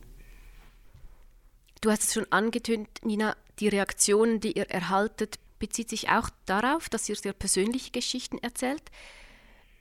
Du 1.80 1.90
hast 1.90 2.04
es 2.04 2.14
schon 2.14 2.28
angetönt, 2.32 2.90
Nina, 3.04 3.36
die 3.60 3.70
Reaktionen, 3.70 4.42
die 4.42 4.52
ihr 4.58 4.70
erhaltet, 4.70 5.40
bezieht 5.58 5.90
sich 5.90 6.10
auch 6.10 6.30
darauf, 6.46 6.90
dass 6.90 7.08
ihr 7.08 7.16
sehr 7.16 7.34
persönliche 7.34 7.92
Geschichten 7.92 8.40
erzählt. 8.40 8.84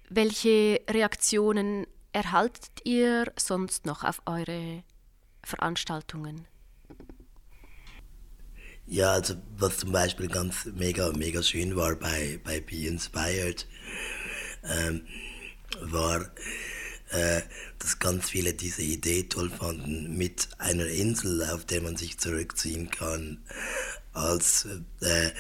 Welche 0.09 0.81
Reaktionen 0.89 1.87
erhaltet 2.13 2.71
ihr 2.85 3.33
sonst 3.39 3.87
noch 3.87 4.05
auf 4.05 4.23
eure 4.27 4.83
Veranstaltungen? 5.43 6.47
Ja, 8.87 9.13
also 9.13 9.35
was 9.57 9.79
zum 9.79 9.93
Beispiel 9.93 10.27
ganz 10.27 10.65
mega, 10.65 11.13
mega 11.13 11.43
schön 11.43 11.77
war 11.77 11.95
bei, 11.95 12.41
bei 12.43 12.61
Be 12.61 12.87
Inspired, 12.87 13.69
ähm, 14.65 15.07
war, 15.81 16.23
äh, 17.11 17.43
dass 17.79 18.01
ganz 18.01 18.31
viele 18.31 18.53
diese 18.53 18.83
Idee 18.83 19.25
toll 19.25 19.49
fanden, 19.49 20.17
mit 20.17 20.49
einer 20.59 20.87
Insel, 20.87 21.45
auf 21.51 21.65
der 21.67 21.83
man 21.83 21.97
sich 21.97 22.19
zurückziehen 22.19 22.91
kann, 22.91 23.45
als 24.13 24.67
äh, 25.01 25.31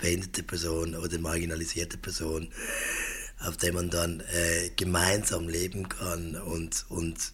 behinderte 0.00 0.44
Person 0.44 0.94
oder 0.94 1.18
marginalisierte 1.18 1.98
Person, 1.98 2.52
auf 3.46 3.56
dem 3.56 3.74
man 3.74 3.90
dann 3.90 4.20
äh, 4.20 4.70
gemeinsam 4.76 5.48
leben 5.48 5.88
kann 5.88 6.36
und, 6.36 6.86
und, 6.88 7.32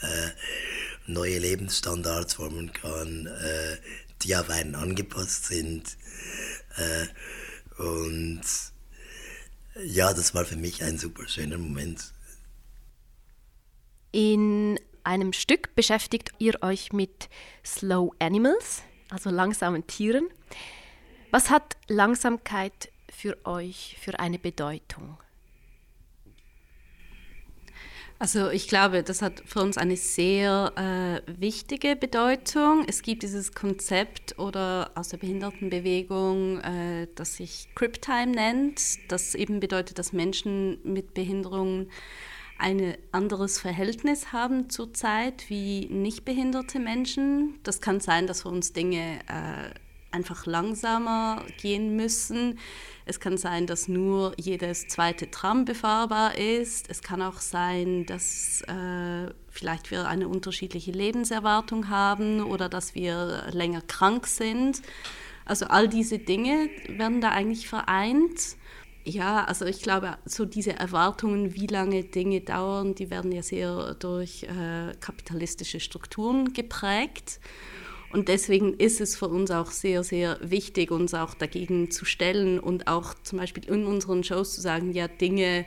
äh, 0.00 0.30
neue 1.06 1.38
Lebensstandards 1.38 2.34
formen 2.34 2.72
kann, 2.72 3.26
äh, 3.26 3.76
die 4.22 4.36
auf 4.36 4.50
einen 4.50 4.74
angepasst 4.74 5.46
sind. 5.46 5.96
Äh, 6.76 7.82
und 7.82 8.42
ja, 9.84 10.12
das 10.12 10.34
war 10.34 10.44
für 10.44 10.56
mich 10.56 10.82
ein 10.82 10.98
super 10.98 11.28
schöner 11.28 11.58
Moment. 11.58 12.12
In 14.12 14.80
einem 15.04 15.32
Stück 15.32 15.74
beschäftigt 15.74 16.30
ihr 16.38 16.62
euch 16.62 16.92
mit 16.92 17.28
Slow 17.64 18.12
Animals, 18.18 18.82
also 19.10 19.30
langsamen 19.30 19.86
Tieren. 19.86 20.28
Was 21.30 21.50
hat 21.50 21.76
Langsamkeit 21.88 22.90
für 23.16 23.36
euch 23.44 23.96
für 24.00 24.18
eine 24.18 24.38
Bedeutung? 24.38 25.16
Also 28.18 28.48
ich 28.48 28.66
glaube, 28.68 29.02
das 29.02 29.20
hat 29.20 29.42
für 29.44 29.60
uns 29.60 29.76
eine 29.76 29.96
sehr 29.96 30.72
äh, 30.76 31.40
wichtige 31.40 31.96
Bedeutung. 31.96 32.84
Es 32.88 33.02
gibt 33.02 33.22
dieses 33.22 33.52
Konzept 33.52 34.38
oder 34.38 34.90
aus 34.94 35.08
der 35.08 35.18
Behindertenbewegung, 35.18 36.60
äh, 36.60 37.08
das 37.14 37.36
sich 37.36 37.68
Criptime 37.74 38.28
nennt, 38.28 38.80
das 39.08 39.34
eben 39.34 39.60
bedeutet, 39.60 39.98
dass 39.98 40.14
Menschen 40.14 40.78
mit 40.82 41.12
Behinderungen 41.12 41.90
ein 42.58 42.96
anderes 43.12 43.58
Verhältnis 43.58 44.32
haben 44.32 44.70
zur 44.70 44.94
Zeit 44.94 45.50
wie 45.50 45.86
nicht 45.90 46.24
behinderte 46.24 46.78
Menschen. 46.78 47.58
Das 47.64 47.82
kann 47.82 48.00
sein, 48.00 48.26
dass 48.26 48.42
für 48.42 48.48
uns 48.48 48.72
Dinge 48.72 49.18
äh, 49.28 49.74
einfach 50.16 50.46
langsamer 50.46 51.44
gehen 51.60 51.94
müssen. 51.94 52.58
Es 53.04 53.20
kann 53.20 53.36
sein, 53.36 53.68
dass 53.68 53.86
nur 53.86 54.32
jedes 54.36 54.88
zweite 54.88 55.30
Tram 55.30 55.64
befahrbar 55.64 56.36
ist. 56.36 56.90
Es 56.90 57.02
kann 57.02 57.22
auch 57.22 57.38
sein, 57.38 58.04
dass 58.06 58.62
äh, 58.62 59.32
vielleicht 59.48 59.92
wir 59.92 60.08
eine 60.08 60.26
unterschiedliche 60.26 60.90
Lebenserwartung 60.90 61.88
haben 61.88 62.42
oder 62.42 62.68
dass 62.68 62.96
wir 62.96 63.44
länger 63.52 63.82
krank 63.82 64.26
sind. 64.26 64.82
Also 65.44 65.66
all 65.66 65.88
diese 65.88 66.18
Dinge 66.18 66.68
werden 66.88 67.20
da 67.20 67.30
eigentlich 67.30 67.68
vereint. 67.68 68.56
Ja, 69.04 69.44
also 69.44 69.66
ich 69.66 69.82
glaube, 69.82 70.18
so 70.24 70.44
diese 70.44 70.72
Erwartungen, 70.72 71.54
wie 71.54 71.68
lange 71.68 72.02
Dinge 72.02 72.40
dauern, 72.40 72.96
die 72.96 73.08
werden 73.08 73.30
ja 73.30 73.44
sehr 73.44 73.94
durch 73.94 74.42
äh, 74.42 74.94
kapitalistische 74.98 75.78
Strukturen 75.78 76.52
geprägt. 76.52 77.38
Und 78.12 78.28
deswegen 78.28 78.74
ist 78.74 79.00
es 79.00 79.16
für 79.16 79.28
uns 79.28 79.50
auch 79.50 79.70
sehr, 79.70 80.04
sehr 80.04 80.38
wichtig, 80.40 80.90
uns 80.90 81.14
auch 81.14 81.34
dagegen 81.34 81.90
zu 81.90 82.04
stellen 82.04 82.58
und 82.58 82.86
auch 82.88 83.14
zum 83.22 83.38
Beispiel 83.38 83.64
in 83.64 83.84
unseren 83.84 84.24
Shows 84.24 84.54
zu 84.54 84.60
sagen, 84.60 84.92
ja, 84.92 85.08
Dinge 85.08 85.66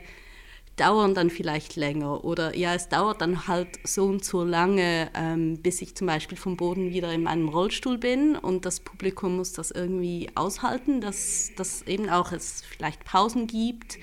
dauern 0.80 1.14
dann 1.14 1.30
vielleicht 1.30 1.76
länger 1.76 2.24
oder 2.24 2.56
ja, 2.56 2.74
es 2.74 2.88
dauert 2.88 3.22
dann 3.22 3.48
halt 3.48 3.68
so 3.84 4.06
und 4.06 4.24
so 4.24 4.44
lange, 4.46 5.10
ähm, 5.14 5.58
bis 5.62 5.82
ich 5.82 5.96
zum 5.96 6.08
Beispiel 6.08 6.38
vom 6.38 6.56
Boden 6.56 6.92
wieder 6.92 7.12
in 7.12 7.24
meinem 7.24 7.50
Rollstuhl 7.50 7.98
bin 7.98 8.36
und 8.38 8.66
das 8.66 8.80
Publikum 8.80 9.36
muss 9.36 9.52
das 9.52 9.72
irgendwie 9.72 10.30
aushalten, 10.36 11.02
dass, 11.02 11.52
dass 11.58 11.82
eben 11.82 12.10
auch 12.10 12.32
es 12.32 12.64
vielleicht 12.64 13.04
Pausen 13.04 13.48
gibt, 13.48 13.98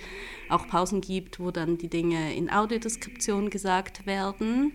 auch 0.50 0.68
Pausen 0.68 1.00
gibt, 1.00 1.40
wo 1.40 1.50
dann 1.50 1.78
die 1.78 1.88
Dinge 1.88 2.34
in 2.34 2.50
Audiodeskription 2.50 3.48
gesagt 3.48 4.06
werden 4.06 4.72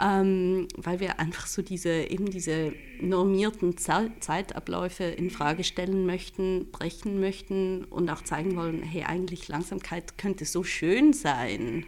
ähm, 0.00 0.68
weil 0.76 1.00
wir 1.00 1.18
einfach 1.18 1.46
so 1.46 1.62
diese, 1.62 1.90
eben 1.90 2.30
diese 2.30 2.72
normierten 3.00 3.76
Zeitabläufe 3.78 5.04
in 5.04 5.30
Frage 5.30 5.64
stellen 5.64 6.06
möchten, 6.06 6.70
brechen 6.70 7.20
möchten 7.20 7.84
und 7.84 8.08
auch 8.10 8.22
zeigen 8.22 8.56
wollen, 8.56 8.82
hey, 8.82 9.04
eigentlich 9.04 9.48
Langsamkeit 9.48 10.18
könnte 10.18 10.44
so 10.44 10.64
schön 10.64 11.12
sein. 11.12 11.86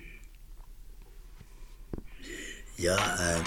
Ja, 2.76 2.96
äh, 2.96 3.42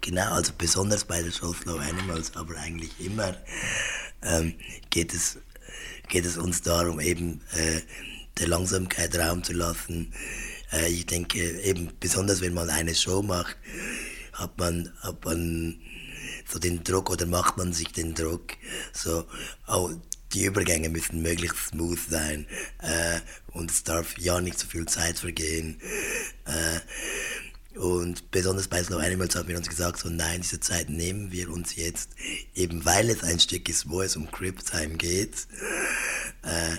genau, 0.00 0.32
also 0.32 0.52
besonders 0.56 1.04
bei 1.04 1.20
der 1.20 1.32
Show 1.32 1.52
Slow 1.52 1.78
Animals, 1.80 2.36
aber 2.36 2.56
eigentlich 2.56 2.92
immer 3.00 3.36
ähm, 4.22 4.54
geht, 4.90 5.12
es, 5.12 5.38
geht 6.08 6.24
es 6.24 6.36
uns 6.36 6.62
darum, 6.62 7.00
eben 7.00 7.40
äh, 7.54 7.80
der 8.38 8.48
Langsamkeit 8.48 9.16
Raum 9.18 9.42
zu 9.42 9.52
lassen. 9.52 10.12
Äh, 10.72 10.88
ich 10.88 11.06
denke, 11.06 11.38
eben 11.62 11.90
besonders 11.98 12.40
wenn 12.40 12.54
man 12.54 12.70
eine 12.70 12.94
Show 12.94 13.22
macht, 13.22 13.56
hat 14.36 14.58
man, 14.58 14.92
hat 15.00 15.24
man 15.24 15.80
so 16.48 16.58
den 16.58 16.84
Druck 16.84 17.10
oder 17.10 17.26
macht 17.26 17.56
man 17.56 17.72
sich 17.72 17.88
den 17.88 18.14
Druck, 18.14 18.52
so, 18.92 19.26
oh, 19.66 19.90
die 20.32 20.44
Übergänge 20.44 20.88
müssen 20.88 21.22
möglichst 21.22 21.68
smooth 21.68 21.98
sein 22.08 22.46
äh, 22.82 23.20
und 23.52 23.70
es 23.70 23.84
darf 23.84 24.18
ja 24.18 24.40
nicht 24.40 24.58
so 24.58 24.66
viel 24.66 24.86
Zeit 24.86 25.18
vergehen. 25.18 25.80
Äh, 26.44 26.80
und 27.78 28.30
besonders 28.30 28.68
bei 28.68 28.82
Slow 28.82 29.02
Animals 29.02 29.36
haben 29.36 29.48
wir 29.48 29.56
uns 29.58 29.68
gesagt, 29.68 29.98
so 29.98 30.08
nein, 30.08 30.40
diese 30.40 30.60
Zeit 30.60 30.88
nehmen 30.88 31.30
wir 31.30 31.50
uns 31.50 31.76
jetzt, 31.76 32.10
eben 32.54 32.84
weil 32.84 33.10
es 33.10 33.22
ein 33.22 33.38
Stück 33.38 33.68
ist, 33.68 33.88
wo 33.88 34.00
es 34.00 34.16
um 34.16 34.30
Crip 34.30 34.64
Time 34.64 34.96
geht. 34.96 35.46
Äh, 36.42 36.76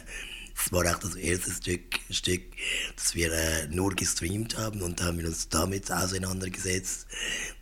es 0.59 0.71
war 0.71 0.85
auch 0.85 0.99
das 0.99 1.15
erste 1.15 1.51
Stück, 1.51 1.99
Stück 2.09 2.41
das 2.95 3.15
wir 3.15 3.31
äh, 3.31 3.67
nur 3.67 3.91
gestreamt 3.95 4.57
haben 4.57 4.81
und 4.81 4.99
da 4.99 5.05
haben 5.05 5.19
wir 5.19 5.27
uns 5.27 5.49
damit 5.49 5.91
auseinandergesetzt, 5.91 7.07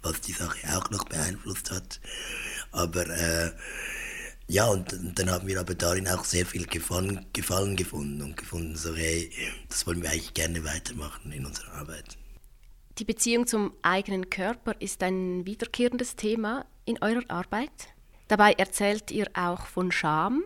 was 0.02 0.22
die 0.22 0.32
Sache 0.32 0.58
auch 0.76 0.90
noch 0.92 1.06
beeinflusst 1.06 1.72
hat. 1.72 2.00
Aber 2.72 3.08
äh, 3.08 3.52
ja, 4.48 4.68
und, 4.68 4.94
und, 4.94 5.18
dann 5.18 5.30
haben 5.30 5.48
wir 5.48 5.60
aber 5.60 5.76
darin 5.76 6.08
auch 6.08 6.24
sehr 6.24 6.46
viel 6.46 6.66
Gefallen, 6.68 7.26
Gefallen 7.34 7.76
gefunden 7.76 8.22
und 8.22 8.38
gefunden, 8.38 8.76
so 8.76 8.96
hey, 8.96 9.32
das 9.70 9.86
wollen 9.88 10.02
wir 10.02 10.12
eigentlich 10.12 10.34
gerne 10.34 10.64
weitermachen 10.64 11.32
in 11.32 11.46
unserer 11.46 11.74
Arbeit. 11.74 12.18
Die 12.98 13.06
Beziehung 13.06 13.46
zum 13.46 13.74
eigenen 13.82 14.30
Körper 14.30 14.74
ist 14.80 15.04
ein 15.04 15.46
wiederkehrendes 15.46 16.16
Thema 16.16 16.66
in 16.86 17.02
eurer 17.02 17.24
Arbeit. 17.28 17.90
Dabei 18.28 18.54
erzählt 18.54 19.12
ihr 19.12 19.28
auch 19.34 19.66
von 19.66 19.92
Scham, 19.92 20.44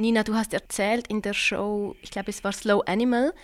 Nina, 0.00 0.22
du 0.22 0.34
hast 0.34 0.54
erzählt 0.54 1.08
in 1.08 1.22
der 1.22 1.34
Show, 1.34 1.94
ich 2.02 2.10
glaube 2.10 2.30
es 2.30 2.42
war 2.42 2.52
Slow 2.52 2.82
Animal, 2.86 3.34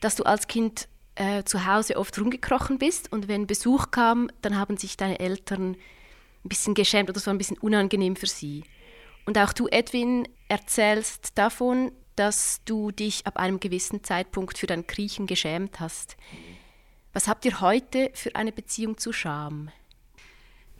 dass 0.00 0.14
du 0.14 0.22
als 0.24 0.46
Kind 0.46 0.88
äh, 1.16 1.42
zu 1.44 1.66
Hause 1.66 1.96
oft 1.96 2.18
rumgekrochen 2.18 2.78
bist 2.78 3.12
und 3.12 3.28
wenn 3.28 3.46
Besuch 3.46 3.90
kam, 3.90 4.30
dann 4.42 4.56
haben 4.56 4.76
sich 4.76 4.96
deine 4.96 5.18
Eltern 5.18 5.76
ein 6.44 6.48
bisschen 6.48 6.74
geschämt 6.74 7.10
oder 7.10 7.18
es 7.18 7.26
war 7.26 7.34
ein 7.34 7.38
bisschen 7.38 7.58
unangenehm 7.58 8.16
für 8.16 8.26
sie. 8.26 8.64
Und 9.26 9.38
auch 9.38 9.52
du, 9.52 9.68
Edwin, 9.68 10.26
erzählst 10.48 11.36
davon, 11.36 11.92
dass 12.16 12.60
du 12.64 12.90
dich 12.90 13.26
ab 13.26 13.36
einem 13.36 13.60
gewissen 13.60 14.02
Zeitpunkt 14.04 14.58
für 14.58 14.66
dein 14.66 14.86
Kriechen 14.86 15.26
geschämt 15.26 15.80
hast. 15.80 16.16
Was 17.12 17.28
habt 17.28 17.44
ihr 17.44 17.60
heute 17.60 18.10
für 18.14 18.34
eine 18.34 18.52
Beziehung 18.52 18.98
zu 18.98 19.12
Scham? 19.12 19.70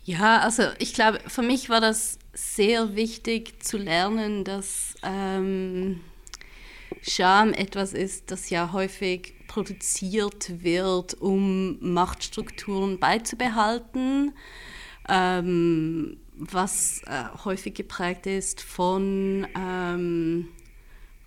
Ja, 0.05 0.40
also 0.40 0.64
ich 0.78 0.94
glaube, 0.94 1.20
für 1.28 1.42
mich 1.42 1.68
war 1.68 1.80
das 1.80 2.18
sehr 2.33 2.95
wichtig 2.97 3.62
zu 3.62 3.76
lernen, 3.76 4.45
dass 4.45 4.95
ähm, 5.03 6.01
Scham 7.03 7.53
etwas 7.53 7.93
ist, 7.95 8.30
das 8.30 8.51
ja 8.51 8.72
häufig 8.72 9.35
produziert 9.49 10.62
wird, 10.62 11.14
um 11.14 11.78
Machtstrukturen 11.80 12.99
beizubehalten, 12.99 14.33
ähm, 15.09 16.16
was 16.37 17.03
äh, 17.07 17.24
häufig 17.45 17.74
geprägt 17.74 18.26
ist 18.26 18.61
von 18.61 19.47
ähm, 19.59 20.49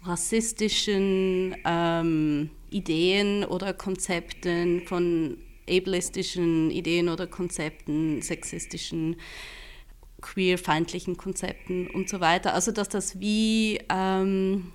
rassistischen 0.04 1.56
ähm, 1.66 2.50
Ideen 2.70 3.44
oder 3.44 3.74
Konzepten, 3.74 4.82
von 4.88 5.38
ableistischen 5.70 6.72
Ideen 6.72 7.10
oder 7.10 7.28
Konzepten, 7.28 8.22
sexistischen, 8.22 9.18
queerfeindlichen 10.26 11.18
Konzepten 11.18 11.88
und 11.88 12.10
so 12.10 12.20
weiter. 12.20 12.56
Also 12.56 12.72
dass 12.72 12.90
das 12.90 13.20
wie 13.20 13.80
ähm, 13.90 14.72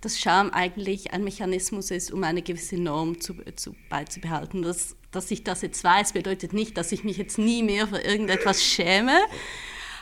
das 0.00 0.18
Scham 0.18 0.50
eigentlich 0.50 1.12
ein 1.12 1.22
Mechanismus 1.22 1.92
ist, 1.92 2.10
um 2.10 2.24
eine 2.24 2.42
gewisse 2.42 2.76
Norm 2.76 3.20
zu, 3.20 3.34
zu, 3.54 3.76
beizubehalten. 3.88 4.62
Das, 4.62 4.96
dass 5.12 5.30
ich 5.30 5.44
das 5.44 5.62
jetzt 5.62 5.84
weiß, 5.84 6.14
bedeutet 6.14 6.52
nicht, 6.52 6.76
dass 6.76 6.90
ich 6.90 7.04
mich 7.04 7.16
jetzt 7.16 7.38
nie 7.38 7.62
mehr 7.62 7.86
für 7.86 7.98
irgendetwas 7.98 8.64
schäme. 8.64 9.18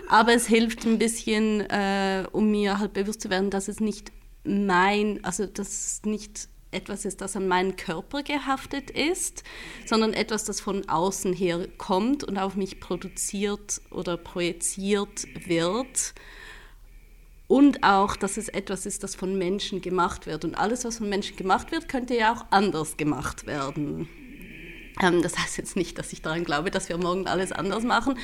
Aber 0.08 0.32
es 0.32 0.46
hilft 0.46 0.86
ein 0.86 0.98
bisschen, 0.98 1.60
äh, 1.68 2.24
um 2.32 2.50
mir 2.50 2.78
halt 2.78 2.94
bewusst 2.94 3.20
zu 3.20 3.28
werden, 3.28 3.50
dass 3.50 3.68
es 3.68 3.80
nicht 3.80 4.12
mein, 4.44 5.22
also 5.24 5.44
dass 5.44 5.68
es 5.68 6.02
nicht 6.04 6.48
etwas 6.70 7.04
ist, 7.04 7.20
das 7.20 7.36
an 7.36 7.48
meinen 7.48 7.76
Körper 7.76 8.22
gehaftet 8.22 8.90
ist, 8.90 9.42
sondern 9.86 10.12
etwas, 10.12 10.44
das 10.44 10.60
von 10.60 10.88
außen 10.88 11.32
her 11.32 11.66
kommt 11.78 12.24
und 12.24 12.38
auf 12.38 12.56
mich 12.56 12.80
produziert 12.80 13.80
oder 13.90 14.16
projiziert 14.16 15.26
wird. 15.46 16.14
Und 17.46 17.82
auch, 17.82 18.14
dass 18.14 18.36
es 18.36 18.48
etwas 18.48 18.84
ist, 18.84 19.02
das 19.02 19.14
von 19.14 19.38
Menschen 19.38 19.80
gemacht 19.80 20.26
wird. 20.26 20.44
Und 20.44 20.54
alles, 20.56 20.84
was 20.84 20.98
von 20.98 21.08
Menschen 21.08 21.36
gemacht 21.36 21.72
wird, 21.72 21.88
könnte 21.88 22.14
ja 22.14 22.34
auch 22.34 22.44
anders 22.50 22.98
gemacht 22.98 23.46
werden. 23.46 24.06
Ähm, 25.00 25.22
das 25.22 25.38
heißt 25.38 25.56
jetzt 25.56 25.74
nicht, 25.74 25.98
dass 25.98 26.12
ich 26.12 26.20
daran 26.20 26.44
glaube, 26.44 26.70
dass 26.70 26.90
wir 26.90 26.98
morgen 26.98 27.26
alles 27.26 27.52
anders 27.52 27.84
machen. 27.84 28.18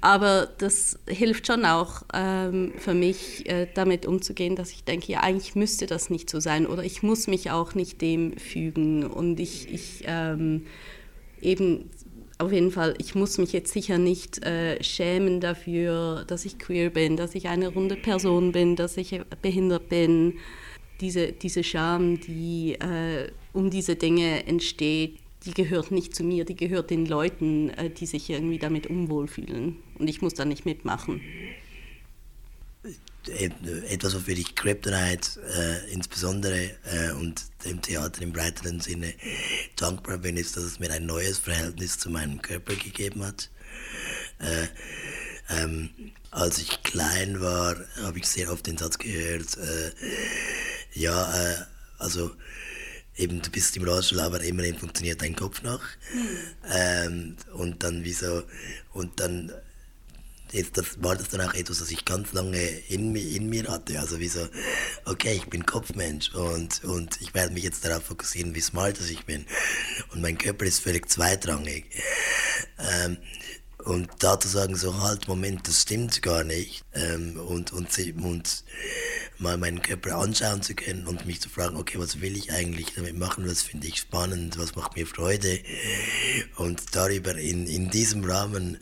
Aber 0.00 0.48
das 0.58 0.98
hilft 1.08 1.48
schon 1.48 1.64
auch 1.64 2.02
ähm, 2.14 2.72
für 2.78 2.94
mich, 2.94 3.48
äh, 3.48 3.66
damit 3.74 4.06
umzugehen, 4.06 4.54
dass 4.54 4.70
ich 4.70 4.84
denke, 4.84 5.10
ja, 5.10 5.20
eigentlich 5.20 5.56
müsste 5.56 5.86
das 5.86 6.08
nicht 6.08 6.30
so 6.30 6.38
sein 6.38 6.66
oder 6.66 6.84
ich 6.84 7.02
muss 7.02 7.26
mich 7.26 7.50
auch 7.50 7.74
nicht 7.74 8.00
dem 8.00 8.36
fügen 8.36 9.04
und 9.04 9.40
ich, 9.40 9.72
ich 9.72 10.04
ähm, 10.06 10.66
eben 11.40 11.90
auf 12.38 12.52
jeden 12.52 12.70
Fall, 12.70 12.94
ich 12.98 13.16
muss 13.16 13.38
mich 13.38 13.52
jetzt 13.52 13.72
sicher 13.72 13.98
nicht 13.98 14.44
äh, 14.44 14.82
schämen 14.82 15.40
dafür, 15.40 16.24
dass 16.28 16.44
ich 16.44 16.58
queer 16.58 16.90
bin, 16.90 17.16
dass 17.16 17.34
ich 17.34 17.48
eine 17.48 17.68
runde 17.68 17.96
Person 17.96 18.52
bin, 18.52 18.76
dass 18.76 18.96
ich 18.96 19.20
behindert 19.42 19.88
bin. 19.88 20.34
Diese, 21.00 21.32
diese 21.32 21.64
Scham, 21.64 22.20
die 22.20 22.74
äh, 22.74 23.30
um 23.52 23.70
diese 23.70 23.96
Dinge 23.96 24.46
entsteht, 24.46 25.18
die 25.44 25.54
gehört 25.54 25.90
nicht 25.90 26.14
zu 26.14 26.24
mir, 26.24 26.44
die 26.44 26.56
gehört 26.56 26.90
den 26.90 27.06
Leuten, 27.06 27.70
äh, 27.70 27.90
die 27.90 28.06
sich 28.06 28.28
irgendwie 28.30 28.58
damit 28.58 28.86
unwohl 28.86 29.28
fühlen. 29.28 29.76
Und 29.98 30.08
ich 30.08 30.22
muss 30.22 30.34
da 30.34 30.44
nicht 30.44 30.64
mitmachen. 30.64 31.20
Äh, 33.28 33.50
etwas, 33.88 34.14
wofür 34.14 34.36
ich 34.36 34.54
Kryptonite 34.54 35.40
äh, 35.40 35.92
insbesondere 35.92 36.70
äh, 36.84 37.12
und 37.12 37.42
dem 37.64 37.82
Theater 37.82 38.22
im 38.22 38.32
breiteren 38.32 38.80
Sinne 38.80 39.14
dankbar 39.76 40.18
bin, 40.18 40.36
ist, 40.36 40.56
dass 40.56 40.64
es 40.64 40.78
mir 40.78 40.90
ein 40.90 41.06
neues 41.06 41.38
Verhältnis 41.38 41.98
zu 41.98 42.10
meinem 42.10 42.40
Körper 42.40 42.74
gegeben 42.74 43.24
hat. 43.24 43.50
Äh, 44.38 44.66
ähm, 45.50 45.90
als 46.30 46.58
ich 46.58 46.82
klein 46.82 47.40
war, 47.40 47.76
habe 48.02 48.18
ich 48.18 48.26
sehr 48.26 48.52
oft 48.52 48.66
den 48.66 48.76
Satz 48.76 48.98
gehört, 48.98 49.56
äh, 49.56 49.90
ja, 50.92 51.66
also 51.98 52.30
eben 53.18 53.42
du 53.42 53.50
bist 53.50 53.76
im 53.76 53.84
Rollstuhl, 53.84 54.20
aber 54.20 54.40
immerhin 54.42 54.78
funktioniert 54.78 55.20
dein 55.22 55.36
Kopf 55.36 55.62
noch. 55.62 55.82
Mhm. 56.14 56.38
Ähm, 56.72 57.36
und 57.54 57.82
dann 57.82 58.04
wieso, 58.04 58.44
und 58.92 59.20
dann 59.20 59.52
jetzt 60.52 60.76
das, 60.76 61.02
war 61.02 61.16
das 61.16 61.28
dann 61.28 61.40
auch 61.40 61.54
etwas, 61.54 61.80
was 61.80 61.90
ich 61.90 62.04
ganz 62.04 62.32
lange 62.32 62.60
in, 62.88 63.14
in 63.14 63.48
mir 63.48 63.68
hatte. 63.68 64.00
Also 64.00 64.18
wie 64.20 64.28
so, 64.28 64.48
okay, 65.04 65.34
ich 65.34 65.46
bin 65.46 65.66
Kopfmensch 65.66 66.34
und, 66.34 66.84
und 66.84 67.20
ich 67.20 67.34
werde 67.34 67.52
mich 67.52 67.64
jetzt 67.64 67.84
darauf 67.84 68.04
fokussieren, 68.04 68.54
wie 68.54 68.60
smart 68.60 68.98
ich 69.00 69.24
bin. 69.24 69.46
Und 70.12 70.22
mein 70.22 70.38
Körper 70.38 70.64
ist 70.64 70.80
völlig 70.80 71.08
zweitrangig. 71.08 71.84
Ähm, 72.78 73.18
und 73.84 74.10
da 74.18 74.38
zu 74.38 74.48
sagen, 74.48 74.74
so 74.74 75.02
halt, 75.02 75.28
Moment, 75.28 75.66
das 75.68 75.82
stimmt 75.82 76.20
gar 76.22 76.44
nicht. 76.44 76.84
Ähm, 76.94 77.38
und, 77.38 77.72
und, 77.72 77.96
und 78.22 78.64
mal 79.38 79.56
meinen 79.56 79.82
Körper 79.82 80.16
anschauen 80.16 80.62
zu 80.62 80.74
können 80.74 81.06
und 81.06 81.26
mich 81.26 81.40
zu 81.40 81.48
fragen, 81.48 81.76
okay, 81.76 81.98
was 81.98 82.20
will 82.20 82.36
ich 82.36 82.52
eigentlich 82.52 82.94
damit 82.94 83.16
machen, 83.16 83.48
was 83.48 83.62
finde 83.62 83.86
ich 83.86 83.96
spannend, 83.96 84.58
was 84.58 84.74
macht 84.74 84.96
mir 84.96 85.06
Freude. 85.06 85.60
Und 86.56 86.94
darüber 86.94 87.36
in, 87.36 87.66
in 87.66 87.90
diesem 87.90 88.24
Rahmen 88.24 88.78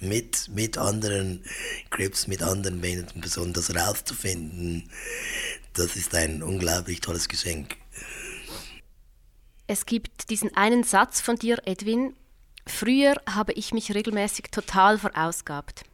mit, 0.00 0.48
mit 0.48 0.76
anderen 0.78 1.44
Crips, 1.90 2.26
mit 2.26 2.42
anderen 2.42 2.80
behinderten 2.80 3.20
Personen 3.20 3.52
das 3.52 3.74
rauszufinden, 3.74 4.90
das 5.72 5.96
ist 5.96 6.14
ein 6.14 6.42
unglaublich 6.42 7.00
tolles 7.00 7.28
Geschenk. 7.28 7.76
Es 9.66 9.86
gibt 9.86 10.30
diesen 10.30 10.56
einen 10.56 10.84
Satz 10.84 11.20
von 11.20 11.36
dir, 11.36 11.58
Edwin. 11.64 12.14
Früher 12.66 13.16
habe 13.28 13.52
ich 13.52 13.72
mich 13.72 13.94
regelmäßig 13.94 14.46
total 14.50 14.98
verausgabt. 14.98 15.84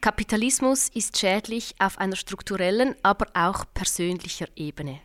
Kapitalismus 0.00 0.88
ist 0.94 1.18
schädlich 1.18 1.74
auf 1.78 1.98
einer 1.98 2.16
strukturellen, 2.16 2.94
aber 3.02 3.26
auch 3.34 3.66
persönlicher 3.74 4.48
Ebene. 4.56 5.00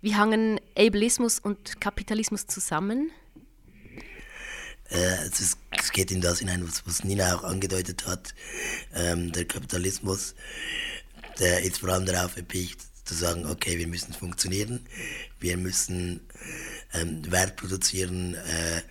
Wie 0.00 0.14
hangen 0.14 0.60
Ableismus 0.76 1.38
und 1.38 1.80
Kapitalismus 1.80 2.46
zusammen? 2.46 3.10
Äh, 4.90 5.26
es, 5.26 5.58
geht 5.92 6.10
in 6.10 6.20
das 6.22 6.38
hinein, 6.38 6.66
was, 6.66 6.86
was 6.86 7.04
Nina 7.04 7.34
auch 7.36 7.44
angedeutet 7.44 8.06
hat. 8.06 8.34
Ähm, 8.94 9.32
der 9.32 9.44
Kapitalismus, 9.44 10.34
der 11.38 11.62
ist 11.62 11.78
vor 11.78 11.90
allem 11.90 12.06
darauf 12.06 12.36
erpicht, 12.36 12.80
zu 13.04 13.14
sagen, 13.14 13.46
okay, 13.46 13.78
wir 13.78 13.88
müssen 13.88 14.12
funktionieren, 14.12 14.86
wir 15.40 15.56
müssen 15.56 16.20
ähm, 16.94 17.30
Wert 17.30 17.56
produzieren, 17.56 18.34
äh, 18.34 18.82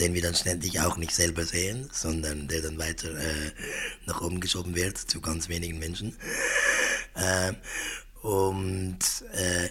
den 0.00 0.14
wir 0.14 0.22
dann 0.22 0.34
ständig 0.34 0.80
auch 0.80 0.96
nicht 0.96 1.14
selber 1.14 1.44
sehen, 1.44 1.88
sondern 1.92 2.48
der 2.48 2.62
dann 2.62 2.78
weiter 2.78 3.10
äh, 3.10 3.52
nach 4.06 4.20
oben 4.22 4.40
geschoben 4.40 4.74
wird 4.74 4.96
zu 4.96 5.20
ganz 5.20 5.48
wenigen 5.48 5.78
Menschen. 5.78 6.16
Äh, 7.14 7.52
und 8.22 8.98
äh, 9.32 9.68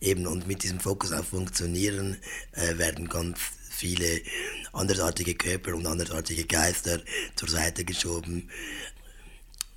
eben 0.00 0.26
und 0.26 0.46
mit 0.46 0.62
diesem 0.62 0.80
Fokus 0.80 1.12
auf 1.12 1.28
Funktionieren 1.28 2.16
äh, 2.52 2.78
werden 2.78 3.08
ganz 3.08 3.38
viele 3.68 4.20
andersartige 4.72 5.34
Körper 5.34 5.74
und 5.74 5.86
andersartige 5.86 6.44
Geister 6.44 7.00
zur 7.36 7.48
Seite 7.48 7.84
geschoben. 7.84 8.50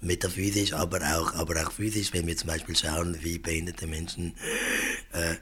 Metaphysisch, 0.01 0.73
aber 0.73 0.99
auch, 1.15 1.33
aber 1.35 1.65
auch 1.65 1.71
physisch, 1.71 2.11
wenn 2.11 2.27
wir 2.27 2.35
zum 2.35 2.47
Beispiel 2.47 2.75
schauen, 2.75 3.17
wie 3.21 3.37
behinderte 3.37 3.87
Menschen 3.87 4.35
äh, 5.13 5.35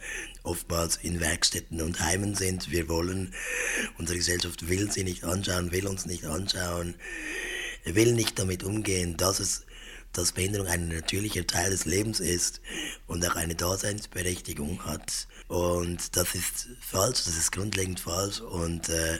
oftmals 0.43 0.97
in 0.97 1.19
Werkstätten 1.19 1.82
und 1.82 1.99
Heimen 1.99 2.36
sind. 2.36 2.72
Wir 2.72 2.89
wollen, 2.89 3.34
unsere 3.97 4.17
Gesellschaft 4.17 4.69
will 4.69 4.91
sie 4.91 5.03
nicht 5.03 5.24
anschauen, 5.24 5.72
will 5.72 5.88
uns 5.88 6.05
nicht 6.05 6.26
anschauen, 6.26 6.95
will 7.86 8.13
nicht 8.13 8.38
damit 8.39 8.63
umgehen, 8.63 9.17
dass 9.17 9.39
es 9.39 9.65
dass 10.13 10.34
Behinderung 10.34 10.67
ein 10.67 10.89
natürlicher 10.89 11.47
Teil 11.47 11.72
des 11.72 11.86
Lebens 11.86 12.19
ist 12.19 12.59
und 13.07 13.26
auch 13.26 13.36
eine 13.36 13.55
Daseinsberechtigung 13.55 14.84
hat. 14.86 15.28
Und 15.47 16.15
das 16.17 16.36
ist 16.36 16.67
falsch, 16.82 17.24
das 17.24 17.38
ist 17.38 17.51
grundlegend 17.51 17.99
falsch 17.99 18.41
und 18.41 18.89
äh, 18.89 19.19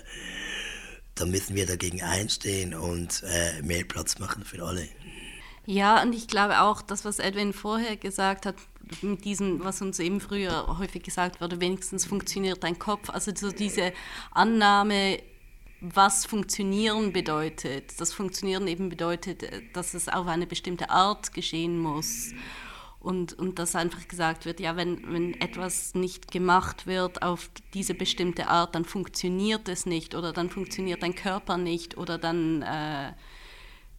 da 1.16 1.26
müssen 1.26 1.56
wir 1.56 1.66
dagegen 1.66 2.02
einstehen 2.02 2.74
und 2.74 3.24
äh, 3.24 3.62
mehr 3.62 3.84
Platz 3.84 4.20
machen 4.20 4.44
für 4.44 4.64
alle. 4.64 4.88
Ja, 5.66 6.02
und 6.02 6.14
ich 6.14 6.28
glaube 6.28 6.62
auch, 6.62 6.82
das, 6.82 7.06
was 7.06 7.20
Edwin 7.20 7.54
vorher 7.54 7.96
gesagt 7.96 8.46
hat, 8.46 8.56
mit 9.02 9.26
diesem, 9.26 9.64
was 9.64 9.82
uns 9.82 10.00
eben 10.00 10.20
früher 10.20 10.78
häufig 10.80 11.04
gesagt 11.04 11.42
wurde, 11.42 11.60
wenigstens 11.62 12.06
funktioniert 12.06 12.64
dein 12.64 12.78
Kopf. 12.80 13.10
Also 13.10 13.32
so 13.36 13.52
diese 13.52 13.94
Annahme, 14.32 15.20
was 15.82 16.26
funktionieren 16.26 17.12
bedeutet. 17.12 18.00
Das 18.00 18.14
Funktionieren 18.14 18.68
eben 18.68 18.90
bedeutet, 18.90 19.44
dass 19.74 19.94
es 19.94 20.08
auf 20.08 20.28
eine 20.28 20.46
bestimmte 20.46 20.90
Art 20.90 21.34
geschehen 21.34 21.80
muss. 21.80 22.34
Und, 23.00 23.34
und 23.34 23.58
dass 23.58 23.76
einfach 23.76 24.08
gesagt 24.08 24.46
wird, 24.46 24.60
ja, 24.60 24.76
wenn, 24.76 25.12
wenn 25.12 25.34
etwas 25.42 25.96
nicht 25.96 26.32
gemacht 26.32 26.86
wird 26.86 27.24
auf 27.24 27.50
diese 27.74 27.96
bestimmte 27.96 28.48
Art, 28.48 28.76
dann 28.76 28.86
funktioniert 28.86 29.68
es 29.70 29.88
nicht 29.88 30.14
oder 30.14 30.32
dann 30.34 30.52
funktioniert 30.52 31.02
dein 31.02 31.16
Körper 31.16 31.58
nicht 31.58 31.98
oder 31.98 32.20
dann, 32.20 32.62
äh, 32.62 33.14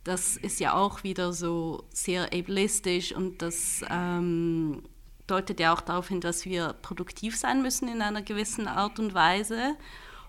das 0.04 0.36
ist 0.36 0.60
ja 0.60 0.74
auch 0.74 1.04
wieder 1.04 1.32
so 1.32 1.84
sehr 1.92 2.32
ableistisch 2.32 3.14
und 3.14 3.42
das 3.42 3.84
ähm, 3.90 4.82
deutet 5.26 5.60
ja 5.60 5.72
auch 5.72 5.80
darauf 5.80 6.08
hin, 6.08 6.20
dass 6.20 6.44
wir 6.44 6.74
produktiv 6.82 7.36
sein 7.36 7.62
müssen 7.62 7.88
in 7.88 8.02
einer 8.02 8.22
gewissen 8.22 8.66
Art 8.66 8.98
und 8.98 9.14
Weise. 9.14 9.76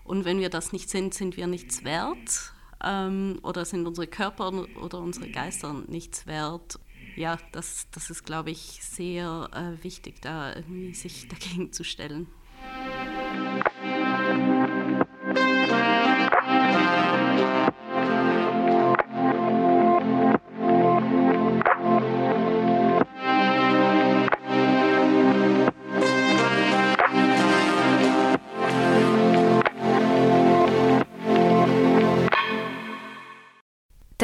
Und 0.04 0.24
wenn 0.24 0.38
wir 0.38 0.50
das 0.50 0.72
nicht 0.72 0.90
sind, 0.90 1.14
sind 1.14 1.36
wir 1.36 1.46
nichts 1.46 1.84
wert 1.84 2.52
ähm, 2.84 3.38
oder 3.42 3.64
sind 3.64 3.86
unsere 3.86 4.06
Körper 4.06 4.52
oder 4.80 4.98
unsere 4.98 5.30
Geister 5.30 5.72
nichts 5.88 6.26
wert 6.26 6.78
ja, 7.16 7.38
das, 7.52 7.88
das 7.92 8.10
ist, 8.10 8.24
glaube 8.24 8.50
ich, 8.50 8.80
sehr 8.82 9.48
äh, 9.52 9.82
wichtig, 9.84 10.20
da 10.20 10.54
irgendwie 10.54 10.94
sich 10.94 11.28
dagegen 11.28 11.72
zu 11.72 11.84
stellen. 11.84 12.26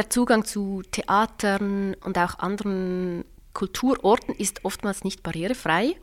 Der 0.00 0.08
Zugang 0.08 0.46
zu 0.46 0.82
Theatern 0.92 1.92
und 1.92 2.16
auch 2.16 2.38
anderen 2.38 3.22
Kulturorten 3.52 4.34
ist 4.34 4.64
oftmals 4.64 5.04
nicht 5.04 5.22
barrierefrei. 5.22 5.94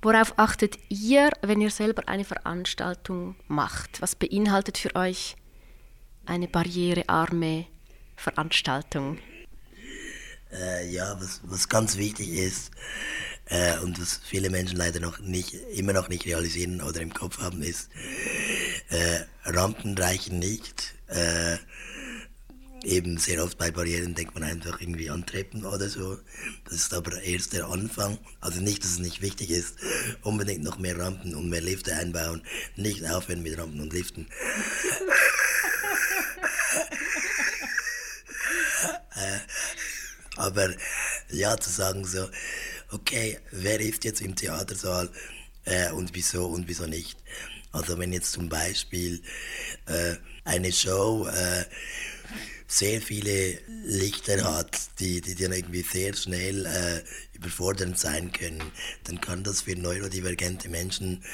Worauf 0.00 0.38
achtet 0.38 0.78
ihr, 0.88 1.28
wenn 1.42 1.60
ihr 1.60 1.70
selber 1.70 2.08
eine 2.08 2.24
Veranstaltung 2.24 3.36
macht? 3.46 4.00
Was 4.00 4.14
beinhaltet 4.14 4.78
für 4.78 4.96
euch 4.96 5.36
eine 6.24 6.48
barrierearme 6.48 7.66
Veranstaltung? 8.16 9.18
Äh, 10.50 10.90
ja, 10.90 11.14
was, 11.20 11.42
was 11.44 11.68
ganz 11.68 11.98
wichtig 11.98 12.30
ist 12.30 12.70
äh, 13.50 13.78
und 13.80 14.00
was 14.00 14.18
viele 14.24 14.48
Menschen 14.48 14.78
leider 14.78 14.98
noch 14.98 15.18
nicht, 15.18 15.52
immer 15.74 15.92
noch 15.92 16.08
nicht 16.08 16.24
realisieren 16.24 16.80
oder 16.80 17.02
im 17.02 17.12
Kopf 17.12 17.38
haben, 17.42 17.60
ist, 17.60 17.90
äh, 18.88 19.20
Rampen 19.44 19.98
reichen 19.98 20.38
nicht. 20.38 20.94
Eben 22.82 23.18
sehr 23.18 23.44
oft 23.44 23.58
bei 23.58 23.70
Barrieren 23.70 24.14
denkt 24.14 24.34
man 24.34 24.42
einfach 24.42 24.80
irgendwie 24.80 25.10
an 25.10 25.26
Treppen 25.26 25.66
oder 25.66 25.88
so. 25.88 26.18
Das 26.64 26.74
ist 26.74 26.94
aber 26.94 27.20
erst 27.22 27.52
der 27.52 27.66
Anfang. 27.66 28.18
Also 28.40 28.60
nicht, 28.60 28.82
dass 28.82 28.92
es 28.92 28.98
nicht 28.98 29.20
wichtig 29.20 29.50
ist, 29.50 29.76
unbedingt 30.22 30.62
noch 30.62 30.78
mehr 30.78 30.98
Rampen 30.98 31.34
und 31.34 31.50
mehr 31.50 31.60
Lifte 31.60 31.94
einbauen. 31.94 32.42
Nicht 32.76 33.04
aufhören 33.04 33.42
mit 33.42 33.58
Rampen 33.58 33.80
und 33.80 33.92
Liften. 33.92 34.26
Äh, 39.14 39.38
aber 40.36 40.70
ja, 41.28 41.56
zu 41.58 41.68
sagen 41.68 42.06
so, 42.06 42.28
okay, 42.90 43.38
wer 43.50 43.80
ist 43.80 44.04
jetzt 44.04 44.22
im 44.22 44.34
Theatersaal 44.34 45.10
äh, 45.64 45.90
und 45.90 46.14
wieso 46.14 46.46
und 46.46 46.66
wieso 46.68 46.86
nicht. 46.86 47.18
Also 47.72 47.98
wenn 47.98 48.12
jetzt 48.12 48.32
zum 48.32 48.48
Beispiel 48.48 49.22
äh, 49.86 50.16
eine 50.44 50.72
Show 50.72 51.28
äh, 51.28 51.64
sehr 52.70 53.00
viele 53.00 53.58
Lichter 53.84 54.44
hat, 54.44 54.78
die, 55.00 55.20
die 55.20 55.34
dann 55.34 55.52
irgendwie 55.52 55.82
sehr 55.82 56.14
schnell 56.14 56.66
äh, 56.66 57.02
überfordernd 57.36 57.98
sein 57.98 58.30
können, 58.30 58.62
dann 59.04 59.20
kann 59.20 59.42
das 59.42 59.62
für 59.62 59.74
neurodivergente 59.74 60.68
Menschen, 60.68 61.24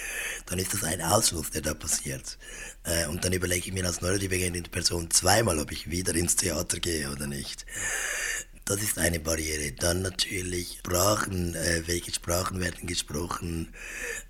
dann 0.47 0.59
ist 0.59 0.72
das 0.72 0.82
ein 0.82 1.03
Ausschluss, 1.03 1.51
der 1.51 1.61
da 1.61 1.74
passiert. 1.74 2.39
Äh, 2.84 3.07
und 3.09 3.22
dann 3.24 3.34
überlege 3.34 3.66
ich 3.66 3.72
mir 3.74 3.84
als 3.84 4.01
neurodivergente 4.01 4.70
Person 4.70 5.11
zweimal, 5.11 5.59
ob 5.59 5.72
ich 5.72 5.91
wieder 5.91 6.14
ins 6.14 6.37
Theater 6.37 6.80
gehe 6.80 7.11
oder 7.11 7.26
nicht. 7.26 7.66
Das 8.67 8.83
ist 8.83 8.99
eine 8.99 9.21
Barriere. 9.21 9.71
Dann 9.71 10.03
natürlich 10.03 10.79
Sprachen, 10.81 11.55
äh, 11.55 11.85
welche 11.87 12.12
Sprachen 12.12 12.59
werden 12.59 12.89
gesprochen. 12.89 13.73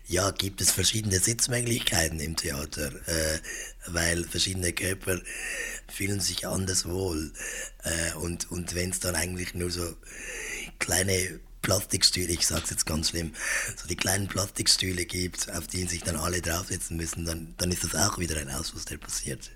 Ja, 0.08 0.30
gibt 0.30 0.60
es 0.60 0.70
verschiedene 0.70 1.20
Sitzmöglichkeiten 1.20 2.20
im 2.20 2.36
Theater, 2.36 2.92
äh, 3.06 3.38
weil 3.86 4.24
verschiedene 4.24 4.74
Körper 4.74 5.22
fühlen 5.88 6.20
sich 6.20 6.46
anders 6.46 6.86
wohl. 6.86 7.32
Äh, 7.82 8.14
und 8.16 8.50
und 8.50 8.74
wenn 8.74 8.90
es 8.90 9.00
dann 9.00 9.14
eigentlich 9.14 9.54
nur 9.54 9.70
so 9.70 9.96
kleine 10.78 11.40
Plastikstühle, 11.62 12.34
ich 12.34 12.46
sag's 12.46 12.68
jetzt 12.68 12.84
ganz 12.84 13.08
schlimm, 13.08 13.32
so 13.74 13.88
die 13.88 13.96
kleinen 13.96 14.28
Plastikstühle 14.28 15.06
gibt, 15.06 15.50
auf 15.50 15.66
die 15.66 15.86
sich 15.86 16.02
dann 16.02 16.16
alle 16.16 16.42
draufsetzen 16.42 16.98
müssen, 16.98 17.24
dann, 17.24 17.54
dann 17.56 17.72
ist 17.72 17.84
das 17.84 17.94
auch 17.94 18.18
wieder 18.18 18.36
ein 18.36 18.50
Ausfluss, 18.50 18.84
der 18.84 18.98
passiert. 18.98 19.50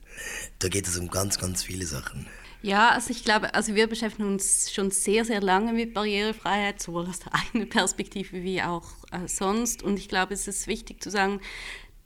Da 0.58 0.68
geht 0.68 0.88
es 0.88 0.96
um 0.96 1.10
ganz, 1.10 1.38
ganz 1.38 1.62
viele 1.62 1.84
Sachen. 1.84 2.26
Ja, 2.62 2.90
also 2.90 3.10
ich 3.10 3.24
glaube, 3.24 3.54
also 3.54 3.74
wir 3.74 3.86
beschäftigen 3.86 4.28
uns 4.28 4.70
schon 4.72 4.90
sehr, 4.90 5.24
sehr 5.24 5.40
lange 5.40 5.72
mit 5.72 5.94
Barrierefreiheit, 5.94 6.80
sowohl 6.82 7.06
aus 7.06 7.20
der 7.20 7.34
eigenen 7.46 7.68
Perspektive 7.68 8.42
wie 8.42 8.62
auch 8.62 8.86
äh, 9.12 9.26
sonst. 9.26 9.82
Und 9.82 9.98
ich 9.98 10.08
glaube, 10.08 10.34
es 10.34 10.46
ist 10.46 10.66
wichtig 10.66 11.02
zu 11.02 11.10
sagen, 11.10 11.40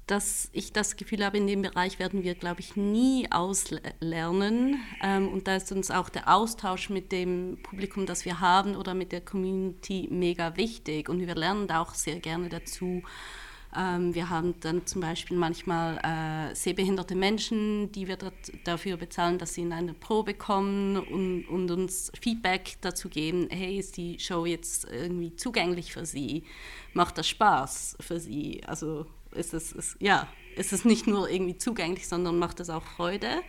dass 0.07 0.51
ich 0.53 0.73
das 0.73 0.97
Gefühl 0.97 1.25
habe, 1.25 1.39
in 1.39 1.47
dem 1.47 1.63
Bereich 1.63 1.99
werden 1.99 2.23
wir, 2.23 2.35
glaube 2.35 2.61
ich, 2.61 2.77
nie 2.77 3.27
auslernen. 3.33 4.81
Ähm, 5.03 5.29
und 5.29 5.49
da 5.49 5.57
ist 5.57 5.73
uns 5.73 5.91
auch 5.91 6.09
der 6.09 6.33
Austausch 6.33 6.91
mit 6.91 7.11
dem 7.11 7.59
Publikum, 7.63 8.05
das 8.07 8.25
wir 8.25 8.41
haben 8.41 8.77
oder 8.77 8.95
mit 8.95 9.13
der 9.13 9.23
Community 9.23 10.09
mega 10.11 10.57
wichtig. 10.57 11.09
Und 11.09 11.21
wir 11.21 11.35
lernen 11.35 11.67
da 11.67 11.81
auch 11.81 11.95
sehr 11.95 12.21
gerne 12.21 12.49
dazu. 12.49 13.03
Ähm, 13.77 14.15
wir 14.15 14.31
haben 14.31 14.55
dann 14.61 14.87
zum 14.87 15.01
Beispiel 15.01 15.37
manchmal 15.37 15.99
äh, 15.99 16.55
sehbehinderte 16.55 17.15
Menschen, 17.15 17.91
die 17.93 18.07
wir 18.07 18.17
dafür 18.65 18.97
bezahlen, 18.97 19.39
dass 19.39 19.55
sie 19.55 19.63
in 19.63 19.73
eine 19.73 19.95
Probe 19.95 20.35
kommen 20.35 20.97
und, 20.97 21.45
und, 21.49 21.71
uns 21.71 22.13
Feedback 22.21 22.77
dazu 22.81 23.09
geben, 23.09 23.49
hey, 23.51 23.79
ist 23.79 23.97
die 23.97 24.19
Show 24.21 24.47
jetzt 24.47 24.87
irgendwie 24.91 25.35
zugänglich 25.37 25.93
für 25.93 26.07
sie? 26.07 26.45
Macht 26.93 27.19
das 27.19 27.29
Spaß 27.29 27.97
für 28.01 28.21
sie? 28.21 28.63
Also 28.65 29.07
ist 29.33 29.55
es, 29.55 29.73
ist, 29.73 29.97
ja, 30.01 30.29
ist 30.57 30.73
es 30.73 30.85
nicht 30.85 31.07
nur 31.07 31.29
irgendwie 31.29 31.59
zugänglich, 31.59 32.07
sondern 32.07 32.39
macht 32.39 32.61
es 32.61 32.71
auch 32.71 32.85
Freude. 32.85 33.43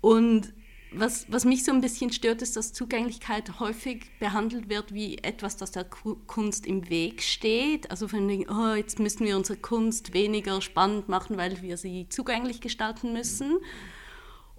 Und 0.00 0.52
was, 0.92 1.26
was 1.30 1.44
mich 1.44 1.64
so 1.64 1.72
ein 1.72 1.80
bisschen 1.80 2.12
stört, 2.12 2.42
ist, 2.42 2.56
dass 2.56 2.72
Zugänglichkeit 2.72 3.60
häufig 3.60 4.06
behandelt 4.18 4.68
wird 4.68 4.92
wie 4.92 5.18
etwas, 5.18 5.56
das 5.56 5.70
der 5.70 5.84
Kunst 5.84 6.66
im 6.66 6.88
Weg 6.90 7.22
steht. 7.22 7.90
Also 7.90 8.08
von 8.08 8.28
wegen, 8.28 8.48
oh, 8.50 8.74
jetzt 8.74 8.98
müssen 8.98 9.24
wir 9.26 9.36
unsere 9.36 9.58
Kunst 9.58 10.12
weniger 10.12 10.60
spannend 10.60 11.08
machen, 11.08 11.36
weil 11.36 11.62
wir 11.62 11.76
sie 11.76 12.08
zugänglich 12.08 12.60
gestalten 12.60 13.12
müssen. 13.12 13.58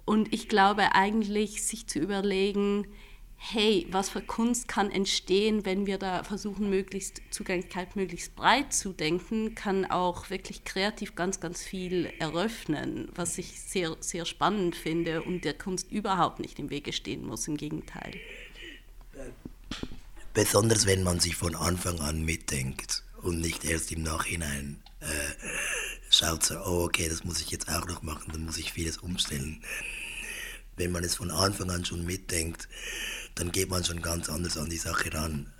Und 0.04 0.32
ich 0.32 0.48
glaube 0.48 0.94
eigentlich, 0.94 1.64
sich 1.64 1.86
zu 1.86 1.98
überlegen, 1.98 2.86
hey, 3.44 3.88
was 3.90 4.08
für 4.08 4.22
Kunst 4.22 4.68
kann 4.68 4.90
entstehen, 4.90 5.64
wenn 5.64 5.84
wir 5.84 5.98
da 5.98 6.22
versuchen, 6.22 6.70
möglichst 6.70 7.20
Zugänglichkeit 7.30 7.96
möglichst 7.96 8.36
breit 8.36 8.72
zu 8.72 8.92
denken, 8.92 9.56
kann 9.56 9.84
auch 9.84 10.30
wirklich 10.30 10.64
kreativ 10.64 11.16
ganz, 11.16 11.40
ganz 11.40 11.60
viel 11.60 12.12
eröffnen, 12.20 13.08
was 13.16 13.38
ich 13.38 13.60
sehr, 13.60 13.96
sehr 13.98 14.26
spannend 14.26 14.76
finde 14.76 15.22
und 15.22 15.44
der 15.44 15.54
Kunst 15.54 15.90
überhaupt 15.90 16.38
nicht 16.38 16.60
im 16.60 16.70
Wege 16.70 16.92
stehen 16.92 17.26
muss, 17.26 17.48
im 17.48 17.56
Gegenteil. 17.56 18.12
Besonders 20.34 20.86
wenn 20.86 21.02
man 21.02 21.18
sich 21.18 21.34
von 21.34 21.56
Anfang 21.56 21.98
an 22.00 22.24
mitdenkt 22.24 23.02
und 23.22 23.40
nicht 23.40 23.64
erst 23.64 23.90
im 23.90 24.04
Nachhinein 24.04 24.80
äh, 25.00 25.06
schaut, 26.10 26.44
so, 26.44 26.54
oh 26.60 26.84
okay, 26.84 27.08
das 27.08 27.24
muss 27.24 27.40
ich 27.40 27.50
jetzt 27.50 27.68
auch 27.68 27.86
noch 27.86 28.02
machen, 28.02 28.30
dann 28.32 28.46
muss 28.46 28.56
ich 28.56 28.72
vieles 28.72 28.98
umstellen. 28.98 29.62
Wenn 30.76 30.92
man 30.92 31.04
es 31.04 31.16
von 31.16 31.30
Anfang 31.30 31.70
an 31.70 31.84
schon 31.84 32.04
mitdenkt, 32.04 32.68
dann 33.34 33.52
geht 33.52 33.70
man 33.70 33.84
schon 33.84 34.02
ganz 34.02 34.28
anders 34.28 34.56
an 34.56 34.70
die 34.70 34.76
Sache 34.76 35.12
ran. 35.12 35.52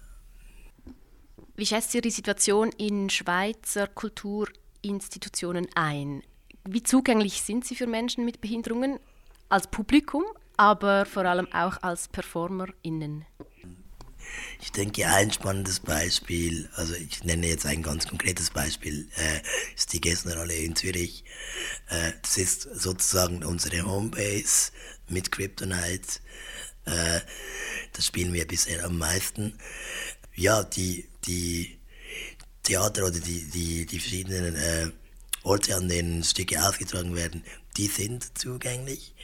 Wie 1.54 1.66
schätzt 1.66 1.94
ihr 1.94 2.00
die 2.00 2.10
Situation 2.10 2.70
in 2.78 3.10
Schweizer 3.10 3.86
Kulturinstitutionen 3.86 5.68
ein? 5.74 6.22
Wie 6.64 6.82
zugänglich 6.82 7.42
sind 7.42 7.66
sie 7.66 7.74
für 7.74 7.86
Menschen 7.86 8.24
mit 8.24 8.40
Behinderungen 8.40 8.98
als 9.48 9.66
Publikum, 9.66 10.24
aber 10.56 11.04
vor 11.04 11.24
allem 11.24 11.52
auch 11.52 11.82
als 11.82 12.08
PerformerInnen? 12.08 13.26
Ich 14.60 14.72
denke, 14.72 15.06
ein 15.08 15.30
spannendes 15.32 15.80
Beispiel, 15.80 16.68
also 16.74 16.94
ich 16.94 17.24
nenne 17.24 17.48
jetzt 17.48 17.66
ein 17.66 17.82
ganz 17.82 18.06
konkretes 18.06 18.50
Beispiel, 18.50 19.08
äh, 19.16 19.40
ist 19.74 19.92
die 19.92 20.00
Gessnerhalle 20.00 20.54
in 20.54 20.76
Zürich. 20.76 21.24
Äh, 21.88 22.12
das 22.22 22.38
ist 22.38 22.62
sozusagen 22.62 23.44
unsere 23.44 23.84
Homebase 23.84 24.72
mit 25.12 25.30
Kryptonite. 25.30 26.20
Äh, 26.86 27.20
das 27.92 28.06
spielen 28.06 28.32
wir 28.32 28.46
bisher 28.46 28.84
am 28.84 28.98
meisten. 28.98 29.58
Ja, 30.34 30.64
die, 30.64 31.06
die 31.26 31.78
Theater 32.62 33.06
oder 33.06 33.20
die, 33.20 33.50
die, 33.50 33.86
die 33.86 34.00
verschiedenen 34.00 34.56
äh, 34.56 34.90
Orte, 35.42 35.76
an 35.76 35.88
denen 35.88 36.24
Stücke 36.24 36.62
ausgetragen 36.66 37.14
werden, 37.14 37.44
die 37.76 37.86
sind 37.86 38.38
zugänglich. 38.38 39.14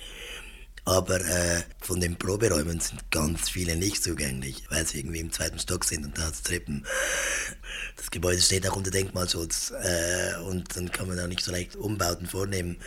Aber 0.85 1.21
äh, 1.21 1.63
von 1.81 2.01
den 2.01 2.17
Proberäumen 2.17 2.81
sind 2.81 3.11
ganz 3.11 3.51
viele 3.51 3.77
nicht 3.77 4.03
zugänglich, 4.03 4.65
weil 4.71 4.87
sie 4.87 5.01
irgendwie 5.01 5.21
im 5.21 5.31
zweiten 5.31 5.59
Stock 5.59 5.85
sind 5.85 6.07
und 6.07 6.17
da 6.17 6.23
hat 6.23 6.33
es 6.33 6.43
Treppen. 6.43 6.87
Das 7.97 8.11
Gebäude 8.11 8.41
steht 8.41 8.67
auch 8.67 8.75
unter 8.75 8.91
Denkmalschutz 8.91 9.71
äh, 9.71 10.39
und 10.47 10.75
dann 10.75 10.91
kann 10.91 11.09
man 11.09 11.19
da 11.19 11.27
nicht 11.27 11.45
so 11.45 11.53
leicht 11.53 11.77
Umbauten 11.77 12.27
vornehmen 12.27 12.79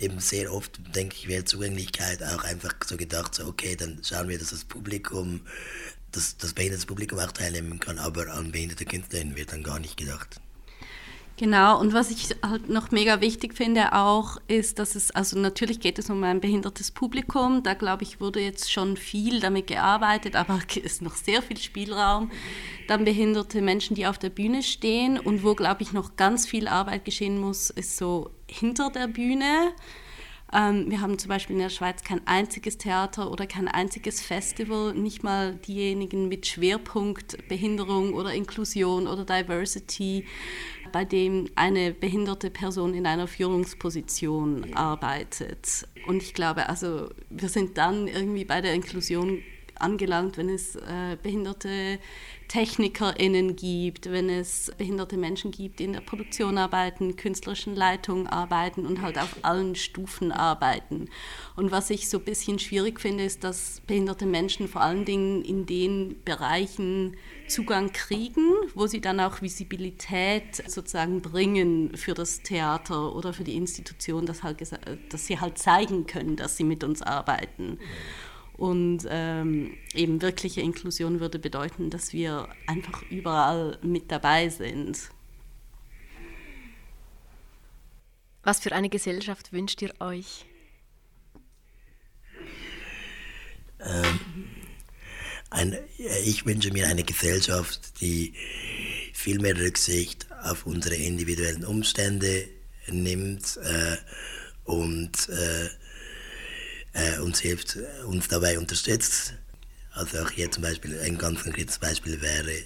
eben 0.00 0.18
sehr 0.18 0.52
oft, 0.52 0.80
denke 0.94 1.16
ich, 1.16 1.28
wäre 1.28 1.44
Zugänglichkeit 1.44 2.22
auch 2.22 2.42
einfach 2.44 2.74
so 2.86 2.96
gedacht, 2.96 3.34
so 3.34 3.46
okay, 3.46 3.76
dann 3.76 4.00
schauen 4.02 4.28
wir, 4.28 4.38
dass 4.38 4.50
das 4.50 4.64
Publikum, 4.64 5.42
dass 6.12 6.36
das 6.36 6.54
behinderte 6.54 6.86
Publikum 6.86 7.18
auch 7.18 7.32
teilnehmen 7.32 7.78
kann, 7.78 7.98
aber 7.98 8.32
an 8.32 8.50
behinderte 8.50 8.84
Künstlerinnen 8.84 9.36
wird 9.36 9.52
dann 9.52 9.62
gar 9.62 9.78
nicht 9.78 9.96
gedacht. 9.96 10.40
Genau, 11.40 11.80
und 11.80 11.94
was 11.94 12.10
ich 12.10 12.36
halt 12.42 12.68
noch 12.68 12.90
mega 12.90 13.22
wichtig 13.22 13.54
finde 13.54 13.94
auch, 13.94 14.36
ist, 14.46 14.78
dass 14.78 14.94
es, 14.94 15.10
also 15.10 15.38
natürlich 15.38 15.80
geht 15.80 15.98
es 15.98 16.10
um 16.10 16.22
ein 16.22 16.38
behindertes 16.38 16.90
Publikum, 16.90 17.62
da 17.62 17.72
glaube 17.72 18.02
ich, 18.02 18.20
wurde 18.20 18.40
jetzt 18.40 18.70
schon 18.70 18.98
viel 18.98 19.40
damit 19.40 19.66
gearbeitet, 19.66 20.36
aber 20.36 20.60
es 20.68 20.76
ist 20.82 21.00
noch 21.00 21.14
sehr 21.14 21.40
viel 21.40 21.56
Spielraum. 21.56 22.30
Dann 22.88 23.06
behinderte 23.06 23.62
Menschen, 23.62 23.94
die 23.94 24.06
auf 24.06 24.18
der 24.18 24.28
Bühne 24.28 24.62
stehen 24.62 25.18
und 25.18 25.42
wo, 25.42 25.54
glaube 25.54 25.82
ich, 25.82 25.94
noch 25.94 26.16
ganz 26.16 26.46
viel 26.46 26.68
Arbeit 26.68 27.06
geschehen 27.06 27.40
muss, 27.40 27.70
ist 27.70 27.96
so 27.96 28.30
hinter 28.50 28.90
der 28.90 29.08
Bühne. 29.08 29.72
Ähm, 30.52 30.90
wir 30.90 31.00
haben 31.00 31.18
zum 31.18 31.28
Beispiel 31.28 31.54
in 31.56 31.62
der 31.62 31.68
Schweiz 31.68 32.02
kein 32.02 32.26
einziges 32.26 32.76
Theater 32.76 33.30
oder 33.30 33.46
kein 33.46 33.68
einziges 33.68 34.20
Festival, 34.20 34.94
nicht 34.94 35.22
mal 35.22 35.54
diejenigen 35.54 36.28
mit 36.28 36.46
Schwerpunkt 36.46 37.48
Behinderung 37.48 38.14
oder 38.14 38.34
Inklusion 38.34 39.06
oder 39.06 39.24
Diversity 39.24 40.26
bei 40.92 41.04
dem 41.04 41.48
eine 41.54 41.92
behinderte 41.92 42.50
Person 42.50 42.94
in 42.94 43.06
einer 43.06 43.28
Führungsposition 43.28 44.74
arbeitet. 44.74 45.86
Und 46.06 46.22
ich 46.22 46.34
glaube, 46.34 46.68
also 46.68 47.10
wir 47.28 47.48
sind 47.48 47.78
dann 47.78 48.08
irgendwie 48.08 48.44
bei 48.44 48.60
der 48.60 48.74
Inklusion 48.74 49.42
angelangt, 49.80 50.36
wenn 50.36 50.48
es 50.48 50.76
äh, 50.76 51.16
behinderte 51.22 51.98
TechnikerInnen 52.50 53.54
gibt, 53.54 54.10
wenn 54.10 54.28
es 54.28 54.72
behinderte 54.76 55.16
Menschen 55.16 55.52
gibt, 55.52 55.78
die 55.78 55.84
in 55.84 55.92
der 55.92 56.00
Produktion 56.00 56.58
arbeiten, 56.58 57.14
künstlerischen 57.14 57.76
Leitungen 57.76 58.26
arbeiten 58.26 58.86
und 58.86 59.02
halt 59.02 59.18
auf 59.18 59.36
allen 59.42 59.76
Stufen 59.76 60.32
arbeiten. 60.32 61.08
Und 61.54 61.70
was 61.70 61.90
ich 61.90 62.08
so 62.08 62.18
ein 62.18 62.24
bisschen 62.24 62.58
schwierig 62.58 63.00
finde, 63.00 63.22
ist, 63.22 63.44
dass 63.44 63.80
behinderte 63.86 64.26
Menschen 64.26 64.66
vor 64.66 64.80
allen 64.80 65.04
Dingen 65.04 65.42
in 65.44 65.64
den 65.64 66.20
Bereichen 66.24 67.16
Zugang 67.46 67.92
kriegen, 67.92 68.48
wo 68.74 68.86
sie 68.88 69.00
dann 69.00 69.20
auch 69.20 69.42
Visibilität 69.42 70.56
sozusagen 70.68 71.20
bringen 71.20 71.96
für 71.96 72.14
das 72.14 72.42
Theater 72.42 73.14
oder 73.14 73.32
für 73.32 73.44
die 73.44 73.56
Institution, 73.56 74.26
dass, 74.26 74.42
halt, 74.42 74.60
dass 74.60 75.26
sie 75.26 75.38
halt 75.38 75.58
zeigen 75.58 76.06
können, 76.06 76.36
dass 76.36 76.56
sie 76.56 76.64
mit 76.64 76.82
uns 76.82 77.02
arbeiten. 77.02 77.78
Und 78.60 79.06
ähm, 79.08 79.74
eben 79.94 80.20
wirkliche 80.20 80.60
Inklusion 80.60 81.18
würde 81.18 81.38
bedeuten, 81.38 81.88
dass 81.88 82.12
wir 82.12 82.46
einfach 82.66 83.02
überall 83.10 83.78
mit 83.80 84.12
dabei 84.12 84.50
sind. 84.50 84.98
Was 88.42 88.60
für 88.60 88.72
eine 88.72 88.90
Gesellschaft 88.90 89.54
wünscht 89.54 89.80
ihr 89.80 89.98
euch? 89.98 90.44
Ähm, 93.80 94.20
ein, 95.48 95.78
ich 96.26 96.44
wünsche 96.44 96.70
mir 96.70 96.86
eine 96.88 97.04
Gesellschaft, 97.04 97.98
die 98.02 98.34
viel 99.14 99.40
mehr 99.40 99.56
Rücksicht 99.56 100.26
auf 100.42 100.66
unsere 100.66 100.96
individuellen 100.96 101.64
Umstände 101.64 102.46
nimmt 102.88 103.56
äh, 103.56 103.96
und 104.64 105.30
äh, 105.30 105.70
äh, 106.92 107.18
uns 107.20 107.40
hilft, 107.40 107.78
uns 108.06 108.28
dabei 108.28 108.58
unterstützt. 108.58 109.34
Also 109.92 110.20
auch 110.20 110.30
hier 110.30 110.50
zum 110.50 110.62
Beispiel 110.62 110.98
ein 111.00 111.18
ganz 111.18 111.42
konkretes 111.42 111.78
Beispiel 111.78 112.20
wäre 112.20 112.50
äh, 112.50 112.64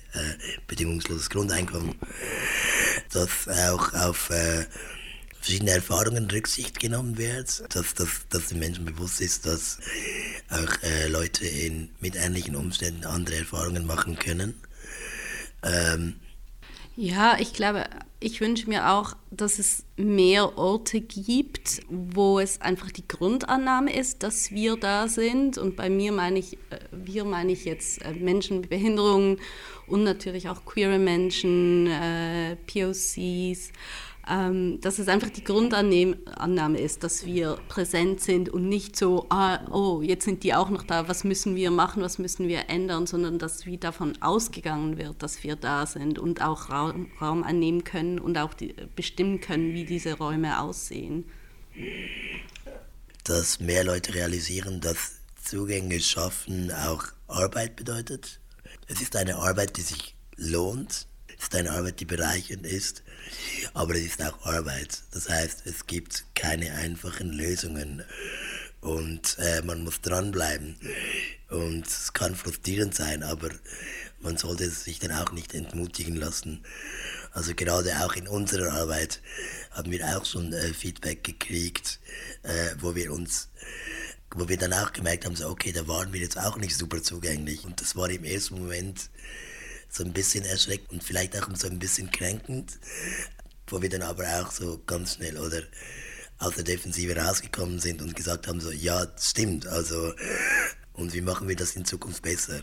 bedingungsloses 0.66 1.30
Grundeinkommen, 1.30 1.94
dass 3.12 3.48
auch 3.48 3.92
auf 3.94 4.30
äh, 4.30 4.66
verschiedene 5.40 5.72
Erfahrungen 5.72 6.30
Rücksicht 6.30 6.80
genommen 6.80 7.18
wird, 7.18 7.64
dass, 7.74 7.94
dass, 7.94 8.08
dass 8.30 8.46
den 8.46 8.58
Menschen 8.58 8.84
bewusst 8.84 9.20
ist, 9.20 9.46
dass 9.46 9.78
auch 10.50 10.82
äh, 10.82 11.08
Leute 11.08 11.46
in, 11.46 11.90
mit 12.00 12.16
ähnlichen 12.16 12.56
Umständen 12.56 13.04
andere 13.04 13.36
Erfahrungen 13.36 13.86
machen 13.86 14.18
können. 14.18 14.54
Ähm, 15.62 16.16
ja, 16.96 17.36
ich 17.38 17.52
glaube, 17.52 17.84
ich 18.20 18.40
wünsche 18.40 18.68
mir 18.68 18.90
auch, 18.90 19.14
dass 19.30 19.58
es 19.58 19.84
mehr 19.96 20.56
Orte 20.56 21.00
gibt, 21.00 21.82
wo 21.90 22.38
es 22.38 22.60
einfach 22.60 22.90
die 22.90 23.06
Grundannahme 23.06 23.94
ist, 23.94 24.22
dass 24.22 24.50
wir 24.50 24.76
da 24.76 25.08
sind. 25.08 25.58
Und 25.58 25.76
bei 25.76 25.90
mir 25.90 26.12
meine 26.12 26.38
ich, 26.38 26.54
äh, 26.70 26.78
wir 26.90 27.24
meine 27.24 27.52
ich 27.52 27.64
jetzt 27.64 28.02
äh, 28.02 28.12
Menschen 28.12 28.60
mit 28.60 28.70
Behinderungen 28.70 29.40
und 29.86 30.04
natürlich 30.04 30.48
auch 30.48 30.64
queere 30.64 30.98
Menschen, 30.98 31.86
äh, 31.86 32.56
POCs 32.66 33.72
ähm, 34.28 34.80
dass 34.80 34.98
es 34.98 35.08
einfach 35.08 35.30
die 35.30 35.44
Grundannahme 35.44 36.78
ist, 36.78 37.04
dass 37.04 37.26
wir 37.26 37.58
präsent 37.68 38.20
sind 38.20 38.48
und 38.48 38.68
nicht 38.68 38.96
so, 38.96 39.26
ah, 39.28 39.66
oh, 39.70 40.02
jetzt 40.02 40.24
sind 40.24 40.42
die 40.44 40.54
auch 40.54 40.70
noch 40.70 40.82
da, 40.82 41.08
was 41.08 41.24
müssen 41.24 41.56
wir 41.56 41.70
machen, 41.70 42.02
was 42.02 42.18
müssen 42.18 42.48
wir 42.48 42.68
ändern, 42.68 43.06
sondern 43.06 43.38
dass 43.38 43.66
wie 43.66 43.78
davon 43.78 44.20
ausgegangen 44.22 44.96
wird, 44.96 45.22
dass 45.22 45.42
wir 45.42 45.56
da 45.56 45.86
sind 45.86 46.18
und 46.18 46.42
auch 46.42 46.70
Raum, 46.70 47.10
Raum 47.20 47.42
annehmen 47.42 47.84
können 47.84 48.18
und 48.18 48.38
auch 48.38 48.54
die, 48.54 48.74
bestimmen 48.96 49.40
können, 49.40 49.74
wie 49.74 49.84
diese 49.84 50.14
Räume 50.14 50.60
aussehen. 50.60 51.24
Dass 53.24 53.60
mehr 53.60 53.84
Leute 53.84 54.14
realisieren, 54.14 54.80
dass 54.80 55.16
Zugänge 55.42 56.00
schaffen 56.00 56.70
auch 56.72 57.04
Arbeit 57.28 57.76
bedeutet. 57.76 58.40
Es 58.86 59.00
ist 59.00 59.16
eine 59.16 59.36
Arbeit, 59.36 59.76
die 59.76 59.82
sich 59.82 60.16
lohnt. 60.36 61.06
Ist 61.44 61.54
eine 61.54 61.72
Arbeit, 61.72 62.00
die 62.00 62.04
bereichernd 62.04 62.66
ist 62.66 63.02
aber 63.72 63.94
es 63.94 64.04
ist 64.04 64.22
auch 64.22 64.44
Arbeit. 64.44 65.02
Das 65.12 65.28
heißt, 65.28 65.66
es 65.66 65.86
gibt 65.86 66.24
keine 66.34 66.72
einfachen 66.74 67.32
Lösungen 67.32 68.04
und 68.80 69.36
äh, 69.38 69.62
man 69.62 69.82
muss 69.82 70.00
dranbleiben. 70.00 70.76
Und 71.50 71.86
es 71.86 72.12
kann 72.12 72.34
frustrierend 72.34 72.94
sein, 72.94 73.22
aber 73.22 73.50
man 74.20 74.36
sollte 74.36 74.68
sich 74.68 74.98
dann 74.98 75.12
auch 75.12 75.32
nicht 75.32 75.54
entmutigen 75.54 76.16
lassen. 76.16 76.64
Also 77.32 77.54
gerade 77.54 78.04
auch 78.04 78.14
in 78.14 78.28
unserer 78.28 78.72
Arbeit 78.72 79.20
haben 79.70 79.90
wir 79.90 80.16
auch 80.16 80.24
schon 80.24 80.52
äh, 80.52 80.72
Feedback 80.72 81.24
gekriegt, 81.24 81.98
äh, 82.42 82.74
wo 82.80 82.94
wir 82.94 83.12
uns 83.12 83.48
wo 84.36 84.48
wir 84.48 84.56
dann 84.56 84.72
auch 84.72 84.92
gemerkt 84.92 85.26
haben, 85.26 85.36
so, 85.36 85.48
okay, 85.48 85.70
da 85.70 85.86
waren 85.86 86.12
wir 86.12 86.20
jetzt 86.20 86.40
auch 86.40 86.56
nicht 86.56 86.76
super 86.76 87.00
zugänglich. 87.00 87.64
Und 87.64 87.80
das 87.80 87.94
war 87.94 88.10
im 88.10 88.24
ersten 88.24 88.58
Moment 88.58 89.08
so 89.94 90.04
ein 90.04 90.12
bisschen 90.12 90.44
erschreckend 90.44 90.90
und 90.90 91.04
vielleicht 91.04 91.36
auch 91.40 91.48
so 91.54 91.68
ein 91.68 91.78
bisschen 91.78 92.10
kränkend, 92.10 92.78
wo 93.68 93.80
wir 93.80 93.88
dann 93.88 94.02
aber 94.02 94.24
auch 94.40 94.50
so 94.50 94.82
ganz 94.86 95.14
schnell 95.14 95.38
oder 95.38 95.62
aus 96.38 96.54
der 96.56 96.64
Defensive 96.64 97.16
rausgekommen 97.16 97.78
sind 97.78 98.02
und 98.02 98.16
gesagt 98.16 98.48
haben, 98.48 98.60
so, 98.60 98.72
ja, 98.72 99.06
stimmt, 99.18 99.66
also, 99.66 100.12
und 100.94 101.14
wie 101.14 101.20
machen 101.20 101.48
wir 101.48 101.56
das 101.56 101.76
in 101.76 101.84
Zukunft 101.84 102.22
besser? 102.22 102.62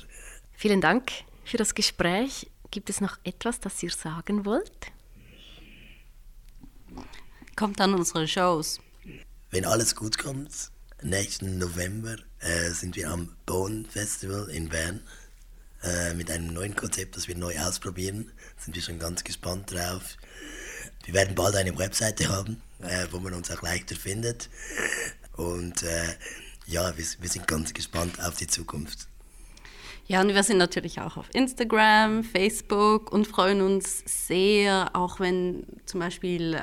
Vielen 0.53 0.82
Dank 0.82 1.11
für 1.45 1.57
das 1.57 1.73
Gespräch. 1.73 2.51
Gibt 2.69 2.89
es 2.89 3.01
noch 3.01 3.17
etwas, 3.23 3.59
das 3.59 3.82
ihr 3.82 3.91
sagen 3.91 4.45
wollt? 4.45 4.91
Kommt 7.55 7.79
an 7.79 7.93
unsere 7.93 8.27
Shows. 8.27 8.79
Wenn 9.49 9.65
alles 9.65 9.95
gut 9.95 10.17
kommt, 10.17 10.71
nächsten 11.01 11.57
November 11.57 12.17
äh, 12.39 12.69
sind 12.71 12.95
wir 12.95 13.09
am 13.09 13.36
Bone 13.45 13.86
Festival 13.89 14.49
in 14.49 14.69
Bern 14.69 15.01
äh, 15.84 16.13
mit 16.13 16.29
einem 16.32 16.53
neuen 16.53 16.75
Konzept, 16.75 17.17
das 17.17 17.27
wir 17.27 17.36
neu 17.36 17.57
ausprobieren. 17.59 18.32
Sind 18.57 18.75
wir 18.75 18.82
schon 18.82 18.99
ganz 18.99 19.23
gespannt 19.23 19.71
drauf. 19.71 20.17
Wir 21.05 21.13
werden 21.13 21.36
bald 21.36 21.55
eine 21.55 21.77
Webseite 21.77 22.29
haben, 22.29 22.61
äh, 22.79 23.07
wo 23.11 23.19
man 23.19 23.34
uns 23.34 23.49
auch 23.51 23.61
leichter 23.61 23.95
findet. 23.95 24.49
Und 25.34 25.84
äh, 25.84 26.15
ja, 26.67 26.95
wir, 26.97 27.05
wir 27.19 27.29
sind 27.29 27.47
ganz 27.47 27.73
gespannt 27.73 28.23
auf 28.23 28.36
die 28.36 28.47
Zukunft. 28.47 29.07
Ja, 30.12 30.20
und 30.20 30.28
wir 30.36 30.43
sind 30.43 30.57
natürlich 30.57 30.99
auch 30.99 31.16
auf 31.16 31.30
Instagram, 31.34 32.26
Facebook 32.26 33.14
und 33.14 33.26
freuen 33.26 33.62
uns 33.62 34.03
sehr, 34.05 34.89
auch 34.91 35.22
wenn 35.22 35.66
zum 35.86 36.01
Beispiel 36.01 36.53
äh, 36.53 36.57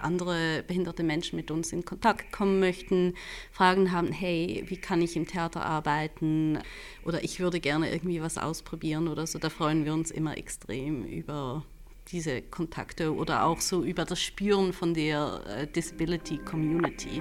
andere 0.00 0.64
behinderte 0.66 1.02
Menschen 1.02 1.36
mit 1.36 1.50
uns 1.50 1.70
in 1.74 1.84
Kontakt 1.84 2.32
kommen 2.32 2.60
möchten, 2.60 3.12
Fragen 3.52 3.92
haben, 3.92 4.10
hey, 4.10 4.64
wie 4.68 4.78
kann 4.78 5.02
ich 5.02 5.16
im 5.16 5.26
Theater 5.26 5.66
arbeiten 5.66 6.60
oder 7.04 7.22
ich 7.22 7.40
würde 7.40 7.60
gerne 7.60 7.92
irgendwie 7.92 8.22
was 8.22 8.38
ausprobieren 8.38 9.08
oder 9.08 9.26
so. 9.26 9.38
Da 9.38 9.50
freuen 9.50 9.84
wir 9.84 9.92
uns 9.92 10.10
immer 10.10 10.38
extrem 10.38 11.04
über 11.04 11.62
diese 12.10 12.40
Kontakte 12.40 13.14
oder 13.14 13.44
auch 13.44 13.60
so 13.60 13.84
über 13.84 14.06
das 14.06 14.22
Spüren 14.22 14.72
von 14.72 14.94
der 14.94 15.42
äh, 15.46 15.66
Disability 15.66 16.38
Community. 16.38 17.20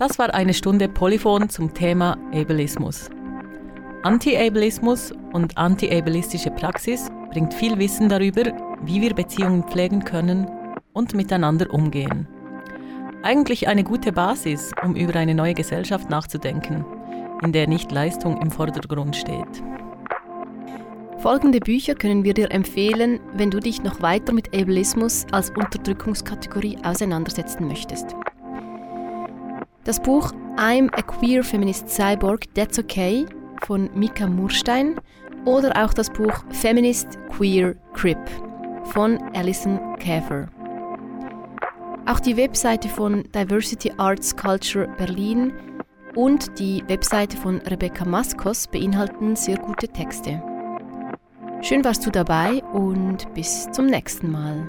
Das 0.00 0.18
war 0.18 0.32
eine 0.32 0.54
Stunde 0.54 0.88
Polyphon 0.88 1.50
zum 1.50 1.74
Thema 1.74 2.16
Ableismus. 2.32 3.10
Anti-Ableismus 4.02 5.12
und 5.34 5.58
anti-ableistische 5.58 6.50
Praxis 6.52 7.10
bringt 7.30 7.52
viel 7.52 7.78
Wissen 7.78 8.08
darüber, 8.08 8.44
wie 8.82 9.02
wir 9.02 9.12
Beziehungen 9.12 9.62
pflegen 9.64 10.02
können 10.02 10.50
und 10.94 11.12
miteinander 11.12 11.70
umgehen. 11.74 12.26
Eigentlich 13.22 13.68
eine 13.68 13.84
gute 13.84 14.10
Basis, 14.10 14.72
um 14.82 14.96
über 14.96 15.16
eine 15.16 15.34
neue 15.34 15.52
Gesellschaft 15.52 16.08
nachzudenken, 16.08 16.82
in 17.42 17.52
der 17.52 17.68
nicht 17.68 17.92
Leistung 17.92 18.40
im 18.40 18.50
Vordergrund 18.50 19.14
steht. 19.14 19.62
Folgende 21.18 21.60
Bücher 21.60 21.94
können 21.94 22.24
wir 22.24 22.32
dir 22.32 22.50
empfehlen, 22.50 23.20
wenn 23.34 23.50
du 23.50 23.60
dich 23.60 23.82
noch 23.82 24.00
weiter 24.00 24.32
mit 24.32 24.58
Ableismus 24.58 25.26
als 25.30 25.50
Unterdrückungskategorie 25.50 26.78
auseinandersetzen 26.84 27.68
möchtest. 27.68 28.16
Das 29.90 29.98
Buch 29.98 30.30
I'm 30.56 30.88
a 30.96 31.02
Queer 31.02 31.42
Feminist 31.42 31.88
Cyborg, 31.90 32.44
That's 32.54 32.78
Okay 32.78 33.26
von 33.66 33.90
Mika 33.92 34.28
Murstein 34.28 34.94
oder 35.44 35.84
auch 35.84 35.92
das 35.92 36.08
Buch 36.08 36.44
Feminist 36.50 37.18
Queer 37.36 37.74
Crip 37.92 38.16
von 38.84 39.18
Alison 39.34 39.80
Käfer. 39.98 40.48
Auch 42.06 42.20
die 42.20 42.36
Webseite 42.36 42.88
von 42.88 43.24
Diversity 43.34 43.90
Arts 43.96 44.36
Culture 44.36 44.86
Berlin 44.96 45.52
und 46.14 46.56
die 46.60 46.84
Webseite 46.86 47.36
von 47.36 47.58
Rebecca 47.62 48.04
Maskos 48.04 48.68
beinhalten 48.68 49.34
sehr 49.34 49.58
gute 49.58 49.88
Texte. 49.88 50.40
Schön 51.62 51.84
warst 51.84 52.06
du 52.06 52.12
dabei 52.12 52.62
und 52.72 53.34
bis 53.34 53.68
zum 53.72 53.86
nächsten 53.86 54.30
Mal. 54.30 54.68